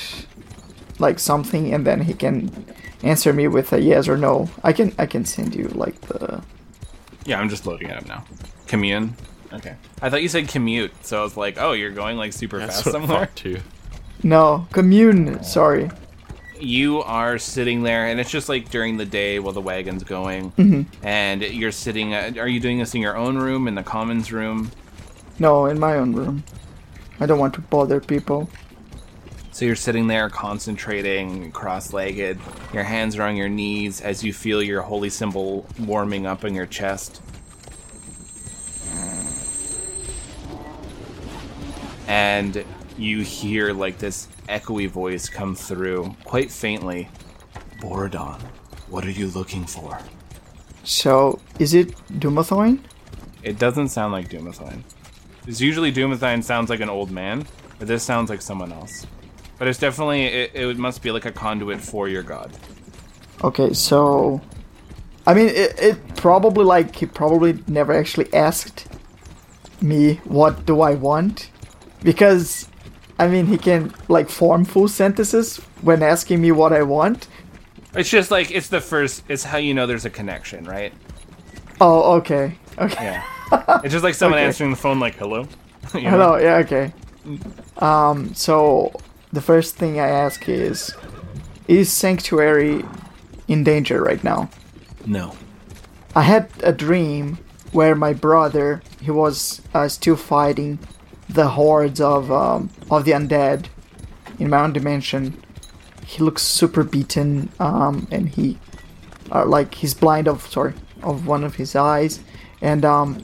like 1.00 1.20
something, 1.20 1.74
and 1.74 1.86
then 1.86 2.02
he 2.02 2.14
can 2.14 2.66
answer 3.04 3.34
me 3.34 3.48
with 3.48 3.74
a 3.74 3.82
yes 3.82 4.08
or 4.08 4.18
no. 4.18 4.50
I 4.64 4.74
can 4.74 4.94
I 5.00 5.06
can 5.06 5.26
send 5.26 5.56
you 5.56 5.68
like 5.70 6.00
the 6.02 6.42
Yeah, 7.26 7.40
I'm 7.40 7.50
just 7.50 7.66
loading 7.66 7.90
it 7.90 7.98
up 7.98 8.08
now. 8.08 8.24
Commune. 8.68 9.16
Okay. 9.54 9.76
I 10.02 10.10
thought 10.10 10.22
you 10.22 10.30
said 10.30 10.48
commute, 10.48 10.94
so 11.06 11.20
I 11.20 11.24
was 11.24 11.36
like, 11.36 11.58
oh, 11.60 11.74
you're 11.74 11.92
going 11.92 12.18
like 12.18 12.32
super 12.34 12.58
That's 12.60 12.76
fast 12.82 12.86
what 12.86 12.96
I 12.96 13.00
somewhere. 13.00 13.20
thought, 13.26 13.36
too. 13.36 13.58
no 14.24 14.68
commune. 14.72 15.44
Sorry. 15.44 15.90
You 16.60 17.02
are 17.02 17.38
sitting 17.40 17.82
there, 17.84 18.06
and 18.08 18.20
it's 18.20 18.30
just 18.30 18.48
like 18.48 18.70
during 18.70 18.96
the 18.98 19.06
day 19.06 19.40
while 19.40 19.52
the 19.52 19.62
wagon's 19.62 20.04
going, 20.04 20.52
Mhm. 20.52 20.86
and 21.04 21.42
you're 21.42 21.72
sitting. 21.72 22.14
uh 22.14 22.32
are 22.38 22.48
you 22.48 22.60
doing 22.60 22.78
this 22.80 22.94
in 22.96 23.02
your 23.02 23.18
own 23.18 23.38
room, 23.38 23.68
in 23.68 23.76
the 23.76 23.84
commons 23.84 24.32
room? 24.32 24.72
No, 25.40 25.66
in 25.66 25.80
my 25.80 25.96
own 25.98 26.14
room. 26.14 26.44
I 27.20 27.26
don't 27.26 27.40
want 27.40 27.56
to 27.56 27.62
bother 27.62 28.00
people. 28.00 28.48
So 29.62 29.66
you're 29.66 29.76
sitting 29.76 30.08
there 30.08 30.28
concentrating, 30.28 31.52
cross 31.52 31.94
legged. 31.94 32.40
Your 32.74 32.82
hands 32.82 33.16
are 33.16 33.22
on 33.22 33.36
your 33.36 33.48
knees 33.48 34.02
as 34.02 34.24
you 34.24 34.34
feel 34.34 34.64
your 34.64 34.82
holy 34.82 35.12
symbol 35.12 35.68
warming 35.78 36.26
up 36.26 36.44
in 36.44 36.56
your 36.56 36.66
chest. 36.66 37.22
And 42.08 42.66
you 42.98 43.22
hear 43.22 43.72
like 43.72 44.00
this 44.00 44.30
echoey 44.50 44.90
voice 44.90 45.30
come 45.30 45.54
through, 45.54 46.16
quite 46.24 46.50
faintly. 46.50 47.08
Borodon, 47.82 48.42
what 48.90 49.06
are 49.06 49.12
you 49.12 49.28
looking 49.28 49.66
for? 49.66 50.00
So 50.84 51.40
is 51.60 51.76
it 51.76 51.90
Dumathoin? 52.14 52.80
It 53.44 53.60
doesn't 53.60 53.90
sound 53.90 54.12
like 54.12 54.28
Dumathoin. 54.28 54.82
Because 55.42 55.62
usually 55.62 55.94
Dumathoin 55.94 56.44
sounds 56.44 56.72
like 56.72 56.80
an 56.80 56.90
old 56.90 57.12
man, 57.12 57.46
but 57.78 57.88
this 57.88 58.02
sounds 58.02 58.32
like 58.32 58.42
someone 58.42 58.72
else. 58.72 59.06
But 59.62 59.68
it's 59.68 59.78
definitely, 59.78 60.24
it, 60.24 60.56
it 60.56 60.78
must 60.80 61.04
be 61.04 61.12
like 61.12 61.26
a 61.26 61.32
conduit 61.32 61.80
for 61.82 62.08
your 62.08 62.24
god. 62.24 62.52
Okay, 63.44 63.74
so 63.74 64.42
I 65.28 65.36
mean 65.36 65.50
it, 65.50 65.80
it 65.80 66.16
probably 66.16 66.66
like 66.66 66.96
he 66.96 67.06
probably 67.06 67.64
never 67.68 67.94
actually 67.94 68.34
asked 68.34 68.88
me 69.80 70.16
what 70.24 70.66
do 70.66 70.82
I 70.82 70.96
want 70.96 71.52
because 72.02 72.70
I 73.20 73.28
mean, 73.28 73.46
he 73.46 73.60
can 73.60 73.94
like 74.08 74.32
form 74.32 74.66
full 74.66 74.88
sentences 74.88 75.58
when 75.84 76.02
asking 76.02 76.42
me 76.42 76.52
what 76.52 76.74
I 76.74 76.82
want. 76.82 77.28
It's 77.94 78.10
just 78.10 78.32
like 78.32 78.50
it's 78.50 78.70
the 78.70 78.82
first. 78.82 79.22
It's 79.30 79.44
how 79.44 79.60
you 79.60 79.76
know 79.76 79.86
there's 79.86 80.06
a 80.06 80.10
connection, 80.10 80.66
right? 80.66 80.92
Oh, 81.80 82.14
okay, 82.14 82.58
okay. 82.80 83.04
Yeah. 83.04 83.80
it's 83.84 83.94
just 83.94 84.04
like 84.04 84.16
someone 84.16 84.40
Okay. 84.40 84.48
answering 84.48 84.72
the 84.72 84.76
phone, 84.76 85.00
like 85.00 85.18
"Hello." 85.18 85.48
You 85.94 86.02
know? 86.02 86.10
Hello. 86.10 86.38
Yeah. 86.38 86.56
Okay. 86.66 86.94
Um. 87.78 88.34
So 88.34 88.92
the 89.32 89.42
first 89.42 89.76
thing 89.76 90.00
I 90.00 90.08
ask 90.08 90.48
is, 90.50 90.96
is 91.68 91.92
Sanctuary 91.92 92.84
in 93.48 93.64
danger 93.64 94.02
right 94.02 94.24
now? 94.24 94.50
No. 95.06 95.36
I 96.16 96.24
had 96.24 96.50
a 96.64 96.74
dream 96.74 97.38
where 97.72 97.96
my 97.96 98.14
brother 98.14 98.82
he 99.00 99.12
was 99.12 99.62
uh, 99.74 99.88
still 99.88 100.16
fighting 100.16 100.80
the 101.30 101.50
hordes 101.50 102.02
of 102.02 102.32
um, 102.32 102.70
of 102.90 103.06
the 103.06 103.12
undead 103.12 103.68
in 104.40 104.50
my 104.50 104.62
own 104.62 104.74
dimension. 104.74 105.42
He 106.06 106.22
looks 106.22 106.44
super 106.44 106.84
beaten, 106.84 107.50
um, 107.60 108.08
and 108.12 108.28
he 108.30 108.60
uh, 109.32 109.46
like 109.46 109.76
he's 109.76 109.94
blind 109.94 110.28
of 110.28 110.46
sorry 110.48 110.74
of 111.02 111.26
one 111.26 111.44
of 111.44 111.56
his 111.56 111.76
eyes, 111.76 112.20
and 112.62 112.84
um, 112.84 113.24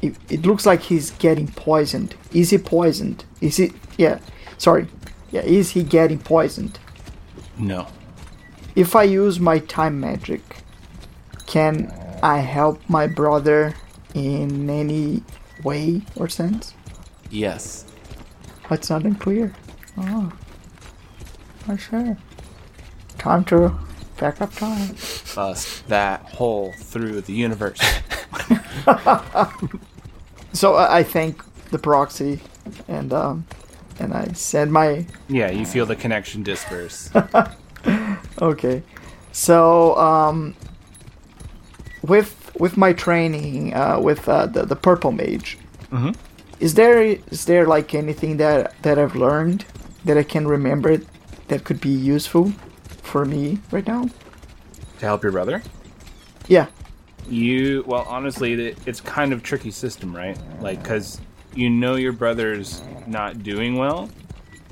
it, 0.00 0.14
it 0.30 0.46
looks 0.46 0.64
like 0.64 0.82
he's 0.82 1.10
getting 1.12 1.48
poisoned. 1.48 2.14
Is 2.32 2.50
he 2.50 2.58
poisoned? 2.58 3.24
Is 3.40 3.56
he? 3.56 3.72
Yeah, 3.98 4.20
sorry. 4.58 4.86
Yeah, 5.34 5.40
is 5.40 5.70
he 5.70 5.82
getting 5.82 6.20
poisoned? 6.20 6.78
No. 7.58 7.88
If 8.76 8.94
I 8.94 9.02
use 9.02 9.40
my 9.40 9.58
time 9.58 9.98
magic, 9.98 10.58
can 11.46 11.92
I 12.22 12.38
help 12.38 12.80
my 12.88 13.08
brother 13.08 13.74
in 14.14 14.70
any 14.70 15.24
way 15.64 16.02
or 16.14 16.28
sense? 16.28 16.74
Yes. 17.30 17.84
That's 18.70 18.88
not 18.90 19.02
unclear. 19.02 19.52
Oh. 19.98 20.32
Oh, 21.68 21.76
sure. 21.76 22.16
Time 23.18 23.44
to 23.46 23.76
back 24.18 24.40
up 24.40 24.54
time. 24.54 24.94
Bust 25.34 25.88
that 25.88 26.20
hole 26.20 26.72
through 26.78 27.22
the 27.22 27.32
universe. 27.32 27.80
So 30.52 30.76
I 30.76 30.98
I 30.98 31.02
thank 31.02 31.42
the 31.70 31.80
proxy, 31.80 32.38
and 32.86 33.12
um, 33.12 33.44
and 34.00 34.12
I 34.14 34.28
send 34.34 34.72
my 34.72 35.06
yeah, 35.28 35.50
you 35.50 35.64
feel 35.66 35.86
the 35.86 35.96
connection 35.96 36.42
disperse. 36.42 37.10
okay. 38.42 38.82
So 39.32 39.96
um, 39.98 40.54
with 42.02 42.50
with 42.58 42.76
my 42.76 42.92
training 42.92 43.74
uh, 43.74 43.98
with 44.00 44.28
uh, 44.28 44.46
the 44.46 44.64
the 44.64 44.76
purple 44.76 45.12
mage, 45.12 45.58
Mhm. 45.90 46.14
is 46.60 46.74
there 46.74 47.02
is 47.02 47.44
there 47.46 47.66
like 47.66 47.94
anything 47.94 48.36
that 48.38 48.80
that 48.82 48.98
I've 48.98 49.16
learned 49.16 49.64
that 50.04 50.16
I 50.18 50.22
can 50.22 50.46
remember 50.46 50.98
that 51.48 51.64
could 51.64 51.80
be 51.80 51.90
useful 51.90 52.52
for 53.02 53.24
me 53.24 53.58
right 53.70 53.86
now? 53.86 54.08
to 55.00 55.06
help 55.06 55.22
your 55.24 55.32
brother. 55.32 55.60
Yeah. 56.46 56.66
You 57.28 57.82
well, 57.86 58.04
honestly, 58.08 58.76
it's 58.86 59.00
kind 59.00 59.32
of 59.32 59.42
tricky 59.42 59.70
system, 59.70 60.14
right? 60.14 60.38
Like, 60.60 60.82
because 60.82 61.20
you 61.56 61.70
know 61.70 61.94
your 61.96 62.12
brother's 62.12 62.82
not 63.06 63.42
doing 63.42 63.76
well, 63.76 64.08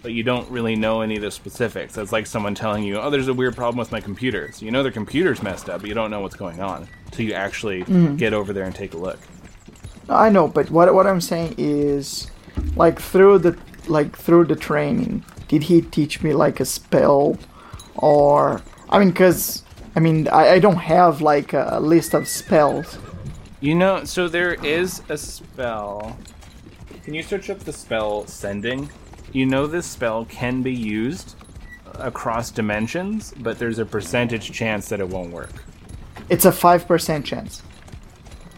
but 0.02 0.12
you 0.12 0.22
don't 0.22 0.48
really 0.50 0.74
know 0.76 1.00
any 1.00 1.16
of 1.16 1.22
the 1.22 1.30
specifics. 1.30 1.96
It's 1.96 2.12
like 2.12 2.26
someone 2.26 2.54
telling 2.54 2.82
you, 2.84 2.98
"Oh, 2.98 3.10
there's 3.10 3.28
a 3.28 3.34
weird 3.34 3.54
problem 3.56 3.78
with 3.78 3.92
my 3.92 4.00
computer." 4.00 4.50
So 4.52 4.64
you 4.64 4.70
know 4.70 4.82
their 4.82 4.92
computer's 4.92 5.42
messed 5.42 5.68
up, 5.70 5.80
but 5.80 5.88
you 5.88 5.94
don't 5.94 6.10
know 6.10 6.20
what's 6.20 6.36
going 6.36 6.60
on 6.60 6.88
until 7.06 7.24
you 7.26 7.34
actually 7.34 7.84
Mhm. 7.84 8.16
get 8.16 8.32
over 8.32 8.52
there 8.52 8.64
and 8.64 8.74
take 8.74 8.94
a 8.94 8.98
look. 8.98 9.18
I 10.08 10.28
know, 10.30 10.48
but 10.48 10.70
what 10.70 10.92
what 10.94 11.06
I'm 11.06 11.20
saying 11.20 11.54
is, 11.58 12.30
like 12.76 13.00
through 13.00 13.38
the 13.38 13.56
like 13.86 14.16
through 14.16 14.46
the 14.46 14.56
training, 14.56 15.24
did 15.48 15.64
he 15.64 15.80
teach 15.82 16.22
me 16.22 16.32
like 16.34 16.58
a 16.60 16.64
spell, 16.64 17.36
or 17.96 18.60
I 18.90 18.98
mean, 18.98 19.12
cause 19.12 19.62
I 19.94 20.00
mean 20.00 20.26
I, 20.28 20.52
I 20.54 20.58
don't 20.58 20.76
have 20.78 21.20
like 21.20 21.52
a 21.52 21.78
list 21.80 22.14
of 22.14 22.26
spells. 22.26 22.98
You 23.60 23.76
know, 23.76 24.02
so 24.04 24.26
there 24.26 24.54
is 24.54 25.02
a 25.08 25.16
spell. 25.16 26.16
Can 27.04 27.14
you 27.14 27.22
search 27.22 27.50
up 27.50 27.60
the 27.60 27.72
spell 27.72 28.26
sending? 28.26 28.88
You 29.32 29.46
know 29.46 29.66
this 29.66 29.86
spell 29.86 30.24
can 30.26 30.62
be 30.62 30.72
used 30.74 31.34
across 31.94 32.50
dimensions, 32.50 33.34
but 33.38 33.58
there's 33.58 33.78
a 33.78 33.84
percentage 33.84 34.52
chance 34.52 34.88
that 34.88 35.00
it 35.00 35.08
won't 35.08 35.32
work. 35.32 35.64
It's 36.28 36.44
a 36.44 36.52
five 36.52 36.86
percent 36.86 37.26
chance. 37.26 37.62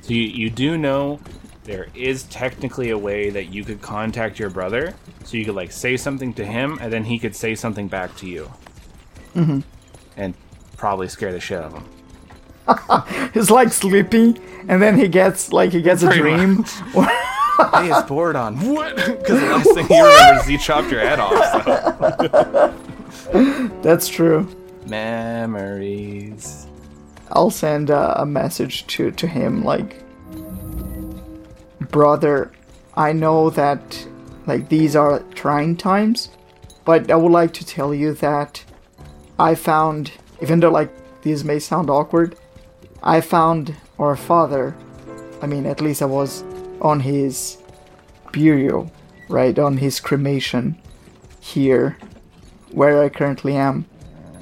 So 0.02 0.12
you, 0.12 0.22
you 0.22 0.50
do 0.50 0.76
know 0.76 1.20
there 1.64 1.88
is 1.94 2.24
technically 2.24 2.90
a 2.90 2.98
way 2.98 3.30
that 3.30 3.46
you 3.46 3.64
could 3.64 3.80
contact 3.80 4.38
your 4.38 4.50
brother. 4.50 4.94
So 5.24 5.38
you 5.38 5.46
could 5.46 5.54
like 5.54 5.72
say 5.72 5.96
something 5.96 6.34
to 6.34 6.44
him 6.44 6.78
and 6.82 6.92
then 6.92 7.04
he 7.04 7.18
could 7.18 7.34
say 7.34 7.54
something 7.54 7.88
back 7.88 8.14
to 8.16 8.26
you. 8.26 8.52
hmm 9.32 9.60
And 10.16 10.34
probably 10.76 11.08
scare 11.08 11.32
the 11.32 11.40
shit 11.40 11.58
out 11.58 11.72
of 11.72 11.82
him. 11.82 13.30
He's 13.34 13.50
like 13.50 13.72
sleeping, 13.72 14.38
and 14.68 14.80
then 14.80 14.98
he 14.98 15.08
gets 15.08 15.52
like 15.52 15.72
he 15.72 15.82
gets 15.82 16.02
a 16.02 16.06
Pretty 16.06 16.20
dream. 16.22 16.64
hey, 17.74 17.90
it's 17.90 18.08
bored 18.08 18.36
on. 18.36 18.56
What? 18.56 18.96
Because 18.96 19.40
the 19.40 19.46
last 19.46 19.74
thing 19.74 19.86
you 19.88 20.04
remember 20.04 20.40
is 20.40 20.46
he 20.46 20.58
chopped 20.58 20.90
your 20.90 21.00
head 21.00 21.20
off. 21.20 22.74
So. 23.32 23.68
That's 23.82 24.08
true. 24.08 24.48
Memories. 24.86 26.66
I'll 27.30 27.50
send 27.50 27.90
uh, 27.90 28.14
a 28.16 28.26
message 28.26 28.86
to 28.88 29.10
to 29.12 29.26
him 29.26 29.64
like, 29.64 30.02
brother, 31.90 32.52
I 32.96 33.12
know 33.12 33.50
that 33.50 34.06
like 34.46 34.68
these 34.68 34.96
are 34.96 35.20
trying 35.34 35.76
times, 35.76 36.30
but 36.84 37.10
I 37.10 37.16
would 37.16 37.32
like 37.32 37.52
to 37.54 37.66
tell 37.66 37.94
you 37.94 38.14
that 38.14 38.64
I 39.38 39.54
found, 39.54 40.12
even 40.42 40.60
though 40.60 40.70
like 40.70 40.90
these 41.22 41.44
may 41.44 41.58
sound 41.58 41.88
awkward, 41.90 42.36
I 43.02 43.20
found 43.20 43.74
our 43.98 44.16
father. 44.16 44.74
I 45.40 45.46
mean, 45.46 45.66
at 45.66 45.80
least 45.80 46.02
I 46.02 46.06
was 46.06 46.44
on 46.84 47.00
his 47.00 47.58
burial, 48.32 48.92
right 49.28 49.58
on 49.58 49.78
his 49.78 49.98
cremation 49.98 50.78
here, 51.40 51.96
where 52.70 53.02
I 53.02 53.08
currently 53.08 53.56
am. 53.56 53.86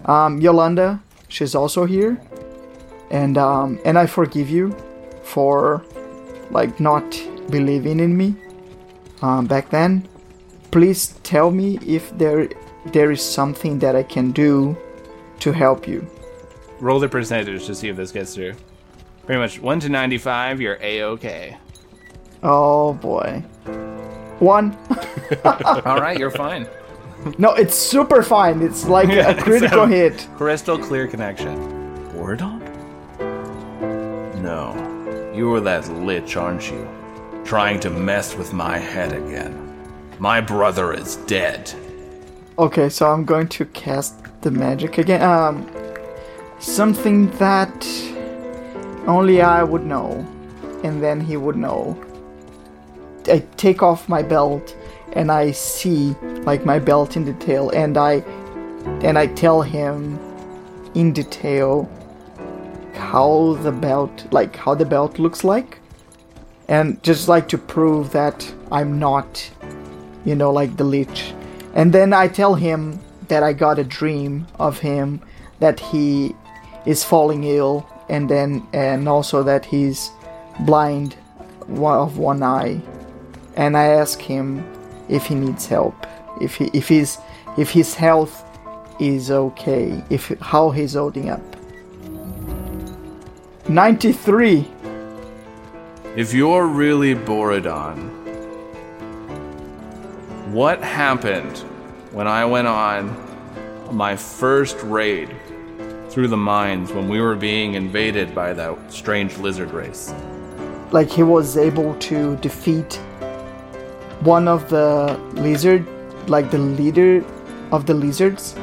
Um, 0.04 0.40
Yolanda, 0.40 1.00
she's 1.28 1.54
also 1.54 1.86
here, 1.86 2.20
and 3.10 3.38
um, 3.38 3.78
and 3.84 3.96
I 3.96 4.06
forgive 4.06 4.50
you 4.50 4.76
for 5.22 5.84
like 6.50 6.80
not 6.80 7.04
believing 7.48 8.00
in 8.00 8.16
me 8.16 8.34
um, 9.22 9.46
back 9.46 9.70
then. 9.70 10.06
Please 10.72 11.14
tell 11.22 11.50
me 11.50 11.78
if 11.86 12.16
there 12.18 12.48
there 12.86 13.12
is 13.12 13.22
something 13.22 13.78
that 13.78 13.94
I 13.94 14.02
can 14.02 14.32
do 14.32 14.76
to 15.40 15.52
help 15.52 15.86
you. 15.86 16.04
Roll 16.80 16.98
the 16.98 17.08
percentage 17.08 17.66
to 17.66 17.74
see 17.74 17.88
if 17.88 17.96
this 17.96 18.10
gets 18.10 18.34
through. 18.34 18.54
Pretty 19.24 19.38
much 19.40 19.60
1 19.60 19.80
to 19.80 19.88
95, 19.88 20.60
you're 20.60 20.78
A 20.80 21.02
OK. 21.02 21.56
Oh 22.42 22.94
boy, 22.94 23.40
one. 24.38 24.76
All 25.44 26.00
right, 26.00 26.18
you're 26.18 26.30
fine. 26.30 26.66
No, 27.38 27.54
it's 27.54 27.76
super 27.76 28.22
fine. 28.22 28.62
It's 28.62 28.84
like 28.86 29.08
a 29.10 29.34
critical 29.42 29.84
So, 29.84 29.86
hit. 29.86 30.26
Crystal 30.36 30.76
clear 30.78 31.06
connection. 31.06 31.54
Wardon? 32.14 32.58
No. 34.42 34.74
You're 35.32 35.60
that 35.60 35.88
lich, 35.88 36.36
aren't 36.36 36.68
you? 36.70 36.86
Trying 37.44 37.78
to 37.80 37.90
mess 37.90 38.36
with 38.36 38.52
my 38.52 38.76
head 38.76 39.12
again. 39.12 39.54
My 40.18 40.40
brother 40.40 40.92
is 40.92 41.16
dead. 41.26 41.72
Okay, 42.58 42.88
so 42.88 43.06
I'm 43.08 43.24
going 43.24 43.48
to 43.48 43.64
cast 43.66 44.14
the 44.42 44.50
magic 44.50 44.98
again. 44.98 45.22
Um, 45.22 45.66
something 46.58 47.30
that 47.38 47.86
only 49.06 49.42
I 49.42 49.62
would 49.62 49.84
know, 49.86 50.26
and 50.82 51.02
then 51.02 51.20
he 51.20 51.36
would 51.36 51.56
know. 51.56 51.96
I 53.28 53.44
take 53.56 53.82
off 53.82 54.08
my 54.08 54.22
belt, 54.22 54.76
and 55.12 55.30
I 55.30 55.52
see 55.52 56.14
like 56.44 56.64
my 56.64 56.78
belt 56.78 57.16
in 57.16 57.24
detail, 57.24 57.70
and 57.70 57.96
I 57.96 58.22
and 59.02 59.18
I 59.18 59.26
tell 59.26 59.62
him 59.62 60.18
in 60.94 61.12
detail 61.12 61.88
how 62.94 63.58
the 63.62 63.72
belt, 63.72 64.26
like 64.32 64.56
how 64.56 64.74
the 64.74 64.84
belt 64.84 65.18
looks 65.18 65.44
like, 65.44 65.78
and 66.68 67.02
just 67.02 67.28
like 67.28 67.48
to 67.48 67.58
prove 67.58 68.12
that 68.12 68.52
I'm 68.70 68.98
not, 68.98 69.50
you 70.24 70.34
know, 70.34 70.52
like 70.52 70.76
the 70.76 70.84
leech 70.84 71.34
And 71.74 71.92
then 71.92 72.12
I 72.12 72.28
tell 72.28 72.54
him 72.54 73.00
that 73.28 73.42
I 73.42 73.52
got 73.52 73.78
a 73.78 73.84
dream 73.84 74.46
of 74.58 74.78
him 74.78 75.20
that 75.60 75.80
he 75.80 76.34
is 76.84 77.04
falling 77.04 77.44
ill, 77.44 77.86
and 78.08 78.28
then 78.28 78.66
and 78.72 79.08
also 79.08 79.42
that 79.42 79.64
he's 79.64 80.10
blind 80.60 81.16
of 81.68 82.18
one 82.18 82.42
eye. 82.42 82.80
And 83.56 83.76
I 83.76 83.84
ask 83.84 84.20
him 84.20 84.64
if 85.08 85.26
he 85.26 85.34
needs 85.34 85.66
help, 85.66 86.06
if 86.40 86.56
he 86.56 86.70
if 86.72 86.88
his 86.88 87.18
if 87.58 87.70
his 87.70 87.94
health 87.94 88.44
is 88.98 89.30
okay, 89.30 90.02
if 90.10 90.28
how 90.40 90.70
he's 90.70 90.94
holding 90.94 91.28
up. 91.28 91.42
Ninety 93.68 94.12
three. 94.12 94.68
If 96.16 96.34
you're 96.34 96.66
really 96.66 97.14
Borodon, 97.14 98.10
what 100.52 100.82
happened 100.82 101.58
when 102.12 102.26
I 102.26 102.44
went 102.44 102.68
on 102.68 103.16
my 103.90 104.16
first 104.16 104.76
raid 104.82 105.34
through 106.08 106.28
the 106.28 106.36
mines 106.36 106.92
when 106.92 107.08
we 107.08 107.20
were 107.20 107.34
being 107.34 107.74
invaded 107.74 108.34
by 108.34 108.52
that 108.52 108.92
strange 108.92 109.38
lizard 109.38 109.70
race. 109.70 110.12
Like 110.90 111.10
he 111.10 111.22
was 111.22 111.56
able 111.56 111.94
to 112.00 112.36
defeat 112.36 113.00
one 114.24 114.46
of 114.46 114.68
the 114.68 115.18
lizard, 115.34 115.84
like 116.28 116.50
the 116.50 116.58
leader 116.58 117.24
of 117.72 117.86
the 117.86 117.94
lizards, 117.94 118.54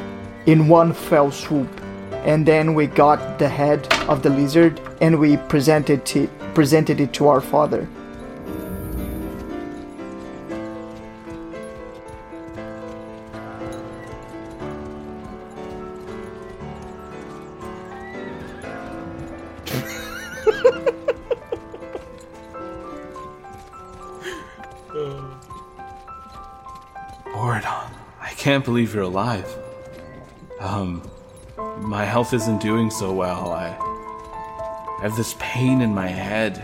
in 0.46 0.68
one 0.68 0.92
fell 0.92 1.30
swoop. 1.30 1.68
And 2.24 2.46
then 2.46 2.74
we 2.74 2.86
got 2.86 3.38
the 3.38 3.48
head 3.48 3.86
of 4.08 4.22
the 4.22 4.30
lizard 4.30 4.80
and 5.00 5.18
we 5.18 5.36
presented 5.36 6.04
to, 6.06 6.28
presented 6.54 7.00
it 7.00 7.12
to 7.14 7.28
our 7.28 7.40
father. 7.40 7.86
Borodon, 27.40 27.90
I 28.20 28.34
can't 28.36 28.62
believe 28.62 28.92
you're 28.92 29.04
alive. 29.04 29.50
Um, 30.58 31.10
my 31.78 32.04
health 32.04 32.34
isn't 32.34 32.60
doing 32.60 32.90
so 32.90 33.14
well. 33.14 33.50
I 33.50 33.68
I 34.98 35.00
have 35.00 35.16
this 35.16 35.34
pain 35.38 35.80
in 35.80 35.94
my 35.94 36.06
head. 36.06 36.62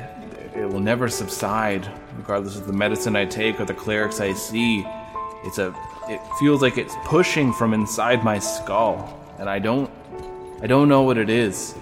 It 0.54 0.68
will 0.68 0.80
never 0.80 1.08
subside, 1.08 1.90
regardless 2.18 2.56
of 2.56 2.66
the 2.66 2.74
medicine 2.74 3.16
I 3.16 3.24
take 3.24 3.58
or 3.58 3.64
the 3.64 3.72
clerics 3.72 4.20
I 4.20 4.34
see. 4.34 4.84
It's 5.44 5.56
a. 5.56 5.74
It 6.10 6.20
feels 6.38 6.60
like 6.60 6.76
it's 6.76 6.94
pushing 7.06 7.54
from 7.54 7.72
inside 7.72 8.22
my 8.22 8.38
skull, 8.38 9.18
and 9.38 9.48
I 9.48 9.58
don't. 9.58 9.90
I 10.60 10.66
don't 10.66 10.90
know 10.90 11.04
what 11.04 11.16
it 11.16 11.30
is. 11.30 11.74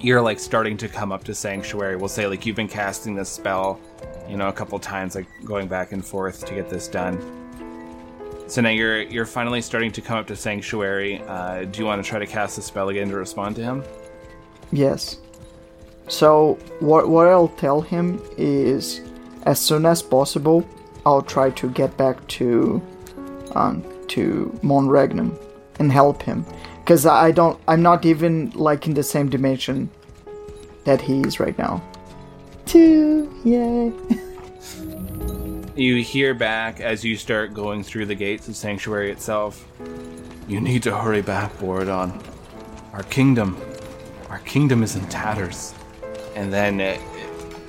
You're 0.00 0.22
like 0.22 0.40
starting 0.40 0.78
to 0.78 0.88
come 0.88 1.12
up 1.12 1.22
to 1.24 1.34
sanctuary. 1.34 1.96
We'll 1.96 2.08
say 2.08 2.26
like 2.26 2.46
you've 2.46 2.56
been 2.56 2.66
casting 2.66 3.14
this 3.14 3.28
spell, 3.28 3.78
you 4.26 4.38
know, 4.38 4.48
a 4.48 4.54
couple 4.54 4.78
times, 4.78 5.14
like 5.14 5.26
going 5.44 5.68
back 5.68 5.92
and 5.92 6.02
forth 6.02 6.46
to 6.46 6.54
get 6.54 6.70
this 6.70 6.88
done. 6.88 7.43
So 8.46 8.60
now 8.60 8.68
you're 8.68 9.02
you're 9.02 9.26
finally 9.26 9.62
starting 9.62 9.90
to 9.92 10.00
come 10.00 10.18
up 10.18 10.26
to 10.26 10.36
sanctuary. 10.36 11.22
Uh, 11.26 11.64
do 11.64 11.78
you 11.78 11.86
want 11.86 12.02
to 12.02 12.08
try 12.08 12.18
to 12.18 12.26
cast 12.26 12.56
the 12.56 12.62
spell 12.62 12.90
again 12.90 13.08
to 13.08 13.16
respond 13.16 13.56
to 13.56 13.62
him? 13.62 13.82
Yes. 14.70 15.18
So 16.08 16.58
what 16.80 17.08
what 17.08 17.26
I'll 17.28 17.48
tell 17.48 17.80
him 17.80 18.20
is, 18.36 19.00
as 19.44 19.58
soon 19.58 19.86
as 19.86 20.02
possible, 20.02 20.66
I'll 21.06 21.22
try 21.22 21.50
to 21.50 21.70
get 21.70 21.96
back 21.96 22.26
to, 22.28 22.82
um, 23.54 23.82
to 24.08 24.58
Monregnum, 24.62 25.38
and 25.78 25.90
help 25.90 26.22
him, 26.22 26.44
because 26.80 27.06
I 27.06 27.30
don't 27.30 27.58
I'm 27.66 27.82
not 27.82 28.04
even 28.04 28.50
like 28.50 28.86
in 28.86 28.92
the 28.92 29.02
same 29.02 29.30
dimension 29.30 29.90
that 30.84 31.00
he 31.00 31.22
is 31.22 31.40
right 31.40 31.56
now. 31.56 31.82
Two, 32.66 33.32
yay! 33.44 33.92
You 35.76 35.96
hear 36.04 36.34
back 36.34 36.80
as 36.80 37.04
you 37.04 37.16
start 37.16 37.52
going 37.52 37.82
through 37.82 38.06
the 38.06 38.14
gates 38.14 38.46
of 38.46 38.54
sanctuary 38.54 39.10
itself. 39.10 39.66
You 40.46 40.60
need 40.60 40.84
to 40.84 40.96
hurry 40.96 41.20
back, 41.20 41.52
Borodon. 41.54 42.24
Our 42.92 43.02
kingdom, 43.02 43.60
our 44.30 44.38
kingdom 44.38 44.84
is 44.84 44.94
in 44.94 45.04
tatters. 45.08 45.74
And 46.36 46.52
then 46.52 46.80
uh, 46.80 46.96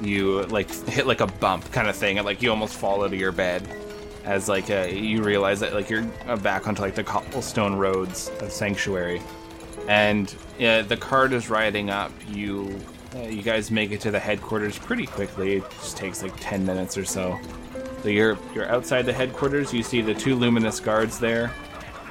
you 0.01 0.43
like 0.43 0.69
hit 0.87 1.07
like 1.07 1.21
a 1.21 1.25
bump 1.25 1.71
kind 1.71 1.87
of 1.87 1.95
thing, 1.95 2.19
and 2.19 2.25
like 2.27 2.43
you 2.43 2.51
almost 2.51 2.75
fall 2.75 3.03
out 3.03 3.11
of 3.11 3.19
your 3.19 3.31
bed 3.31 3.67
as 4.23 4.47
like 4.47 4.69
uh, 4.69 4.87
you 4.87 5.23
realize 5.23 5.59
that 5.61 5.73
like 5.73 5.89
you're 5.89 6.05
uh, 6.27 6.35
back 6.35 6.67
onto 6.67 6.83
like 6.83 6.93
the 6.93 7.03
cobblestone 7.03 7.73
roads 7.73 8.29
of 8.39 8.51
sanctuary, 8.51 9.19
and 9.87 10.35
uh, 10.59 10.83
the 10.83 10.97
cart 10.97 11.33
is 11.33 11.49
riding 11.49 11.89
up. 11.89 12.11
You 12.29 12.79
uh, 13.15 13.21
you 13.21 13.41
guys 13.41 13.71
make 13.71 13.91
it 13.91 14.01
to 14.01 14.11
the 14.11 14.19
headquarters 14.19 14.77
pretty 14.77 15.07
quickly. 15.07 15.55
It 15.55 15.71
just 15.71 15.97
takes 15.97 16.21
like 16.21 16.33
ten 16.39 16.63
minutes 16.63 16.99
or 16.99 17.05
so. 17.05 17.39
So 18.05 18.11
you're 18.11 18.37
you're 18.53 18.69
outside 18.69 19.07
the 19.07 19.13
headquarters. 19.13 19.73
You 19.73 19.81
see 19.81 19.99
the 19.99 20.13
two 20.13 20.35
luminous 20.35 20.79
guards 20.79 21.17
there. 21.17 21.51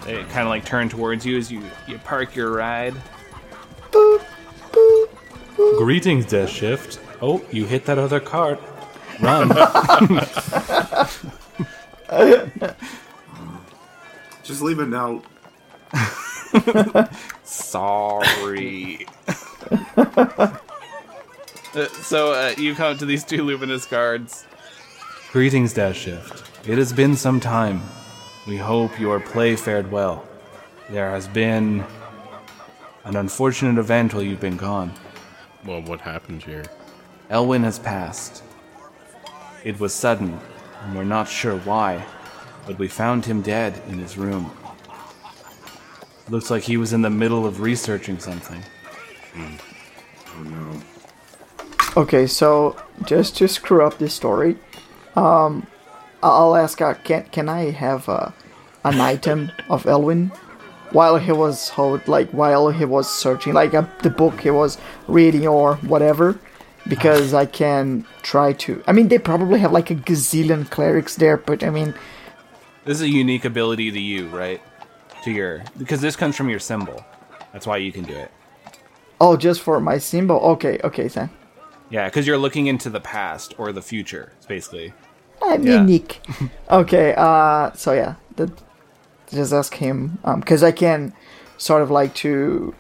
They 0.05 0.25
kind 0.25 0.41
of 0.41 0.49
like 0.49 0.65
turn 0.65 0.89
towards 0.89 1.25
you 1.25 1.39
as 1.39 1.53
you 1.53 1.63
you 1.87 1.99
park 1.99 2.35
your 2.35 2.51
ride. 2.51 2.97
Greetings, 5.55 6.27
Death 6.27 6.49
Shift. 6.51 6.99
Oh, 7.23 7.45
you 7.53 7.65
hit 7.65 7.85
that 7.85 7.97
other 7.97 8.19
cart. 8.19 8.61
Run. 9.21 9.51
Just 14.43 14.63
leave 14.63 14.81
a 14.81 14.87
note. 14.87 15.25
Sorry. 17.45 19.07
Uh, 21.77 21.89
so 21.89 22.31
uh, 22.31 22.55
you 22.57 22.73
come 22.73 22.97
to 22.97 23.05
these 23.05 23.25
two 23.25 23.43
luminous 23.43 23.85
guards. 23.85 24.47
Greetings, 25.35 25.73
Dash 25.73 25.99
Shift. 25.99 26.49
It 26.65 26.79
has 26.79 26.93
been 26.93 27.17
some 27.17 27.41
time. 27.41 27.83
We 28.47 28.57
hope 28.57 29.01
your 29.01 29.19
play 29.19 29.57
fared 29.57 29.91
well. 29.91 30.25
There 30.89 31.11
has 31.11 31.27
been 31.27 31.85
an 33.03 33.17
unfortunate 33.17 33.77
event 33.81 34.15
while 34.15 34.23
you've 34.23 34.39
been 34.39 34.57
gone. 34.57 34.93
Well, 35.65 35.83
what 35.83 36.01
happened 36.01 36.45
here? 36.45 36.63
Elwyn 37.31 37.65
has 37.65 37.81
passed. 37.81 38.45
It 39.65 39.81
was 39.81 39.93
sudden, 39.93 40.39
and 40.85 40.97
we're 40.97 41.03
not 41.03 41.27
sure 41.27 41.59
why, 41.59 42.07
but 42.65 42.79
we 42.79 42.87
found 42.87 43.27
him 43.27 43.43
dead 43.43 43.83
in 43.89 43.99
his 43.99 44.17
room. 44.17 44.53
Looks 46.29 46.49
like 46.49 46.63
he 46.63 46.77
was 46.77 46.93
in 46.93 47.03
the 47.03 47.11
middle 47.11 47.45
of 47.45 47.61
researching 47.61 48.21
something. 48.21 48.63
Hmm. 49.33 49.57
Oh 50.39 50.43
no. 50.45 50.83
Okay, 52.03 52.29
so 52.29 52.81
just 53.05 53.37
to 53.39 53.49
screw 53.49 53.85
up 53.85 53.99
this 53.99 54.15
story, 54.15 54.59
um, 55.17 55.67
I'll 56.23 56.57
ask, 56.57 56.81
uh, 56.81 56.95
can 56.95 57.25
can 57.31 57.49
I 57.49 57.71
have 57.71 58.09
uh, 58.09 58.31
an 58.85 59.01
item 59.01 59.51
of 59.69 59.85
Elwyn 59.87 60.31
while 60.93 61.17
he 61.19 61.33
was 61.33 61.71
hold, 61.71 62.07
like 62.09 62.31
while 62.31 62.71
he 62.71 62.85
was 62.85 63.09
searching, 63.11 63.53
like 63.53 63.75
uh, 63.75 63.85
the 64.03 64.11
book 64.11 64.41
he 64.41 64.51
was 64.51 64.79
reading 65.09 65.47
or 65.47 65.77
whatever, 65.77 66.39
because 66.89 67.35
I 67.35 67.47
can 67.47 68.07
try 68.23 68.53
to. 68.65 68.83
I 68.87 68.93
mean, 68.93 69.09
they 69.09 69.19
probably 69.19 69.61
have 69.61 69.73
like 69.73 69.91
a 69.91 69.95
gazillion 69.95 70.71
clerics 70.71 71.17
there, 71.17 71.37
but 71.37 71.63
I 71.63 71.71
mean, 71.71 71.95
This 72.85 72.99
is 72.99 73.03
a 73.03 73.09
unique 73.09 73.45
ability 73.45 73.91
to 73.91 74.01
you, 74.01 74.29
right? 74.29 74.61
To 75.25 75.31
your 75.31 75.63
because 75.79 76.01
this 76.01 76.17
comes 76.17 76.37
from 76.37 76.49
your 76.49 76.59
symbol. 76.61 77.05
That's 77.53 77.67
why 77.67 77.77
you 77.79 77.93
can 77.93 78.05
do 78.05 78.15
it. 78.15 78.31
oh, 79.21 79.37
just 79.37 79.61
for 79.63 79.81
my 79.81 79.99
symbol. 79.99 80.37
Okay, 80.37 80.79
okay, 80.85 81.09
then 81.09 81.31
Yeah, 81.91 82.07
because 82.09 82.27
you're 82.27 82.39
looking 82.39 82.67
into 82.67 82.91
the 82.91 83.01
past 83.01 83.55
or 83.59 83.73
the 83.73 83.83
future, 83.83 84.33
basically. 84.49 84.93
I'm 85.47 85.67
Yeah. 85.67 85.81
unique. 85.81 86.21
okay, 86.71 87.15
uh, 87.17 87.73
so 87.73 87.93
yeah, 87.93 88.15
that, 88.37 88.51
just 89.31 89.53
ask 89.53 89.75
him, 89.75 90.19
um, 90.25 90.41
because 90.41 90.63
I 90.63 90.73
can 90.73 91.13
sort 91.57 91.83
of 91.83 91.91
like 91.91 92.15
to, 92.17 92.75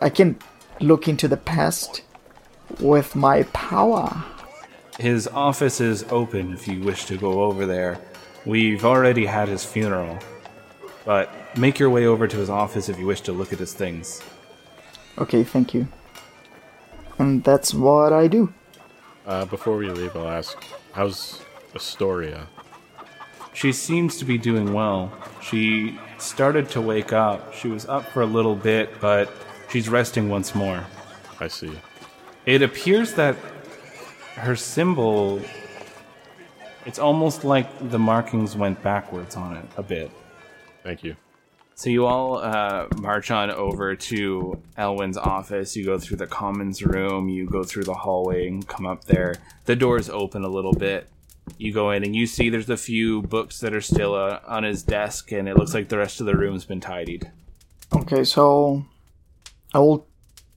I 0.00 0.10
can 0.10 0.36
look 0.80 1.08
into 1.08 1.28
the 1.28 1.36
past 1.36 2.02
with 2.80 3.14
my 3.16 3.44
power. 3.52 4.24
His 4.98 5.28
office 5.28 5.80
is 5.80 6.04
open 6.10 6.52
if 6.54 6.66
you 6.66 6.80
wish 6.80 7.04
to 7.06 7.16
go 7.16 7.42
over 7.42 7.66
there. 7.66 7.98
We've 8.44 8.84
already 8.84 9.26
had 9.26 9.48
his 9.48 9.64
funeral. 9.64 10.18
But 11.04 11.30
make 11.56 11.78
your 11.78 11.90
way 11.90 12.06
over 12.06 12.26
to 12.26 12.36
his 12.36 12.50
office 12.50 12.88
if 12.88 12.98
you 12.98 13.06
wish 13.06 13.20
to 13.22 13.32
look 13.32 13.52
at 13.52 13.58
his 13.58 13.72
things. 13.72 14.22
Okay, 15.18 15.44
thank 15.44 15.72
you. 15.74 15.86
And 17.18 17.44
that's 17.44 17.72
what 17.72 18.12
I 18.12 18.26
do. 18.26 18.52
Uh, 19.26 19.44
before 19.44 19.76
we 19.76 19.88
leave, 19.90 20.14
I'll 20.16 20.28
ask, 20.28 20.56
how's 20.92 21.40
Astoria? 21.76 22.48
She 23.52 23.72
seems 23.72 24.16
to 24.18 24.24
be 24.24 24.36
doing 24.36 24.72
well. 24.72 25.12
She 25.40 25.98
started 26.18 26.68
to 26.70 26.80
wake 26.80 27.12
up. 27.12 27.54
She 27.54 27.68
was 27.68 27.86
up 27.86 28.04
for 28.06 28.22
a 28.22 28.26
little 28.26 28.56
bit, 28.56 29.00
but 29.00 29.32
she's 29.70 29.88
resting 29.88 30.28
once 30.28 30.54
more. 30.54 30.84
I 31.40 31.48
see. 31.48 31.72
It 32.44 32.62
appears 32.62 33.14
that 33.14 33.36
her 34.34 34.56
symbol. 34.56 35.40
It's 36.84 36.98
almost 36.98 37.44
like 37.44 37.90
the 37.90 37.98
markings 37.98 38.56
went 38.56 38.82
backwards 38.82 39.36
on 39.36 39.56
it 39.56 39.64
a 39.76 39.82
bit. 39.82 40.10
Thank 40.82 41.02
you. 41.02 41.16
So 41.74 41.90
you 41.90 42.06
all 42.06 42.38
uh, 42.38 42.86
march 43.00 43.30
on 43.30 43.50
over 43.50 43.94
to 43.96 44.62
Elwyn's 44.78 45.18
office. 45.18 45.76
You 45.76 45.84
go 45.84 45.98
through 45.98 46.16
the 46.16 46.26
commons 46.26 46.82
room. 46.82 47.28
You 47.28 47.46
go 47.46 47.64
through 47.64 47.84
the 47.84 47.94
hallway 47.94 48.48
and 48.48 48.66
come 48.66 48.86
up 48.86 49.04
there. 49.04 49.34
The 49.66 49.76
doors 49.76 50.08
open 50.08 50.42
a 50.44 50.48
little 50.48 50.72
bit. 50.72 51.08
You 51.58 51.72
go 51.72 51.90
in 51.90 52.04
and 52.04 52.14
you 52.14 52.26
see 52.26 52.50
there's 52.50 52.68
a 52.70 52.76
few 52.76 53.22
books 53.22 53.60
that 53.60 53.72
are 53.74 53.80
still 53.80 54.14
uh, 54.14 54.40
on 54.46 54.64
his 54.64 54.82
desk, 54.82 55.32
and 55.32 55.48
it 55.48 55.56
looks 55.56 55.74
like 55.74 55.88
the 55.88 55.98
rest 55.98 56.20
of 56.20 56.26
the 56.26 56.36
room's 56.36 56.64
been 56.64 56.80
tidied. 56.80 57.30
Okay, 57.94 58.24
so 58.24 58.84
I 59.72 59.78
will 59.78 60.06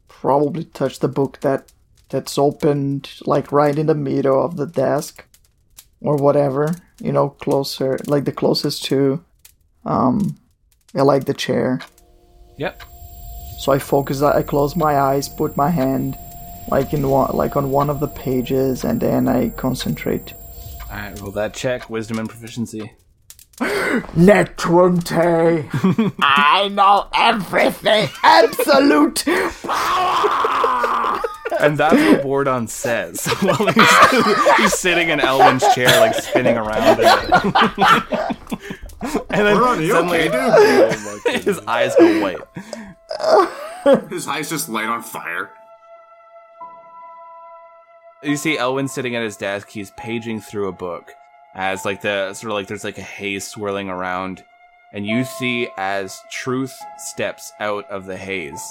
probably 0.08 0.66
touch 0.66 1.00
the 1.00 1.08
book 1.08 1.40
that 1.42 1.72
that's 2.10 2.38
opened 2.38 3.12
like 3.26 3.52
right 3.52 3.78
in 3.78 3.86
the 3.86 3.96
middle 3.96 4.44
of 4.44 4.58
the 4.58 4.66
desk 4.66 5.26
or 6.02 6.16
whatever. 6.16 6.76
you 7.02 7.12
know, 7.12 7.30
closer, 7.30 7.98
like 8.08 8.26
the 8.26 8.32
closest 8.32 8.84
to, 8.86 9.24
um, 9.86 10.38
yeah, 10.94 11.04
like 11.04 11.26
the 11.26 11.34
chair. 11.34 11.80
Yep. 12.58 12.84
So 13.60 13.72
I 13.72 13.80
focus. 13.80 14.22
I 14.22 14.44
close 14.44 14.76
my 14.76 15.00
eyes, 15.00 15.30
put 15.30 15.56
my 15.58 15.70
hand, 15.70 16.18
like 16.70 16.94
in 16.94 17.10
one, 17.10 17.36
like 17.36 17.56
on 17.56 17.72
one 17.72 17.90
of 17.90 18.00
the 18.00 18.08
pages, 18.08 18.84
and 18.84 19.00
then 19.00 19.28
I 19.28 19.50
concentrate. 19.50 20.34
All 20.90 20.98
right, 20.98 21.20
roll 21.20 21.32
that 21.32 21.54
check. 21.54 21.90
Wisdom 21.90 22.20
and 22.20 22.28
proficiency. 22.30 22.94
Net 24.16 24.58
20. 24.58 25.06
I 26.22 26.70
know 26.72 27.08
everything. 27.14 28.10
Absolute 28.24 29.24
power. 29.64 31.22
And 31.60 31.78
that's 31.78 31.96
what 31.96 32.22
Bordon 32.24 32.70
says 32.70 33.26
while 33.42 33.68
he's, 33.68 34.58
he's 34.58 34.74
sitting 34.74 35.10
in 35.10 35.20
Elwin's 35.20 35.64
chair, 35.76 35.90
like 36.00 36.16
spinning 36.16 36.58
around. 36.58 37.00
in 37.00 37.06
it. 37.06 37.16
and 39.30 39.46
then 39.46 39.58
Bordon, 39.58 39.82
you 39.84 39.92
suddenly 39.92 40.20
okay, 40.20 40.30
dude? 40.30 40.34
Oh 40.36 41.20
his 41.44 41.60
eyes 41.68 41.96
go 41.96 42.22
white. 42.22 42.40
His 44.10 44.28
eyes 44.28 44.50
just 44.50 44.70
light 44.70 44.88
on 44.88 45.02
fire. 45.02 45.52
You 48.22 48.36
see 48.36 48.58
Elwin 48.58 48.90
sitting 48.90 49.16
at 49.16 49.24
his 49.24 49.38
desk. 49.38 49.70
He's 49.70 49.92
paging 49.92 50.42
through 50.42 50.68
a 50.68 50.74
book 50.74 51.14
as 51.56 51.86
like 51.86 52.02
the 52.02 52.34
sort 52.34 52.52
of 52.52 52.56
like 52.56 52.68
there's 52.68 52.84
like 52.84 52.98
a 52.98 53.02
haze 53.02 53.48
swirling 53.48 53.90
around, 53.90 54.44
and 54.92 55.06
you 55.06 55.24
see 55.24 55.70
as 55.78 56.20
Truth 56.30 56.78
steps 56.98 57.54
out 57.62 57.90
of 57.90 58.06
the 58.06 58.18
haze 58.18 58.62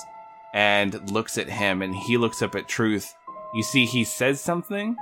and 0.52 1.10
looks 1.10 1.38
at 1.38 1.48
him, 1.48 1.80
and 1.80 1.94
he 1.94 2.18
looks 2.18 2.42
up 2.42 2.54
at 2.54 2.68
Truth. 2.68 3.14
You 3.54 3.62
see 3.62 3.86
he 3.86 4.04
says 4.04 4.40
something, 4.40 4.96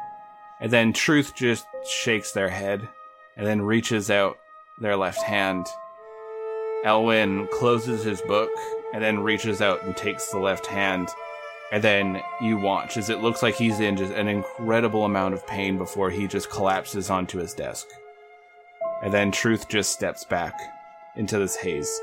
and 0.61 0.73
then 0.73 0.93
Truth 0.93 1.35
just 1.35 1.67
shakes 1.89 2.31
their 2.31 2.49
head, 2.49 2.89
and 3.37 3.45
then 3.45 3.63
reaches 3.63 4.11
out 4.11 4.37
their 4.81 4.97
left 4.97 5.23
hand. 5.23 5.67
Elwin 6.85 7.49
closes 7.49 8.05
his 8.05 8.21
book 8.23 8.51
and 8.95 9.03
then 9.03 9.19
reaches 9.19 9.61
out 9.61 9.83
and 9.83 9.97
takes 9.97 10.31
the 10.31 10.39
left 10.39 10.67
hand. 10.67 11.09
And 11.73 11.83
then 11.83 12.23
you 12.41 12.59
watch 12.59 12.97
as 12.97 13.11
it 13.11 13.21
looks 13.21 13.43
like 13.43 13.57
he's 13.57 13.81
in 13.81 13.97
just 13.97 14.13
an 14.13 14.29
incredible 14.29 15.05
amount 15.05 15.35
of 15.35 15.47
pain 15.47 15.79
before 15.79 16.11
he 16.11 16.29
just 16.29 16.51
collapses 16.51 17.11
onto 17.11 17.39
his 17.39 17.55
desk. 17.55 17.87
And 19.03 19.13
then 19.13 19.33
Truth 19.33 19.69
just 19.69 19.93
steps 19.93 20.25
back 20.25 20.55
into 21.17 21.39
this 21.39 21.57
haze. 21.57 22.01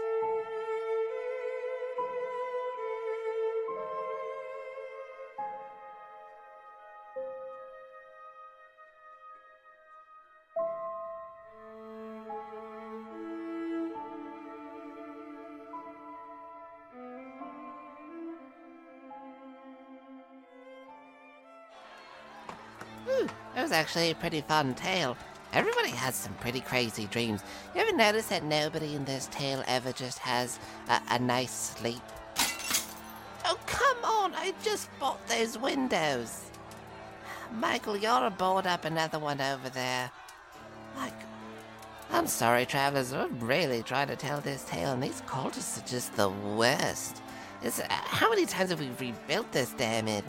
Actually 23.74 24.12
a 24.12 24.16
pretty 24.16 24.42
fun 24.42 24.76
tale. 24.76 25.18
Everybody 25.52 25.90
has 25.90 26.16
some 26.16 26.34
pretty 26.36 26.62
crazy 26.62 27.06
dreams. 27.08 27.42
You 27.76 27.82
ever 27.82 27.96
notice 27.96 28.28
that 28.28 28.44
nobody 28.44 28.96
in 28.96 29.06
this 29.06 29.28
tale 29.32 29.64
ever 29.68 29.92
just 29.92 30.20
has 30.20 30.58
a, 30.90 31.00
a 31.12 31.20
nice 31.20 31.76
sleep? 31.76 32.02
Oh, 33.46 33.60
come 33.68 33.98
on! 34.04 34.34
I 34.36 34.54
just 34.64 34.90
bought 35.00 35.28
those 35.28 35.58
windows. 35.58 36.46
Michael, 37.52 37.98
you 37.98 38.08
ought 38.08 38.38
to 38.38 38.44
up 38.44 38.86
another 38.86 39.20
one 39.20 39.40
over 39.42 39.70
there. 39.70 40.10
Like, 40.96 41.14
I'm 42.12 42.28
sorry, 42.28 42.66
travelers. 42.66 43.14
I'm 43.14 43.40
really 43.40 43.84
trying 43.84 44.08
to 44.08 44.16
tell 44.16 44.42
this 44.42 44.64
tale, 44.64 44.94
and 44.94 45.04
these 45.04 45.22
cultists 45.22 45.84
are 45.84 45.88
just 45.88 46.16
the 46.16 46.30
worst. 46.30 47.22
It's, 47.62 47.80
uh, 47.80 47.86
how 47.90 48.30
many 48.30 48.46
times 48.46 48.72
have 48.72 48.80
we 48.80 48.90
rebuilt 49.00 49.52
this 49.52 49.72
damn? 49.78 50.24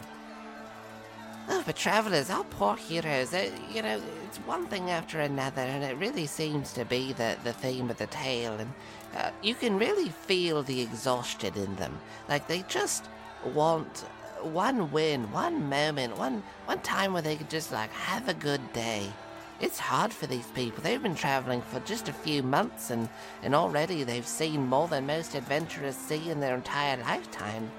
But 1.65 1.75
travelers, 1.75 2.29
our 2.29 2.43
poor 2.43 2.75
heroes, 2.75 3.33
uh, 3.33 3.49
you 3.73 3.81
know, 3.81 3.99
it's 4.27 4.37
one 4.37 4.67
thing 4.67 4.91
after 4.91 5.19
another, 5.19 5.63
and 5.63 5.83
it 5.83 5.97
really 5.97 6.27
seems 6.27 6.71
to 6.73 6.85
be 6.85 7.11
the, 7.13 7.37
the 7.43 7.53
theme 7.53 7.89
of 7.89 7.97
the 7.97 8.05
tale, 8.07 8.53
and 8.53 8.71
uh, 9.17 9.31
you 9.41 9.55
can 9.55 9.79
really 9.79 10.09
feel 10.09 10.61
the 10.61 10.81
exhaustion 10.81 11.55
in 11.55 11.75
them. 11.77 11.97
Like, 12.29 12.47
they 12.47 12.63
just 12.67 13.09
want 13.55 14.05
one 14.43 14.91
win, 14.91 15.31
one 15.31 15.67
moment, 15.67 16.17
one, 16.17 16.43
one 16.65 16.79
time 16.81 17.13
where 17.13 17.23
they 17.23 17.35
could 17.35 17.49
just, 17.49 17.71
like, 17.71 17.91
have 17.93 18.29
a 18.29 18.35
good 18.35 18.61
day. 18.71 19.11
It's 19.59 19.79
hard 19.79 20.13
for 20.13 20.27
these 20.27 20.47
people. 20.47 20.83
They've 20.83 21.01
been 21.01 21.15
traveling 21.15 21.63
for 21.63 21.79
just 21.79 22.09
a 22.09 22.13
few 22.13 22.43
months, 22.43 22.91
and, 22.91 23.09
and 23.41 23.55
already 23.55 24.03
they've 24.03 24.27
seen 24.27 24.67
more 24.67 24.87
than 24.87 25.07
most 25.07 25.33
adventurers 25.33 25.95
see 25.95 26.29
in 26.29 26.39
their 26.39 26.53
entire 26.53 26.97
lifetime. 26.97 27.71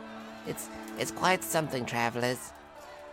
It's, 0.45 0.69
it's 0.99 1.13
quite 1.13 1.45
something, 1.45 1.85
travelers. 1.85 2.51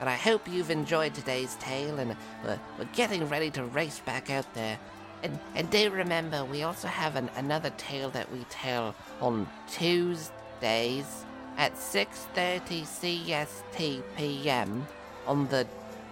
But 0.04 0.12
I 0.12 0.18
hope 0.18 0.50
you've 0.50 0.70
enjoyed 0.70 1.14
today's 1.14 1.56
tale, 1.62 1.98
and 1.98 2.14
we're, 2.44 2.60
we're 2.78 2.90
getting 2.92 3.30
ready 3.30 3.50
to 3.52 3.64
race 3.64 4.02
back 4.02 4.30
out 4.30 4.54
there. 4.54 4.78
And, 5.24 5.40
and 5.56 5.70
do 5.70 5.90
remember, 5.92 6.44
we 6.44 6.64
also 6.64 6.90
have 6.90 7.16
an, 7.16 7.30
another 7.38 7.70
tale 7.78 8.10
that 8.10 8.30
we 8.30 8.44
tell 8.50 8.96
on 9.22 9.48
Tuesdays 9.72 11.24
at 11.56 11.76
6.30 11.76 12.84
CST 12.84 14.04
PM 14.18 14.86
on 15.26 15.48
the 15.48 15.66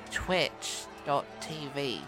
twitch.tv. 0.10 2.00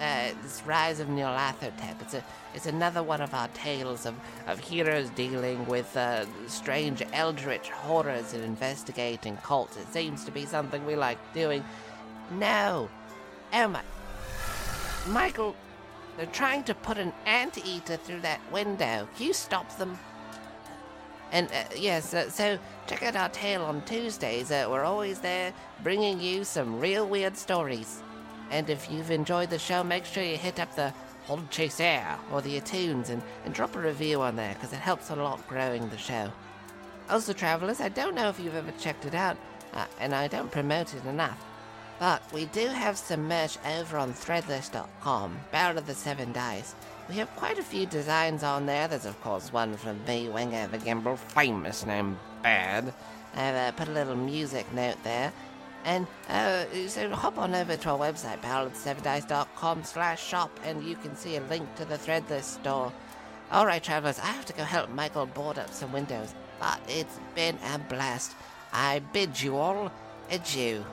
Uh, 0.00 0.30
it's 0.44 0.62
Rise 0.66 1.00
of 1.00 1.08
Nyarlathotep. 1.08 2.00
It's 2.00 2.14
a 2.14 2.24
it's 2.54 2.66
another 2.66 3.02
one 3.02 3.20
of 3.20 3.32
our 3.34 3.48
tales 3.48 4.04
of, 4.04 4.14
of 4.46 4.58
heroes 4.58 5.10
dealing 5.10 5.64
with 5.66 5.96
uh, 5.96 6.26
strange 6.48 7.02
eldritch 7.12 7.70
horrors 7.70 8.34
and 8.34 8.42
investigating 8.44 9.36
cults. 9.38 9.76
It 9.76 9.86
seems 9.92 10.24
to 10.24 10.30
be 10.30 10.44
something 10.44 10.84
we 10.84 10.96
like 10.96 11.18
doing. 11.32 11.64
No. 12.32 12.88
Emma. 13.52 13.82
Michael, 15.08 15.54
they're 16.16 16.26
trying 16.26 16.64
to 16.64 16.74
put 16.74 16.98
an 16.98 17.12
anteater 17.26 17.96
through 17.96 18.20
that 18.20 18.40
window. 18.52 19.08
Can 19.16 19.26
you 19.26 19.32
stop 19.32 19.76
them? 19.78 19.98
And 21.32 21.48
uh, 21.48 21.64
yes, 21.74 22.12
uh, 22.12 22.28
so 22.28 22.58
check 22.86 23.02
out 23.02 23.16
our 23.16 23.30
tale 23.30 23.62
on 23.62 23.82
Tuesdays. 23.82 24.50
Uh, 24.50 24.66
we're 24.70 24.84
always 24.84 25.20
there 25.20 25.54
bringing 25.82 26.20
you 26.20 26.44
some 26.44 26.78
real 26.78 27.08
weird 27.08 27.36
stories. 27.36 28.02
And 28.52 28.68
if 28.68 28.90
you've 28.90 29.10
enjoyed 29.10 29.48
the 29.48 29.58
show, 29.58 29.82
make 29.82 30.04
sure 30.04 30.22
you 30.22 30.36
hit 30.36 30.60
up 30.60 30.76
the 30.76 30.92
Podchaser 31.26 32.18
or 32.30 32.42
the 32.42 32.60
iTunes 32.60 33.08
and, 33.08 33.22
and 33.46 33.54
drop 33.54 33.74
a 33.74 33.80
review 33.80 34.20
on 34.20 34.36
there 34.36 34.52
because 34.54 34.74
it 34.74 34.80
helps 34.80 35.08
a 35.08 35.16
lot 35.16 35.46
growing 35.48 35.88
the 35.88 35.96
show. 35.96 36.30
Also, 37.08 37.32
travelers, 37.32 37.80
I 37.80 37.88
don't 37.88 38.14
know 38.14 38.28
if 38.28 38.38
you've 38.38 38.54
ever 38.54 38.72
checked 38.72 39.06
it 39.06 39.14
out, 39.14 39.38
uh, 39.72 39.86
and 39.98 40.14
I 40.14 40.28
don't 40.28 40.50
promote 40.50 40.94
it 40.94 41.04
enough, 41.06 41.42
but 41.98 42.22
we 42.32 42.44
do 42.46 42.66
have 42.66 42.98
some 42.98 43.26
merch 43.26 43.56
over 43.66 43.96
on 43.96 44.12
threadless.com, 44.12 45.38
Battle 45.50 45.78
of 45.78 45.86
the 45.86 45.94
Seven 45.94 46.32
Dice. 46.32 46.74
We 47.08 47.16
have 47.16 47.34
quite 47.36 47.58
a 47.58 47.62
few 47.62 47.86
designs 47.86 48.42
on 48.42 48.66
there. 48.66 48.86
There's, 48.86 49.06
of 49.06 49.20
course, 49.22 49.52
one 49.52 49.76
from 49.76 50.04
me, 50.04 50.28
Winger 50.28 50.68
the 50.68 50.78
Gimbal, 50.78 51.18
famous 51.18 51.86
name 51.86 52.18
Bad. 52.42 52.92
I've 53.34 53.54
uh, 53.54 53.72
put 53.72 53.88
a 53.88 53.92
little 53.92 54.16
music 54.16 54.70
note 54.74 55.02
there. 55.04 55.32
And 55.84 56.06
uh, 56.28 56.64
so 56.86 57.10
hop 57.10 57.38
on 57.38 57.54
over 57.54 57.76
to 57.76 57.90
our 57.90 57.98
website, 57.98 58.40
battleofthesevendice.com 58.40 59.84
slash 59.84 60.24
shop, 60.24 60.50
and 60.64 60.82
you 60.84 60.94
can 60.96 61.16
see 61.16 61.36
a 61.36 61.40
link 61.42 61.74
to 61.76 61.84
the 61.84 61.96
Threadless 61.96 62.44
store. 62.44 62.92
Alright, 63.52 63.82
travelers, 63.82 64.18
I 64.18 64.26
have 64.26 64.46
to 64.46 64.52
go 64.52 64.62
help 64.62 64.90
Michael 64.90 65.26
board 65.26 65.58
up 65.58 65.72
some 65.72 65.92
windows, 65.92 66.34
but 66.60 66.80
it's 66.88 67.18
been 67.34 67.58
a 67.74 67.78
blast. 67.78 68.34
I 68.72 69.00
bid 69.12 69.40
you 69.40 69.56
all 69.56 69.92
adieu. 70.30 70.84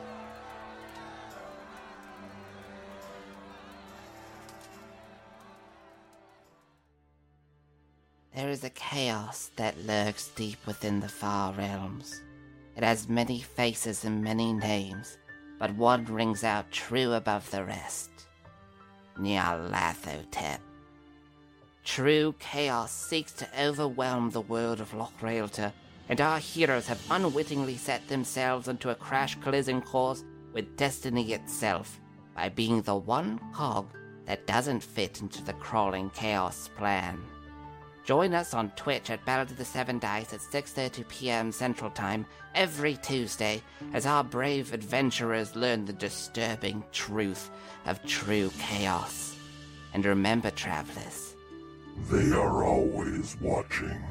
There 8.35 8.49
is 8.49 8.63
a 8.63 8.69
chaos 8.69 9.51
that 9.57 9.85
lurks 9.85 10.29
deep 10.29 10.65
within 10.65 10.99
the 10.99 11.09
far 11.09 11.53
realms. 11.53 12.21
It 12.79 12.85
has 12.85 13.09
many 13.09 13.41
faces 13.41 14.05
and 14.05 14.23
many 14.23 14.53
names, 14.53 15.17
but 15.59 15.75
one 15.75 16.05
rings 16.05 16.45
out 16.45 16.71
true 16.71 17.11
above 17.11 17.51
the 17.51 17.65
rest. 17.65 18.09
Nyarlathotep. 19.17 20.59
True 21.83 22.33
chaos 22.39 22.93
seeks 22.93 23.33
to 23.33 23.61
overwhelm 23.61 24.29
the 24.29 24.39
world 24.39 24.79
of 24.79 24.93
Lochrailta, 24.93 25.73
and 26.07 26.21
our 26.21 26.39
heroes 26.39 26.87
have 26.87 27.05
unwittingly 27.11 27.75
set 27.75 28.07
themselves 28.07 28.69
onto 28.69 28.91
a 28.91 28.95
crash 28.95 29.35
collision 29.41 29.81
course 29.81 30.23
with 30.53 30.77
destiny 30.77 31.33
itself 31.33 31.99
by 32.33 32.47
being 32.47 32.81
the 32.83 32.95
one 32.95 33.41
cog 33.53 33.89
that 34.25 34.47
doesn't 34.47 34.81
fit 34.81 35.19
into 35.19 35.43
the 35.43 35.51
crawling 35.51 36.09
chaos 36.11 36.69
plan. 36.77 37.19
Join 38.09 38.33
us 38.33 38.55
on 38.55 38.71
Twitch 38.71 39.11
at 39.11 39.23
Battle 39.23 39.43
of 39.43 39.57
the 39.59 39.63
Seven 39.63 39.99
Dice 39.99 40.33
at 40.33 40.39
6:30 40.39 41.07
p.m. 41.09 41.51
Central 41.51 41.91
Time 41.91 42.25
every 42.55 42.95
Tuesday 42.95 43.61
as 43.93 44.07
our 44.07 44.23
brave 44.23 44.73
adventurers 44.73 45.55
learn 45.55 45.85
the 45.85 45.93
disturbing 45.93 46.83
truth 46.91 47.51
of 47.85 48.03
true 48.07 48.51
chaos. 48.57 49.35
And 49.93 50.03
remember, 50.03 50.49
travelers, 50.49 51.35
They 52.09 52.31
are 52.31 52.63
always 52.63 53.37
watching. 53.39 54.03